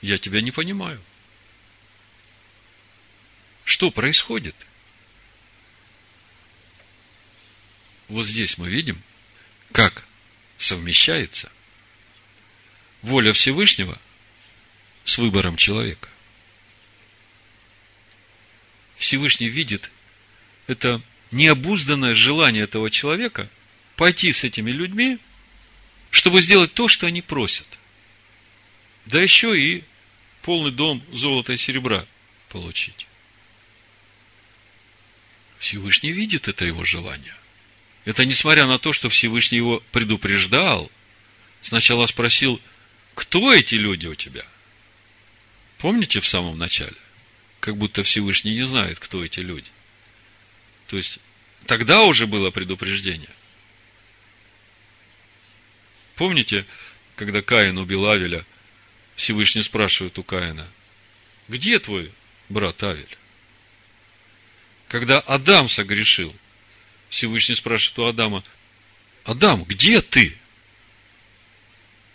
я 0.01 0.17
тебя 0.17 0.41
не 0.41 0.51
понимаю. 0.51 1.01
Что 3.63 3.91
происходит? 3.91 4.55
Вот 8.07 8.25
здесь 8.25 8.57
мы 8.57 8.69
видим, 8.69 9.01
как 9.71 10.05
совмещается 10.57 11.51
воля 13.01 13.33
Всевышнего 13.33 13.99
с 15.07 15.17
выбором 15.17 15.55
человека. 15.55 16.09
Всевышний 18.97 19.47
видит 19.47 19.89
это 20.67 21.01
необузданное 21.31 22.13
желание 22.13 22.65
этого 22.65 22.89
человека 22.89 23.49
пойти 23.95 24.33
с 24.33 24.43
этими 24.43 24.69
людьми, 24.69 25.17
чтобы 26.11 26.41
сделать 26.41 26.73
то, 26.73 26.89
что 26.89 27.07
они 27.07 27.21
просят. 27.21 27.65
Да 29.05 29.21
еще 29.21 29.57
и 29.57 29.85
полный 30.41 30.71
дом 30.71 31.01
золота 31.13 31.53
и 31.53 31.57
серебра 31.57 32.05
получить. 32.49 33.07
Всевышний 35.57 36.11
видит 36.11 36.49
это 36.49 36.65
его 36.65 36.83
желание. 36.83 37.35
Это 38.03 38.25
несмотря 38.25 38.67
на 38.67 38.77
то, 38.77 38.91
что 38.91 39.07
Всевышний 39.07 39.57
его 39.57 39.81
предупреждал, 39.93 40.91
сначала 41.61 42.07
спросил, 42.07 42.59
кто 43.15 43.53
эти 43.53 43.75
люди 43.75 44.07
у 44.07 44.15
тебя? 44.15 44.45
Помните 45.77 46.19
в 46.19 46.27
самом 46.27 46.57
начале? 46.57 46.95
Как 47.59 47.77
будто 47.77 48.03
Всевышний 48.03 48.55
не 48.55 48.63
знает, 48.63 48.99
кто 48.99 49.23
эти 49.23 49.39
люди. 49.39 49.69
То 50.87 50.97
есть, 50.97 51.19
тогда 51.65 52.03
уже 52.03 52.27
было 52.27 52.51
предупреждение. 52.51 53.29
Помните, 56.15 56.65
когда 57.15 57.41
Каин 57.41 57.77
убил 57.77 58.09
Авеля, 58.09 58.45
Всевышний 59.15 59.63
спрашивает 59.63 60.17
у 60.17 60.23
Каина, 60.23 60.67
где 61.47 61.79
твой 61.79 62.11
брат 62.49 62.81
Авель? 62.83 63.17
Когда 64.87 65.19
Адам 65.19 65.69
согрешил– 65.69 66.35
Всевышний 67.09 67.55
спрашивает 67.55 67.99
у 67.99 68.05
Адама, 68.05 68.43
Адам, 69.23 69.63
где 69.63 70.01
ты? 70.01 70.37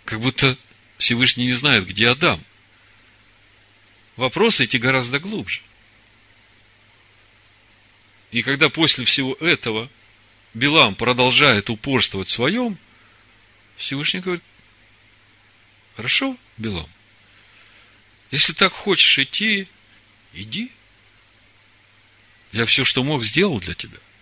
Как 0.05 0.21
будто 0.21 0.57
Всевышний 0.99 1.47
не 1.47 1.53
знает, 1.53 1.87
где 1.87 2.09
Адам. 2.09 2.43
Вопросы 4.17 4.65
эти 4.65 4.77
гораздо 4.77 5.19
глубже. 5.19 5.63
И 8.31 8.43
когда 8.43 8.69
после 8.69 9.05
всего 9.05 9.35
этого 9.41 9.89
Билам 10.55 10.95
продолжает 10.95 11.71
упорствовать 11.71 12.29
в 12.29 12.33
своем, 12.33 12.79
Всевышний 13.77 14.21
говорит, 14.21 14.45
хорошо, 15.97 16.37
Билам, 16.57 16.89
если 18.31 18.53
так 18.53 18.73
хочешь 18.73 19.19
идти, 19.19 19.67
иди. 20.33 20.71
Я 22.53 22.67
все, 22.67 22.85
что 22.85 23.03
мог, 23.03 23.25
сделал 23.25 23.61
для 23.61 23.75
тебя– 23.75 23.99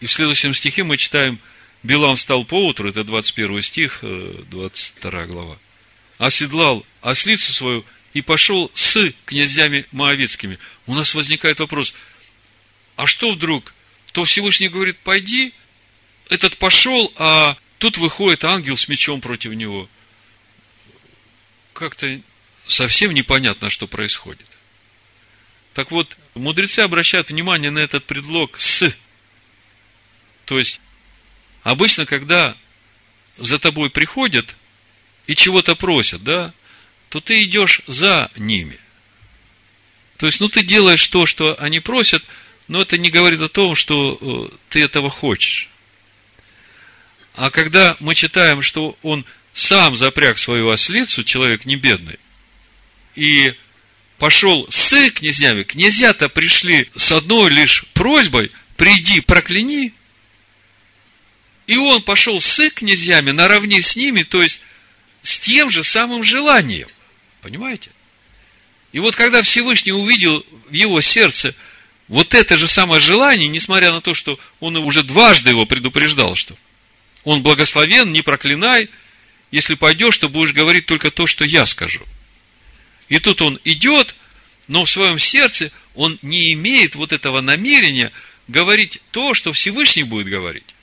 и 0.00 0.06
в 0.06 0.12
следующем 0.12 0.54
стихе 0.54 0.84
мы 0.84 0.96
читаем, 0.96 1.38
Билам 1.82 2.16
встал 2.16 2.44
поутру, 2.44 2.88
это 2.88 3.04
21 3.04 3.62
стих, 3.62 3.98
22 4.02 5.10
э, 5.10 5.26
глава, 5.26 5.58
оседлал 6.18 6.84
ослицу 7.02 7.52
свою 7.52 7.84
и 8.12 8.22
пошел 8.22 8.70
с 8.74 9.12
князьями 9.24 9.86
Моавицкими. 9.92 10.58
У 10.86 10.94
нас 10.94 11.14
возникает 11.14 11.60
вопрос, 11.60 11.94
а 12.96 13.06
что 13.06 13.30
вдруг? 13.30 13.74
То 14.12 14.24
Всевышний 14.24 14.68
говорит, 14.68 14.96
пойди, 14.98 15.52
этот 16.30 16.56
пошел, 16.56 17.12
а 17.16 17.56
тут 17.78 17.98
выходит 17.98 18.44
ангел 18.44 18.76
с 18.76 18.88
мечом 18.88 19.20
против 19.20 19.52
него. 19.52 19.88
Как-то 21.74 22.20
совсем 22.66 23.12
непонятно, 23.12 23.68
что 23.68 23.86
происходит. 23.86 24.46
Так 25.74 25.90
вот, 25.90 26.16
мудрецы 26.34 26.80
обращают 26.80 27.28
внимание 27.28 27.70
на 27.70 27.80
этот 27.80 28.06
предлог 28.06 28.58
«с», 28.58 28.90
то 30.46 30.58
есть, 30.58 30.80
обычно, 31.64 32.06
когда 32.06 32.56
за 33.36 33.58
тобой 33.58 33.90
приходят 33.90 34.56
и 35.26 35.34
чего-то 35.34 35.74
просят, 35.74 36.22
да, 36.22 36.52
то 37.08 37.20
ты 37.20 37.42
идешь 37.44 37.82
за 37.86 38.30
ними. 38.36 38.78
То 40.16 40.26
есть, 40.26 40.40
ну, 40.40 40.48
ты 40.48 40.62
делаешь 40.62 41.06
то, 41.08 41.26
что 41.26 41.56
они 41.60 41.80
просят, 41.80 42.24
но 42.68 42.82
это 42.82 42.98
не 42.98 43.10
говорит 43.10 43.40
о 43.40 43.48
том, 43.48 43.74
что 43.74 44.18
э, 44.20 44.56
ты 44.70 44.82
этого 44.82 45.10
хочешь. 45.10 45.68
А 47.34 47.50
когда 47.50 47.96
мы 48.00 48.14
читаем, 48.14 48.62
что 48.62 48.96
он 49.02 49.24
сам 49.52 49.94
запряг 49.96 50.38
свою 50.38 50.70
ослицу, 50.70 51.22
человек 51.22 51.66
не 51.66 51.76
бедный, 51.76 52.18
и 53.14 53.54
пошел 54.18 54.66
с 54.70 55.10
князьями, 55.10 55.62
князья-то 55.62 56.28
пришли 56.28 56.88
с 56.96 57.12
одной 57.12 57.50
лишь 57.50 57.84
просьбой, 57.92 58.50
приди, 58.76 59.20
прокляни, 59.20 59.92
и 61.66 61.76
он 61.76 62.02
пошел 62.02 62.40
с 62.40 62.70
князьями 62.70 63.32
наравне 63.32 63.82
с 63.82 63.96
ними, 63.96 64.22
то 64.22 64.42
есть 64.42 64.60
с 65.26 65.40
тем 65.40 65.70
же 65.70 65.82
самым 65.82 66.22
желанием. 66.22 66.88
Понимаете? 67.42 67.90
И 68.92 69.00
вот 69.00 69.16
когда 69.16 69.42
Всевышний 69.42 69.90
увидел 69.90 70.46
в 70.68 70.72
его 70.72 71.00
сердце 71.00 71.52
вот 72.06 72.32
это 72.32 72.56
же 72.56 72.68
самое 72.68 73.00
желание, 73.00 73.48
несмотря 73.48 73.92
на 73.92 74.00
то, 74.00 74.14
что 74.14 74.38
он 74.60 74.76
уже 74.76 75.02
дважды 75.02 75.50
его 75.50 75.66
предупреждал, 75.66 76.36
что 76.36 76.56
он 77.24 77.42
благословен, 77.42 78.12
не 78.12 78.22
проклинай, 78.22 78.88
если 79.50 79.74
пойдешь, 79.74 80.16
то 80.16 80.28
будешь 80.28 80.52
говорить 80.52 80.86
только 80.86 81.10
то, 81.10 81.26
что 81.26 81.44
я 81.44 81.66
скажу. 81.66 82.02
И 83.08 83.18
тут 83.18 83.42
он 83.42 83.58
идет, 83.64 84.14
но 84.68 84.84
в 84.84 84.90
своем 84.90 85.18
сердце 85.18 85.72
он 85.96 86.20
не 86.22 86.52
имеет 86.52 86.94
вот 86.94 87.12
этого 87.12 87.40
намерения 87.40 88.12
говорить 88.46 89.00
то, 89.10 89.34
что 89.34 89.52
Всевышний 89.52 90.04
будет 90.04 90.28
говорить. 90.28 90.76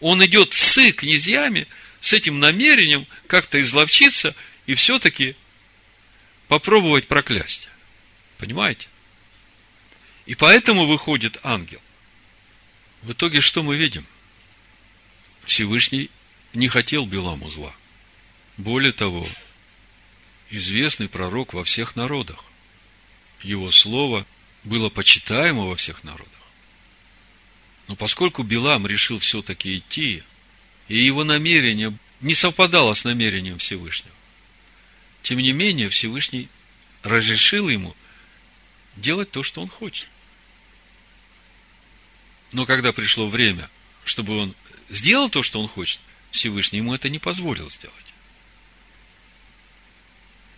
Он 0.00 0.24
идет 0.24 0.54
с 0.54 0.90
князьями, 0.92 1.68
с 2.00 2.12
этим 2.12 2.38
намерением 2.38 3.06
как-то 3.26 3.60
изловчиться 3.60 4.34
и 4.66 4.74
все-таки 4.74 5.36
попробовать 6.48 7.06
проклясть. 7.06 7.68
Понимаете? 8.38 8.88
И 10.26 10.34
поэтому 10.34 10.86
выходит 10.86 11.38
ангел. 11.42 11.80
В 13.02 13.12
итоге 13.12 13.40
что 13.40 13.62
мы 13.62 13.76
видим? 13.76 14.06
Всевышний 15.44 16.10
не 16.52 16.68
хотел 16.68 17.06
Беламу 17.06 17.50
зла. 17.50 17.74
Более 18.56 18.92
того, 18.92 19.26
известный 20.50 21.08
пророк 21.08 21.54
во 21.54 21.64
всех 21.64 21.96
народах. 21.96 22.44
Его 23.42 23.70
слово 23.70 24.26
было 24.64 24.90
почитаемо 24.90 25.66
во 25.66 25.76
всех 25.76 26.04
народах. 26.04 26.28
Но 27.88 27.96
поскольку 27.96 28.42
Билам 28.42 28.86
решил 28.86 29.18
все-таки 29.18 29.78
идти, 29.78 30.22
и 30.90 30.98
его 30.98 31.22
намерение 31.22 31.96
не 32.20 32.34
совпадало 32.34 32.94
с 32.94 33.04
намерением 33.04 33.58
Всевышнего, 33.58 34.14
тем 35.22 35.38
не 35.38 35.52
менее 35.52 35.88
Всевышний 35.88 36.48
разрешил 37.04 37.68
ему 37.68 37.94
делать 38.96 39.30
то, 39.30 39.44
что 39.44 39.62
он 39.62 39.68
хочет. 39.68 40.08
Но 42.50 42.66
когда 42.66 42.92
пришло 42.92 43.28
время, 43.28 43.70
чтобы 44.04 44.36
он 44.36 44.54
сделал 44.88 45.30
то, 45.30 45.44
что 45.44 45.60
он 45.60 45.68
хочет, 45.68 46.00
Всевышний 46.32 46.78
ему 46.78 46.92
это 46.92 47.08
не 47.08 47.20
позволил 47.20 47.70
сделать. 47.70 47.96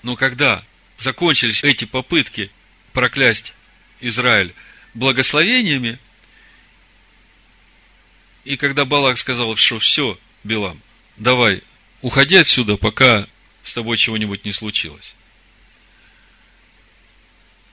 Но 0.03 0.17
когда 0.17 0.65
закончились 0.97 1.63
эти 1.63 1.85
попытки 1.85 2.51
проклясть 2.95 3.53
Израиль 4.01 4.55
благословениями, 4.95 5.99
и 8.45 8.57
когда 8.57 8.85
Балак 8.85 9.19
сказал, 9.19 9.55
что 9.57 9.79
все, 9.79 10.19
Билам, 10.45 10.81
давай, 11.17 11.63
уходи 12.01 12.37
отсюда, 12.37 12.77
пока 12.77 13.27
с 13.63 13.75
тобой 13.75 13.97
чего-нибудь 13.97 14.45
не 14.45 14.53
случилось. 14.53 15.15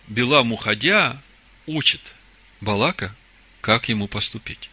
Билам, 0.08 0.52
уходя, 0.52 1.22
учит 1.66 2.02
Балака, 2.62 3.16
как 3.62 3.90
ему 3.90 4.08
поступить. 4.08 4.70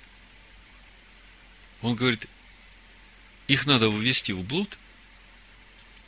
Он 1.82 1.94
говорит, 1.94 2.26
их 3.48 3.66
надо 3.66 3.86
ввести 3.86 4.32
в 4.32 4.42
блуд 4.42 4.76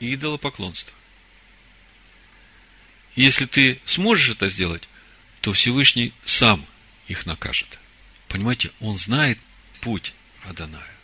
и 0.00 0.14
идолопоклонство. 0.14 0.94
Если 3.16 3.46
ты 3.46 3.80
сможешь 3.84 4.30
это 4.30 4.48
сделать, 4.48 4.88
то 5.40 5.52
Всевышний 5.52 6.12
сам 6.24 6.64
их 7.06 7.26
накажет. 7.26 7.78
Понимаете, 8.28 8.70
он 8.80 8.96
знает 8.96 9.38
путь 9.88 10.12
Адоная. 10.44 10.94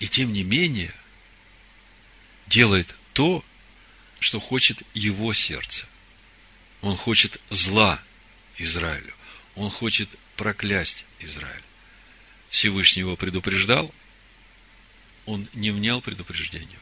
И 0.00 0.08
тем 0.08 0.32
не 0.32 0.42
менее, 0.42 0.92
делает 2.48 2.92
то, 3.12 3.44
что 4.18 4.40
хочет 4.40 4.82
его 4.94 5.32
сердце. 5.32 5.86
Он 6.80 6.96
хочет 6.96 7.40
зла 7.50 8.02
Израилю. 8.58 9.14
Он 9.54 9.70
хочет 9.70 10.08
проклясть 10.34 11.04
Израиль. 11.20 11.62
Всевышний 12.48 13.02
его 13.02 13.14
предупреждал, 13.16 13.94
он 15.24 15.46
не 15.52 15.70
внял 15.70 16.00
предупреждению. 16.00 16.80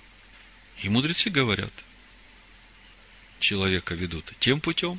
И 0.81 0.89
мудрецы 0.89 1.29
говорят, 1.29 1.75
человека 3.39 3.95
ведут 3.95 4.33
тем 4.41 4.63
путем, 4.63 4.99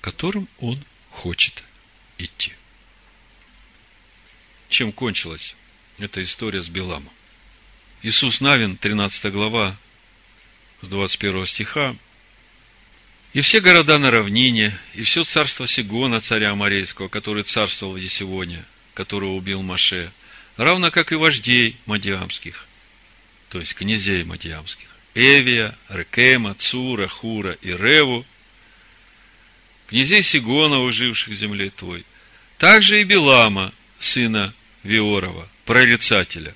которым 0.00 0.46
он 0.60 0.80
хочет 1.10 1.64
идти. 2.16 2.52
Чем 4.70 4.92
кончилась 4.92 5.56
эта 5.98 6.22
история 6.22 6.62
с 6.62 6.68
Беламом? 6.68 7.12
Иисус 8.02 8.40
Навин, 8.40 8.76
13 8.76 9.32
глава, 9.32 9.76
с 10.80 10.88
21 10.88 11.44
стиха. 11.44 11.96
«И 13.32 13.40
все 13.42 13.60
города 13.60 13.98
на 13.98 14.12
равнине, 14.12 14.78
и 14.94 15.02
все 15.02 15.24
царство 15.24 15.66
Сигона, 15.66 16.20
царя 16.20 16.52
Амарейского, 16.52 17.08
который 17.08 17.42
царствовал 17.42 17.94
в 17.94 17.96
Есионе, 17.96 18.64
которого 18.94 19.32
убил 19.32 19.62
Маше, 19.62 20.12
равно 20.56 20.92
как 20.92 21.12
и 21.12 21.16
вождей 21.16 21.76
Мадиамских, 21.86 22.66
то 23.50 23.58
есть 23.58 23.74
князей 23.74 24.22
Мадиамских, 24.22 24.88
Эвия, 25.14 25.76
Рекема, 25.88 26.54
Цура, 26.54 27.08
Хура 27.08 27.52
и 27.60 27.72
Реву, 27.72 28.24
князей 29.88 30.22
Сигонова, 30.22 30.90
живших 30.92 31.28
в 31.28 31.36
земле 31.36 31.70
твой, 31.70 32.04
также 32.58 33.00
и 33.00 33.04
Белама, 33.04 33.72
сына 33.98 34.54
Виорова, 34.82 35.48
прорицателя, 35.64 36.54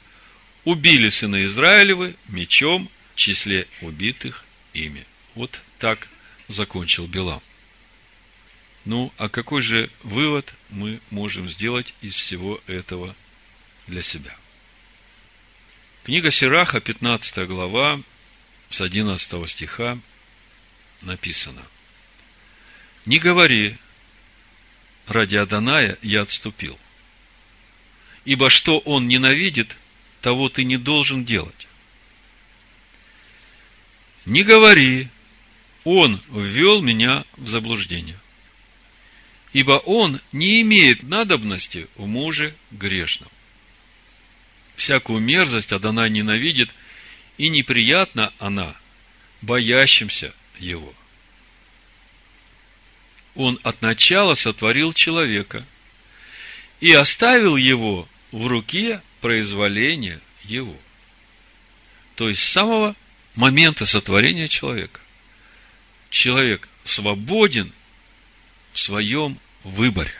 убили 0.64 1.08
сына 1.08 1.44
Израилевы 1.44 2.16
мечом 2.28 2.90
в 3.14 3.16
числе 3.16 3.68
убитых 3.80 4.44
ими. 4.72 5.06
Вот 5.34 5.60
так 5.78 6.08
закончил 6.48 7.06
Белам. 7.06 7.42
Ну, 8.84 9.12
а 9.16 9.28
какой 9.28 9.62
же 9.62 9.90
вывод 10.02 10.54
мы 10.70 11.00
можем 11.10 11.48
сделать 11.48 11.94
из 12.02 12.14
всего 12.14 12.60
этого 12.66 13.14
для 13.86 14.02
себя? 14.02 14.36
Книга 16.04 16.30
Сираха, 16.30 16.80
15 16.80 17.46
глава, 17.48 18.00
с 18.68 18.80
11 18.80 19.50
стиха 19.50 19.98
написано. 21.00 21.62
Не 23.06 23.18
говори, 23.18 23.76
ради 25.06 25.36
Аданая 25.36 25.98
я 26.02 26.22
отступил. 26.22 26.78
Ибо 28.24 28.48
что 28.50 28.78
он 28.78 29.06
ненавидит, 29.08 29.76
того 30.20 30.48
ты 30.48 30.64
не 30.64 30.78
должен 30.78 31.24
делать. 31.24 31.68
Не 34.24 34.42
говори, 34.42 35.08
он 35.84 36.20
ввел 36.30 36.80
меня 36.80 37.24
в 37.36 37.46
заблуждение. 37.46 38.18
Ибо 39.52 39.72
он 39.72 40.20
не 40.32 40.62
имеет 40.62 41.02
надобности 41.02 41.86
в 41.96 42.06
муже 42.06 42.54
грешном. 42.70 43.28
Всякую 44.74 45.20
мерзость 45.20 45.72
Адонай 45.72 46.10
ненавидит, 46.10 46.70
и 47.36 47.48
неприятна 47.48 48.32
она 48.38 48.74
боящимся 49.42 50.34
его. 50.58 50.92
Он 53.34 53.58
от 53.62 53.82
начала 53.82 54.34
сотворил 54.34 54.92
человека 54.92 55.64
и 56.80 56.92
оставил 56.92 57.56
его 57.56 58.08
в 58.35 58.49
руке 58.49 59.01
произволения 59.20 60.20
его. 60.43 60.76
То 62.16 62.28
есть 62.28 62.43
с 62.43 62.49
самого 62.49 62.97
момента 63.37 63.87
сотворения 63.87 64.49
человека. 64.49 65.01
Человек 66.11 66.68
свободен 66.85 67.72
в 68.72 68.80
своем 68.80 69.39
выборе. 69.62 70.12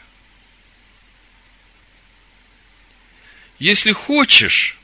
Если 3.59 3.91
хочешь, 3.91 4.77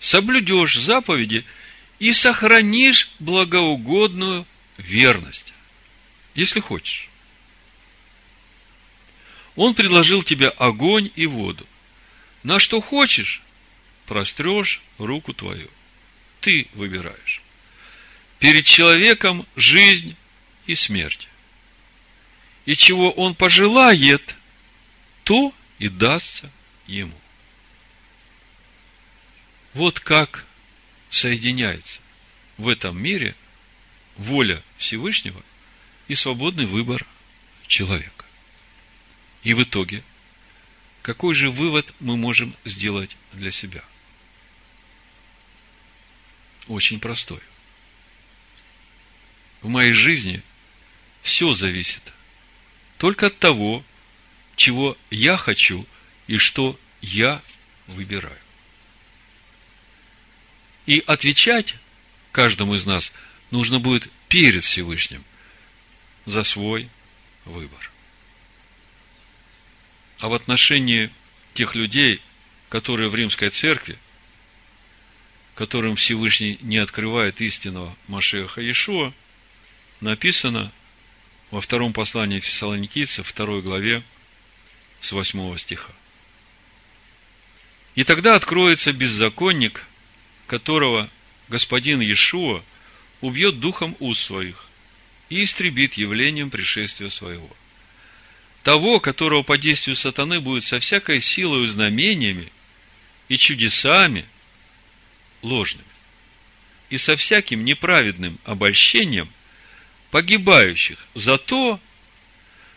соблюдешь 0.00 0.78
заповеди 0.78 1.44
и 1.98 2.14
сохранишь 2.14 3.10
благоугодную 3.18 4.46
верность. 4.78 5.52
Если 6.34 6.60
хочешь. 6.60 7.10
Он 9.56 9.74
предложил 9.74 10.22
тебе 10.22 10.48
огонь 10.48 11.10
и 11.14 11.26
воду. 11.26 11.66
На 12.42 12.58
что 12.58 12.80
хочешь, 12.80 13.42
прострешь 14.06 14.82
руку 14.98 15.32
твою. 15.32 15.68
Ты 16.40 16.68
выбираешь. 16.74 17.42
Перед 18.38 18.64
человеком 18.64 19.46
жизнь 19.56 20.16
и 20.66 20.74
смерть. 20.74 21.28
И 22.64 22.76
чего 22.76 23.10
он 23.10 23.34
пожелает, 23.34 24.36
то 25.24 25.52
и 25.78 25.88
дастся 25.88 26.50
ему. 26.86 27.18
Вот 29.74 30.00
как 30.00 30.46
соединяется 31.10 32.00
в 32.56 32.68
этом 32.68 33.00
мире 33.00 33.34
воля 34.16 34.62
Всевышнего 34.76 35.42
и 36.08 36.14
свободный 36.14 36.66
выбор 36.66 37.06
человека. 37.66 38.24
И 39.42 39.54
в 39.54 39.62
итоге, 39.62 40.02
какой 41.08 41.34
же 41.34 41.50
вывод 41.50 41.94
мы 42.00 42.18
можем 42.18 42.54
сделать 42.66 43.16
для 43.32 43.50
себя? 43.50 43.82
Очень 46.66 47.00
простой. 47.00 47.40
В 49.62 49.70
моей 49.70 49.92
жизни 49.92 50.42
все 51.22 51.54
зависит 51.54 52.02
только 52.98 53.28
от 53.28 53.38
того, 53.38 53.82
чего 54.54 54.98
я 55.08 55.38
хочу 55.38 55.86
и 56.26 56.36
что 56.36 56.78
я 57.00 57.40
выбираю. 57.86 58.38
И 60.84 61.02
отвечать 61.06 61.76
каждому 62.32 62.74
из 62.74 62.84
нас 62.84 63.14
нужно 63.50 63.80
будет 63.80 64.10
перед 64.28 64.62
Всевышним 64.62 65.24
за 66.26 66.42
свой 66.42 66.90
выбор. 67.46 67.90
А 70.18 70.28
в 70.28 70.34
отношении 70.34 71.10
тех 71.54 71.74
людей, 71.74 72.20
которые 72.68 73.08
в 73.08 73.14
римской 73.14 73.50
церкви, 73.50 73.98
которым 75.54 75.96
Всевышний 75.96 76.58
не 76.60 76.78
открывает 76.78 77.40
истинного 77.40 77.94
Машеха 78.06 78.60
Иешуа, 78.60 79.12
написано 80.00 80.72
во 81.50 81.60
втором 81.60 81.92
послании 81.92 82.40
Фессалоникийцев, 82.40 83.26
второй 83.26 83.62
главе, 83.62 84.02
с 85.00 85.12
восьмого 85.12 85.58
стиха. 85.58 85.92
И 87.94 88.04
тогда 88.04 88.36
откроется 88.36 88.92
беззаконник, 88.92 89.84
которого 90.46 91.10
господин 91.48 92.00
Иешуа 92.00 92.62
убьет 93.20 93.58
духом 93.58 93.96
уст 93.98 94.22
своих 94.22 94.66
и 95.28 95.42
истребит 95.42 95.94
явлением 95.94 96.50
пришествия 96.50 97.10
своего. 97.10 97.50
Того, 98.62 99.00
которого 99.00 99.42
по 99.42 99.56
действию 99.56 99.96
сатаны 99.96 100.40
будет 100.40 100.64
со 100.64 100.78
всякой 100.78 101.20
силой 101.20 101.66
знамениями 101.66 102.50
и 103.28 103.36
чудесами 103.36 104.26
ложными, 105.42 105.84
и 106.90 106.98
со 106.98 107.16
всяким 107.16 107.64
неправедным 107.64 108.38
обольщением 108.44 109.30
погибающих 110.10 110.98
за 111.14 111.38
то, 111.38 111.80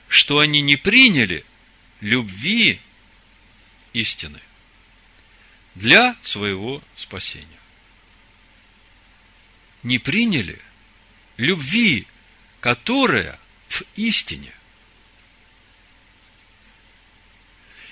что 0.07 0.39
они 0.39 0.61
не 0.61 0.75
приняли 0.75 1.45
любви 2.01 2.79
истины 3.93 4.39
для 5.75 6.15
своего 6.21 6.83
спасения. 6.95 7.47
Не 9.83 9.99
приняли 9.99 10.59
любви, 11.37 12.05
которая 12.59 13.39
в 13.67 13.83
истине. 13.95 14.51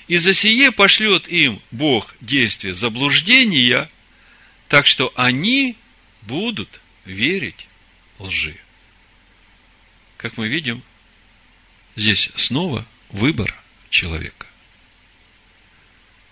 И 0.10 0.18
за 0.18 0.34
сие 0.34 0.72
пошлет 0.72 1.28
им 1.28 1.62
Бог 1.70 2.16
действие 2.20 2.74
заблуждения, 2.74 3.88
так 4.68 4.88
что 4.88 5.14
они 5.16 5.78
будут 6.24 6.82
верить 7.05 7.68
лжи. 8.18 8.57
Как 10.18 10.36
мы 10.36 10.47
видим, 10.47 10.82
здесь 11.95 12.32
снова 12.36 12.88
выбор 13.10 13.55
человека. 13.91 14.47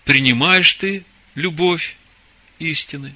Принимаешь 0.04 0.74
ты 0.74 1.04
любовь 1.36 1.96
истины 2.58 3.14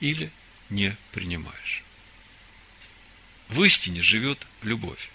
или 0.00 0.30
не 0.70 0.96
принимаешь. 1.12 1.82
В 3.48 3.62
истине 3.64 4.02
живет 4.02 4.46
любовь. 4.62 5.10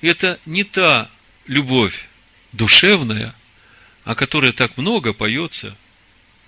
Это 0.00 0.40
не 0.46 0.64
та 0.64 1.10
любовь 1.46 2.08
душевная, 2.52 3.34
о 4.08 4.14
которой 4.14 4.52
так 4.52 4.78
много 4.78 5.12
поется 5.12 5.76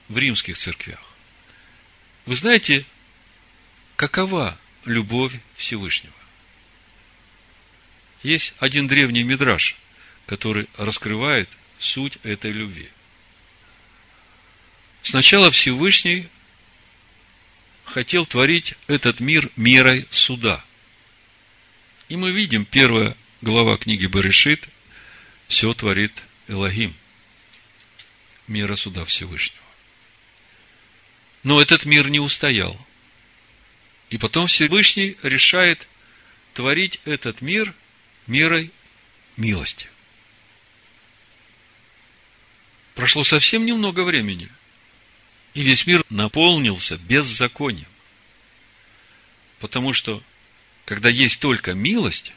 в 0.09 0.17
римских 0.17 0.57
церквях. 0.57 1.05
Вы 2.25 2.35
знаете, 2.35 2.87
какова 3.97 4.59
любовь 4.87 5.35
Всевышнего? 5.57 6.15
Есть 8.23 8.55
один 8.61 8.89
древний 8.89 9.25
мидраж, 9.25 9.77
который 10.25 10.71
раскрывает 10.79 11.51
суть 11.79 12.17
этой 12.23 12.51
любви. 12.51 12.89
Сначала 15.03 15.51
Всевышний 15.51 16.29
хотел 17.85 18.25
творить 18.25 18.73
этот 18.87 19.21
мир 19.21 19.51
мерой 19.57 20.09
суда. 20.11 20.65
И 22.09 22.17
мы 22.17 22.31
видим, 22.31 22.65
первая 22.65 23.15
глава 23.43 23.77
книги 23.77 24.07
Барышит, 24.07 24.67
все 25.47 25.75
творит 25.75 26.23
Элогим, 26.49 26.95
мира 28.51 28.75
суда 28.75 29.05
Всевышнего. 29.07 29.63
Но 31.43 31.61
этот 31.63 31.87
мир 31.87 32.11
не 32.11 32.21
устоял. 32.21 32.79
И 34.11 34.19
потом 34.19 34.47
Всевышний 34.47 35.17
решает 35.23 35.89
творить 36.53 37.01
этот 37.05 37.41
мир 37.41 37.73
мерой 38.27 38.71
милости. 39.37 39.89
Прошло 42.95 43.25
совсем 43.25 43.65
немного 43.65 44.05
времени, 44.05 44.51
и 45.55 45.63
весь 45.63 45.87
мир 45.87 46.05
наполнился 46.11 46.99
беззаконием. 46.99 47.89
Потому 49.59 49.93
что, 49.95 50.23
когда 50.85 51.09
есть 51.09 51.41
только 51.41 51.73
милость, 51.73 52.33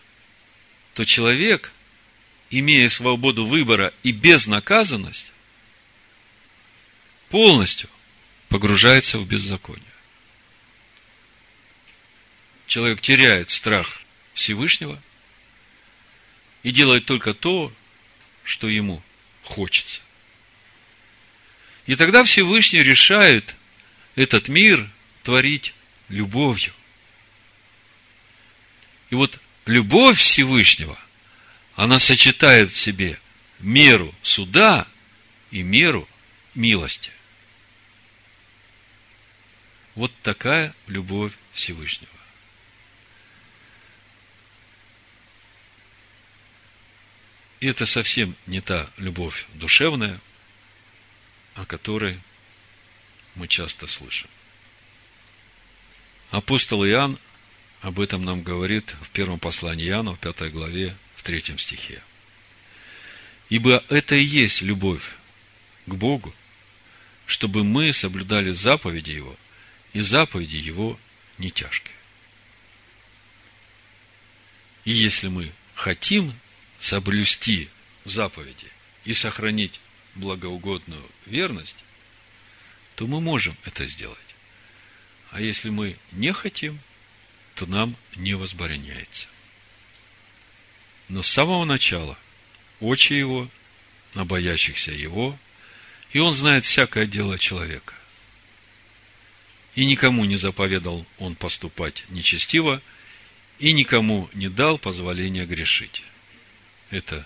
то 0.93 1.03
человек, 1.05 1.74
имея 2.49 2.88
свободу 2.88 3.45
выбора 3.45 3.93
и 4.03 4.11
безнаказанность, 4.11 5.32
полностью 7.34 7.89
погружается 8.47 9.17
в 9.17 9.25
беззаконие. 9.25 9.81
Человек 12.67 13.01
теряет 13.01 13.49
страх 13.49 14.03
Всевышнего 14.36 15.01
и 16.61 16.69
делает 16.69 17.05
только 17.05 17.34
то, 17.34 17.73
что 18.43 18.69
ему 18.69 19.01
хочется. 19.41 20.01
И 21.88 21.95
тогда 21.95 22.23
Всевышний 22.23 22.84
решает 22.84 23.55
этот 24.13 24.47
мир 24.47 24.88
творить 25.23 25.73
любовью. 26.09 26.71
И 29.09 29.15
вот 29.15 29.39
любовь 29.65 30.19
Всевышнего, 30.19 30.99
она 31.73 31.97
сочетает 31.97 32.69
в 32.69 32.77
себе 32.77 33.19
меру 33.57 34.13
суда 34.21 34.86
и 35.49 35.63
меру 35.63 36.07
милости. 36.53 37.09
Вот 39.95 40.11
такая 40.21 40.73
любовь 40.87 41.33
Всевышнего. 41.53 42.11
И 47.59 47.67
это 47.67 47.85
совсем 47.85 48.35
не 48.45 48.59
та 48.59 48.89
любовь 48.97 49.45
душевная, 49.53 50.19
о 51.55 51.65
которой 51.65 52.19
мы 53.35 53.47
часто 53.47 53.87
слышим. 53.87 54.29
Апостол 56.31 56.85
Иоанн 56.85 57.17
об 57.81 57.99
этом 57.99 58.25
нам 58.25 58.41
говорит 58.41 58.95
в 59.01 59.09
первом 59.09 59.39
послании 59.39 59.87
Иоанна, 59.87 60.15
в 60.15 60.19
пятой 60.19 60.49
главе, 60.49 60.95
в 61.15 61.23
третьем 61.23 61.57
стихе. 61.57 62.01
Ибо 63.49 63.83
это 63.89 64.15
и 64.15 64.23
есть 64.23 64.61
любовь 64.61 65.13
к 65.85 65.93
Богу, 65.93 66.33
чтобы 67.27 67.63
мы 67.63 67.93
соблюдали 67.93 68.51
заповеди 68.51 69.11
Его, 69.11 69.37
и 69.93 70.01
заповеди 70.01 70.57
Его 70.57 70.99
не 71.37 71.51
тяжкие. 71.51 71.95
И 74.85 74.91
если 74.91 75.27
мы 75.29 75.51
хотим 75.75 76.33
соблюсти 76.79 77.69
заповеди 78.03 78.67
и 79.05 79.13
сохранить 79.13 79.79
благоугодную 80.15 81.09
верность, 81.25 81.77
то 82.95 83.07
мы 83.07 83.21
можем 83.21 83.55
это 83.63 83.85
сделать. 83.87 84.19
А 85.31 85.41
если 85.41 85.69
мы 85.69 85.97
не 86.11 86.33
хотим, 86.33 86.79
то 87.55 87.65
нам 87.65 87.95
не 88.15 88.33
возбраняется. 88.33 89.27
Но 91.07 91.21
с 91.21 91.27
самого 91.27 91.65
начала 91.65 92.17
очи 92.79 93.13
его 93.13 93.49
на 94.13 94.25
боящихся 94.25 94.91
его, 94.91 95.37
и 96.11 96.19
он 96.19 96.33
знает 96.33 96.65
всякое 96.65 97.07
дело 97.07 97.39
человека. 97.39 97.95
И 99.76 99.86
никому 99.86 100.26
не 100.26 100.38
заповедал 100.38 101.05
он 101.17 101.36
поступать 101.36 102.03
нечестиво, 102.09 102.82
и 103.59 103.74
никому 103.74 104.30
не 104.34 104.49
дал 104.49 104.78
позволения 104.78 105.45
грешить. 105.45 106.03
Это 106.89 107.26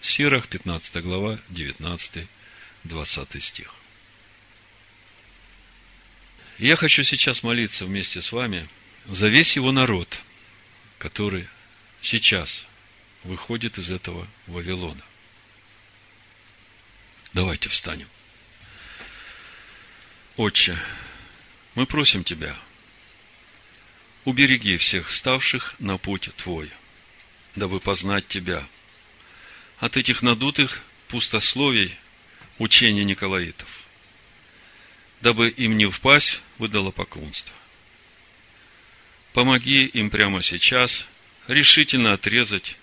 Сирах, 0.00 0.48
15 0.48 1.02
глава, 1.02 1.38
19-20 1.50 2.28
стих. 3.40 3.74
Я 6.58 6.76
хочу 6.76 7.04
сейчас 7.04 7.42
молиться 7.42 7.86
вместе 7.86 8.20
с 8.20 8.32
вами 8.32 8.68
за 9.06 9.28
весь 9.28 9.56
его 9.56 9.72
народ, 9.72 10.20
который 10.98 11.48
сейчас 12.02 12.64
выходит 13.24 13.78
из 13.78 13.90
этого 13.90 14.26
Вавилона. 14.46 15.02
Давайте 17.32 17.68
встанем. 17.68 18.08
Отче, 20.36 20.78
мы 21.78 21.86
просим 21.86 22.24
Тебя, 22.24 22.56
убереги 24.24 24.76
всех 24.76 25.12
ставших 25.12 25.76
на 25.78 25.96
путь 25.96 26.28
Твой, 26.36 26.72
дабы 27.54 27.78
познать 27.78 28.26
Тебя– 28.26 28.66
от 29.78 29.96
этих 29.96 30.22
надутых 30.22 30.82
пустословий 31.06 31.94
учения 32.58 33.04
Николаитов, 33.04 33.68
дабы 35.20 35.50
им 35.50 35.78
не 35.78 35.86
впасть 35.86 36.40
в 36.58 36.66
идолопоклонство. 36.66 37.54
Помоги 39.32 39.84
им 39.84 40.10
прямо 40.10 40.42
сейчас 40.42 41.06
решительно 41.46 42.12
отрезать 42.12 42.74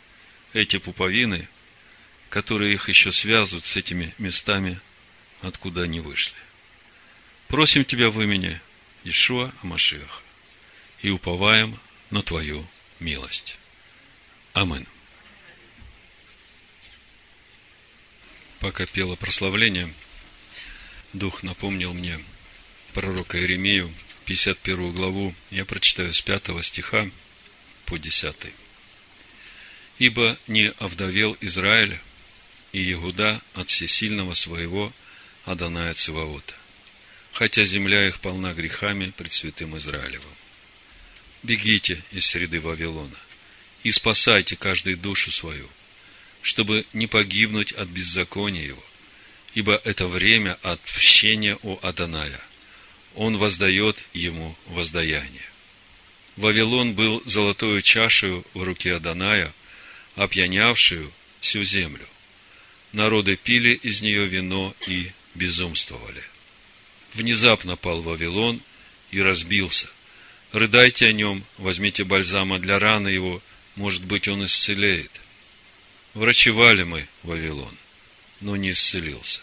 эти 0.53 0.77
пуповины, 0.77 1.49
которые 2.29 2.73
их 2.73 2.87
еще 2.87 3.11
связывают 3.11 3.65
с 3.65 3.75
этими 3.75 4.15
местами, 4.17 4.79
откуда 5.41 5.81
они 5.81 5.99
вышли. 5.99 6.37
Просим 7.49 7.83
Тебя 7.83 8.09
в 8.09 8.21
имени 8.21 8.61
Ишуа 9.05 9.53
Амашиаха 9.63 10.21
и 11.01 11.09
уповаем 11.09 11.79
на 12.09 12.21
Твою 12.21 12.67
милость. 12.99 13.57
Аминь. 14.53 14.85
пока 18.65 18.87
пела 18.87 19.15
прославление, 19.15 19.93
Дух 21.13 21.43
напомнил 21.43 21.93
мне 21.93 22.19
пророка 22.95 23.37
Иеремию, 23.37 23.93
51 24.25 24.91
главу, 24.91 25.35
я 25.51 25.65
прочитаю 25.65 26.11
с 26.11 26.19
5 26.23 26.65
стиха 26.65 27.07
по 27.85 27.99
10. 27.99 28.35
Ибо 29.99 30.35
не 30.47 30.71
овдовел 30.79 31.37
Израиль 31.41 31.99
и 32.71 32.91
Иуда 32.93 33.39
от 33.53 33.69
всесильного 33.69 34.33
своего 34.33 34.91
Аданая 35.43 35.93
Циваота, 35.93 36.55
хотя 37.35 37.65
земля 37.65 38.07
их 38.07 38.21
полна 38.21 38.53
грехами 38.53 39.11
пред 39.15 39.33
святым 39.33 39.77
Израилевым. 39.77 40.35
Бегите 41.43 42.01
из 42.11 42.25
среды 42.25 42.61
Вавилона 42.61 43.17
и 43.83 43.91
спасайте 43.91 44.55
каждую 44.55 44.97
душу 44.97 45.33
свою, 45.33 45.69
чтобы 46.41 46.85
не 46.93 47.07
погибнуть 47.07 47.73
от 47.73 47.89
беззакония 47.89 48.63
его, 48.63 48.83
ибо 49.53 49.75
это 49.83 50.07
время 50.07 50.57
отпщения 50.63 51.57
у 51.61 51.77
Аданая. 51.81 52.39
Он 53.15 53.37
воздает 53.37 54.01
ему 54.13 54.57
воздаяние. 54.67 55.49
Вавилон 56.37 56.95
был 56.95 57.21
золотою 57.25 57.81
чашею 57.81 58.45
в 58.53 58.63
руке 58.63 58.95
Аданая, 58.95 59.53
опьянявшую 60.15 61.11
всю 61.41 61.65
землю. 61.65 62.07
Народы 62.93 63.35
пили 63.35 63.73
из 63.73 64.01
нее 64.01 64.25
вино 64.25 64.73
и 64.87 65.11
безумствовали. 65.33 66.23
Внезапно 67.15 67.77
пал 67.77 68.01
Вавилон 68.01 68.61
и 69.11 69.21
разбился. 69.21 69.87
Рыдайте 70.51 71.07
о 71.07 71.13
нем, 71.13 71.45
возьмите 71.57 72.03
бальзама 72.03 72.59
для 72.59 72.77
раны 72.77 73.07
его, 73.07 73.41
может 73.75 74.03
быть, 74.03 74.27
он 74.27 74.43
исцелеет. 74.43 75.21
Врачевали 76.13 76.83
мы 76.83 77.07
Вавилон, 77.23 77.73
но 78.41 78.57
не 78.57 78.71
исцелился. 78.71 79.39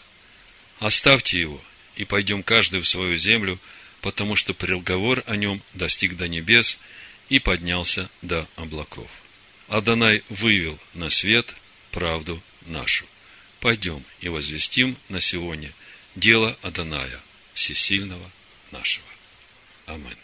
Оставьте 0.77 1.39
его, 1.39 1.59
и 1.95 2.05
пойдем 2.05 2.43
каждый 2.43 2.79
в 2.79 2.87
свою 2.87 3.17
землю, 3.17 3.59
потому 4.01 4.35
что 4.35 4.53
приговор 4.53 5.23
о 5.25 5.35
нем 5.35 5.59
достиг 5.73 6.15
до 6.15 6.27
небес 6.27 6.77
и 7.29 7.39
поднялся 7.39 8.07
до 8.21 8.47
облаков. 8.55 9.09
Адонай 9.67 10.23
вывел 10.29 10.79
на 10.93 11.09
свет 11.09 11.55
правду 11.91 12.41
нашу. 12.67 13.05
Пойдем 13.59 14.03
и 14.19 14.29
возвестим 14.29 14.95
на 15.09 15.19
сегодня 15.21 15.73
дело 16.15 16.55
Адоная, 16.61 17.23
всесильного 17.53 18.29
нашего. 18.71 19.05
Аминь. 19.85 20.22